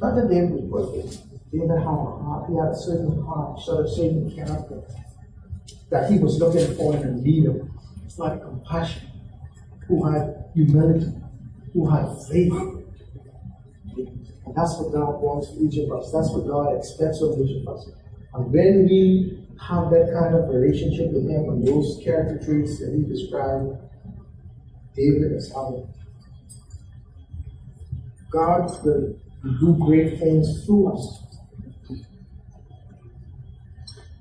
Not 0.00 0.14
that 0.16 0.28
David 0.28 0.70
was 0.70 0.90
perfect. 0.90 1.52
David 1.52 1.70
had 1.70 1.78
a 1.78 1.82
heart. 1.82 2.48
He 2.48 2.56
had 2.56 2.68
a 2.68 2.76
certain 2.76 3.22
heart, 3.24 3.60
sort 3.60 3.84
of 3.84 3.90
certain 3.92 4.34
character 4.34 4.82
that 5.90 6.10
he 6.10 6.18
was 6.18 6.38
looking 6.38 6.74
for 6.74 6.96
in 6.96 7.02
a 7.02 7.12
leader. 7.12 7.68
It's 8.04 8.18
like 8.18 8.42
compassion, 8.42 9.08
who 9.86 10.04
had 10.10 10.44
humility, 10.54 11.12
who 11.72 11.88
had 11.88 12.08
faith. 12.28 12.52
And 14.46 14.54
that's 14.54 14.76
what 14.78 14.92
God 14.92 15.20
wants 15.20 15.48
for 15.50 15.60
each 15.60 15.78
of 15.78 15.92
us. 15.92 16.10
That's 16.12 16.30
what 16.30 16.46
God 16.46 16.76
expects 16.76 17.20
of 17.22 17.38
each 17.38 17.62
of 17.62 17.68
us. 17.74 17.88
And 18.34 18.52
when 18.52 18.86
we 18.88 19.46
have 19.60 19.90
that 19.90 20.12
kind 20.12 20.34
of 20.34 20.48
relationship 20.48 21.12
with 21.12 21.28
Him 21.28 21.48
and 21.48 21.66
those 21.66 22.00
character 22.02 22.38
traits 22.44 22.78
that 22.80 22.92
He 22.94 23.02
described, 23.02 23.78
David 24.94 25.32
is 25.32 25.52
having, 25.52 25.88
God 28.30 28.70
will 28.84 29.18
do 29.60 29.76
great 29.84 30.18
things 30.18 30.64
through 30.64 30.92
us. 30.92 31.22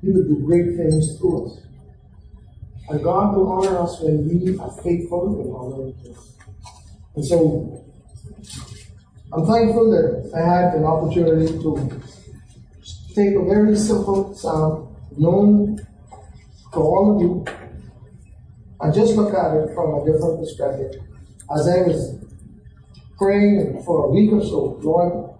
He 0.01 0.11
will 0.11 0.23
do 0.23 0.43
great 0.45 0.77
things 0.77 1.17
through 1.17 1.47
us. 1.47 1.61
And 2.89 3.03
God 3.03 3.35
will 3.35 3.51
honor 3.51 3.79
us 3.79 3.99
when 4.01 4.27
we 4.27 4.57
are 4.59 4.71
faithful 4.83 5.41
in 5.41 5.51
honoring 5.51 5.95
Him. 6.03 6.15
And 7.15 7.25
so, 7.25 7.83
I'm 9.33 9.45
thankful 9.45 9.89
that 9.89 10.31
I 10.35 10.39
had 10.39 10.75
an 10.75 10.85
opportunity 10.85 11.47
to 11.47 12.01
take 13.15 13.35
a 13.35 13.43
very 13.43 13.75
simple 13.75 14.35
sound, 14.35 14.95
known 15.17 15.77
to 16.73 16.79
all 16.79 17.15
of 17.15 17.21
you, 17.21 17.45
and 18.81 18.93
just 18.93 19.15
look 19.15 19.33
at 19.33 19.55
it 19.55 19.73
from 19.73 19.95
a 19.95 20.05
different 20.05 20.39
perspective. 20.39 21.01
As 21.55 21.67
I 21.67 21.87
was 21.87 22.14
praying 23.17 23.83
for 23.85 24.05
a 24.05 24.09
week 24.09 24.31
or 24.31 24.41
so, 24.41 24.79
Lord, 24.81 25.35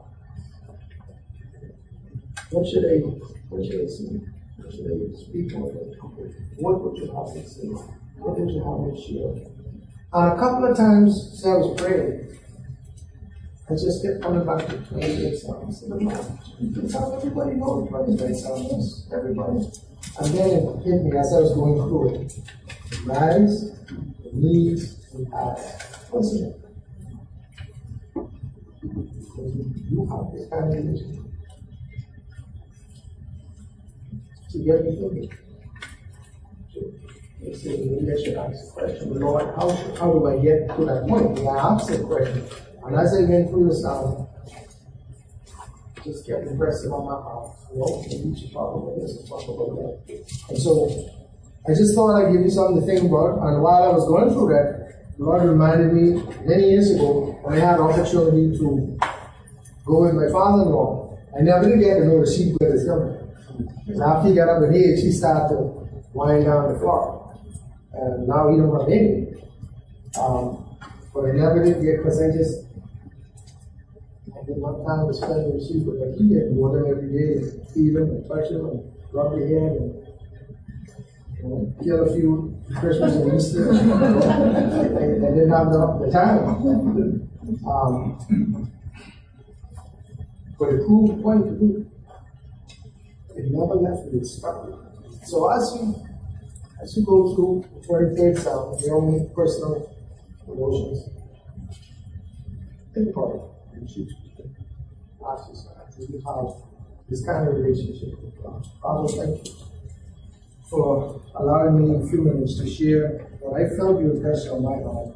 what 2.52 2.68
should 2.68 2.86
I, 2.86 2.98
what 3.50 3.66
should 3.66 3.82
I 3.82 3.88
say? 3.88 4.22
What 4.58 4.72
should 4.74 4.86
I 4.86 5.18
speak 5.20 5.54
on? 5.56 5.64
What 6.58 6.82
would 6.82 6.98
you 6.98 7.08
have 7.14 7.36
me 7.36 7.44
say? 7.44 7.68
What 8.18 8.40
would 8.40 8.50
you 8.50 8.64
have 8.64 8.80
me 8.80 8.96
share? 9.06 9.56
And 10.14 10.32
a 10.32 10.38
couple 10.40 10.72
of 10.72 10.78
times 10.78 11.44
I 11.46 11.50
was 11.50 11.82
praying, 11.82 12.38
I 13.68 13.74
just 13.74 14.04
kept 14.04 14.22
coming 14.22 14.46
back 14.46 14.66
to 14.68 14.78
28 14.78 15.38
Psalms. 15.38 15.84
That's 15.90 16.94
how 16.94 17.16
everybody 17.18 17.56
knows 17.56 17.90
28 17.90 18.36
Psalms. 18.36 19.08
Everybody. 19.12 19.58
And 20.20 20.34
then 20.34 20.50
it 20.50 20.84
hit 20.86 21.04
me 21.04 21.18
as 21.18 21.34
I 21.34 21.40
was 21.42 21.54
going 21.54 21.76
through 21.76 22.16
it. 22.16 22.40
Rise, 23.06 23.76
knees, 24.32 25.12
and 25.14 25.34
eyes. 25.34 25.98
What's 26.12 26.34
it? 26.36 26.65
You 29.38 30.08
have 30.10 30.60
of 30.60 30.74
religion. 30.74 31.34
To 34.52 34.58
get. 34.60 34.84
They 37.42 37.54
say, 37.54 37.78
maybe 37.78 38.12
I 38.12 38.24
should 38.24 38.38
ask 38.38 38.70
a 38.70 38.72
question, 38.72 39.20
Lord, 39.20 39.46
how, 39.56 39.70
how 40.00 40.14
do 40.14 40.26
I 40.26 40.40
get 40.40 40.68
to 40.76 40.86
that 40.86 41.06
point? 41.08 41.38
And 41.38 41.50
I 41.50 41.74
asked 41.74 41.90
a 41.92 42.00
question. 42.00 42.48
And 42.86 42.96
as 42.96 43.14
I 43.14 43.30
went 43.30 43.50
through 43.50 43.68
the 43.68 43.76
sound, 43.76 44.28
just 46.04 46.26
kept 46.26 46.48
impressing 46.48 46.92
on 46.92 47.06
my 47.06 47.12
heart. 47.12 47.58
Well, 47.72 48.02
maybe 48.08 48.30
you 48.30 48.38
should 48.38 48.54
talk 48.54 48.76
about 48.76 49.02
this 49.02 49.20
and 49.20 49.28
talk 49.28 49.44
about 49.44 49.76
that. 49.76 50.26
And 50.50 50.58
so 50.58 50.90
I 51.68 51.74
just 51.74 51.94
thought 51.94 52.16
I'd 52.16 52.32
give 52.32 52.42
you 52.42 52.50
something 52.50 52.80
to 52.80 52.86
think 52.86 53.10
about. 53.10 53.42
And 53.46 53.62
while 53.62 53.84
I 53.84 53.90
was 53.90 54.08
going 54.08 54.30
through 54.32 54.54
that, 54.54 55.18
the 55.18 55.24
Lord 55.24 55.44
reminded 55.44 55.94
me 55.94 56.24
many 56.46 56.70
years 56.72 56.92
ago 56.92 57.38
when 57.44 57.56
I 57.56 57.66
had 57.66 57.80
opportunity 57.80 58.58
to 58.58 58.98
go 59.86 60.02
with 60.04 60.16
my 60.16 60.32
father-in-law. 60.32 61.18
I 61.38 61.42
never 61.42 61.70
did 61.70 61.80
get 61.80 62.00
to 62.00 62.06
know 62.06 62.26
the 62.26 62.32
sheep 62.32 62.56
with 62.60 62.74
his 62.74 62.86
coming. 62.88 63.18
Because 63.86 64.02
after 64.02 64.30
he 64.30 64.36
got 64.36 64.50
up 64.50 64.64
in 64.64 64.74
age, 64.74 65.02
he 65.02 65.12
started 65.12 65.54
to 65.54 65.62
wind 66.14 66.46
down 66.46 66.74
the 66.74 66.80
flock. 66.80 67.38
And 67.94 68.28
now 68.28 68.50
he 68.50 68.58
don't 68.58 68.74
have 68.80 68.90
any. 68.90 69.36
Um, 70.20 70.78
but 71.14 71.26
I 71.26 71.32
never 71.32 71.64
did 71.64 71.82
get, 71.84 71.98
because 71.98 72.22
I 72.22 72.32
just, 72.32 72.66
I 74.34 74.46
did 74.46 74.58
not 74.58 74.84
time 74.86 75.08
to 75.08 75.14
spend 75.14 75.54
with 75.54 75.62
the 75.62 75.68
sheep, 75.68 75.86
but 75.86 75.96
like 75.96 76.18
he 76.18 76.30
did, 76.30 76.52
water 76.56 76.84
them 76.84 76.92
every 76.92 77.12
day, 77.12 77.40
feed 77.74 77.96
them 77.96 78.10
and 78.10 78.28
touch 78.28 78.50
them 78.50 78.66
and 78.66 78.92
rub 79.14 79.32
their 79.32 79.48
head 79.48 79.78
and 79.78 80.06
you 81.38 81.44
know, 81.44 81.74
kill 81.84 82.10
a 82.10 82.14
few 82.16 82.58
Christmas 82.80 83.16
and 83.16 83.36
Easter. 83.36 83.72
I, 83.74 83.78
I 83.78 85.32
didn't 85.32 85.50
have 85.52 85.72
the, 85.72 86.00
the 86.06 86.12
time. 86.12 87.30
Um, 87.68 88.72
but 90.58 90.72
the 90.72 90.84
cool 90.88 91.22
point 91.22 91.46
to 91.46 91.52
me, 91.52 91.86
it 93.36 93.52
never 93.52 93.76
left 93.76 94.12
me 94.12 94.24
stuck. 94.24 94.70
So 95.26 95.50
as 95.52 95.76
you 95.76 95.96
as 96.82 96.98
you 96.98 97.06
go 97.06 97.34
through 97.36 97.66
the 97.74 97.88
23rd 97.88 98.38
Psalm, 98.38 98.78
your 98.82 98.96
own 98.98 99.32
personal 99.34 99.96
emotions, 100.48 101.10
think 102.94 103.16
about 103.16 103.36
it 103.74 103.78
and 103.80 103.90
choose 103.90 104.14
you 105.98 106.22
have 106.26 106.48
this 107.10 107.26
kind 107.26 107.48
of 107.48 107.56
relationship 107.56 108.22
with 108.22 108.44
God? 108.44 108.68
Father, 108.82 109.08
thank 109.08 109.48
you 109.48 109.54
for 110.70 111.22
allowing 111.36 111.80
me 111.80 111.96
a 111.96 112.10
few 112.10 112.22
minutes 112.22 112.58
to 112.60 112.70
share 112.70 113.28
what 113.40 113.62
I 113.62 113.70
felt 113.78 114.02
you 114.02 114.12
impressed 114.12 114.50
on 114.50 114.64
my 114.64 114.82
heart. 114.82 115.16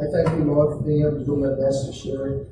I 0.00 0.06
thank 0.10 0.38
you, 0.38 0.44
Lord, 0.44 0.78
for 0.78 0.84
being 0.84 1.02
able 1.02 1.18
to 1.18 1.24
do 1.24 1.36
my 1.36 1.54
best 1.60 1.86
to 1.86 1.92
share. 1.92 2.46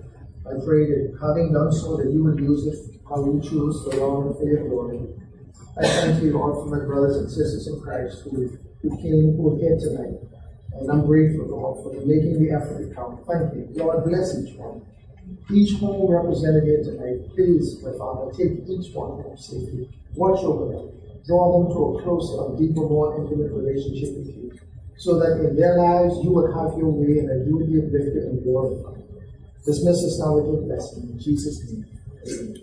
I 0.46 0.58
pray 0.64 0.86
that 0.90 1.18
having 1.20 1.52
done 1.52 1.72
so, 1.72 1.96
that 1.96 2.10
you 2.10 2.24
would 2.24 2.38
use 2.38 2.66
it 2.66 2.92
how 3.08 3.24
you 3.24 3.40
choose 3.42 3.84
to 3.84 4.02
honor 4.02 4.32
for 4.34 4.44
your 4.44 4.68
glory. 4.68 5.00
I 5.78 5.86
thank 5.86 6.22
you, 6.22 6.32
Lord, 6.32 6.54
for 6.56 6.76
my 6.76 6.84
brothers 6.84 7.16
and 7.16 7.28
sisters 7.28 7.66
in 7.68 7.80
Christ 7.80 8.22
who, 8.24 8.48
who 8.82 8.90
came, 9.02 9.36
who 9.36 9.52
are 9.52 9.58
here 9.58 9.76
tonight. 9.76 10.16
And 10.80 10.90
I'm 10.90 11.04
grateful, 11.04 11.46
Lord, 11.46 11.84
for 11.84 11.92
making 12.06 12.40
the 12.40 12.56
effort 12.56 12.80
to 12.80 12.94
come. 12.94 13.20
Thank 13.28 13.54
you. 13.54 13.68
Lord, 13.76 14.04
bless 14.04 14.32
each 14.38 14.56
one. 14.56 14.80
Each 15.52 15.78
home 15.78 16.10
represented 16.10 16.64
here 16.64 16.82
tonight, 16.82 17.28
please, 17.34 17.82
my 17.84 17.92
Father, 17.98 18.32
take 18.32 18.64
each 18.68 18.94
one 18.94 19.20
home 19.20 19.36
safely. 19.36 19.88
Watch 20.14 20.40
over 20.40 20.72
them. 20.72 20.88
Draw 21.26 21.44
them 21.52 21.72
to 21.72 21.80
a 21.84 22.02
closer, 22.02 22.56
deeper, 22.56 22.88
more 22.88 23.20
intimate 23.20 23.52
relationship 23.52 24.16
with 24.16 24.28
you. 24.28 24.52
So 24.96 25.18
that 25.18 25.40
in 25.44 25.56
their 25.56 25.76
lives 25.76 26.16
you 26.22 26.32
would 26.32 26.54
have 26.54 26.78
your 26.78 26.90
way 26.90 27.20
and 27.20 27.28
that 27.28 27.44
you 27.46 27.56
would 27.58 27.72
be 27.72 27.78
uplifted 27.78 28.24
and 28.24 28.42
glorified. 28.42 29.01
Dismiss 29.64 30.04
us 30.04 30.18
now 30.18 30.36
with 30.38 30.66
blessing. 30.66 31.10
In 31.10 31.20
Jesus' 31.20 31.62
name. 31.70 31.86
Amen. 32.26 32.61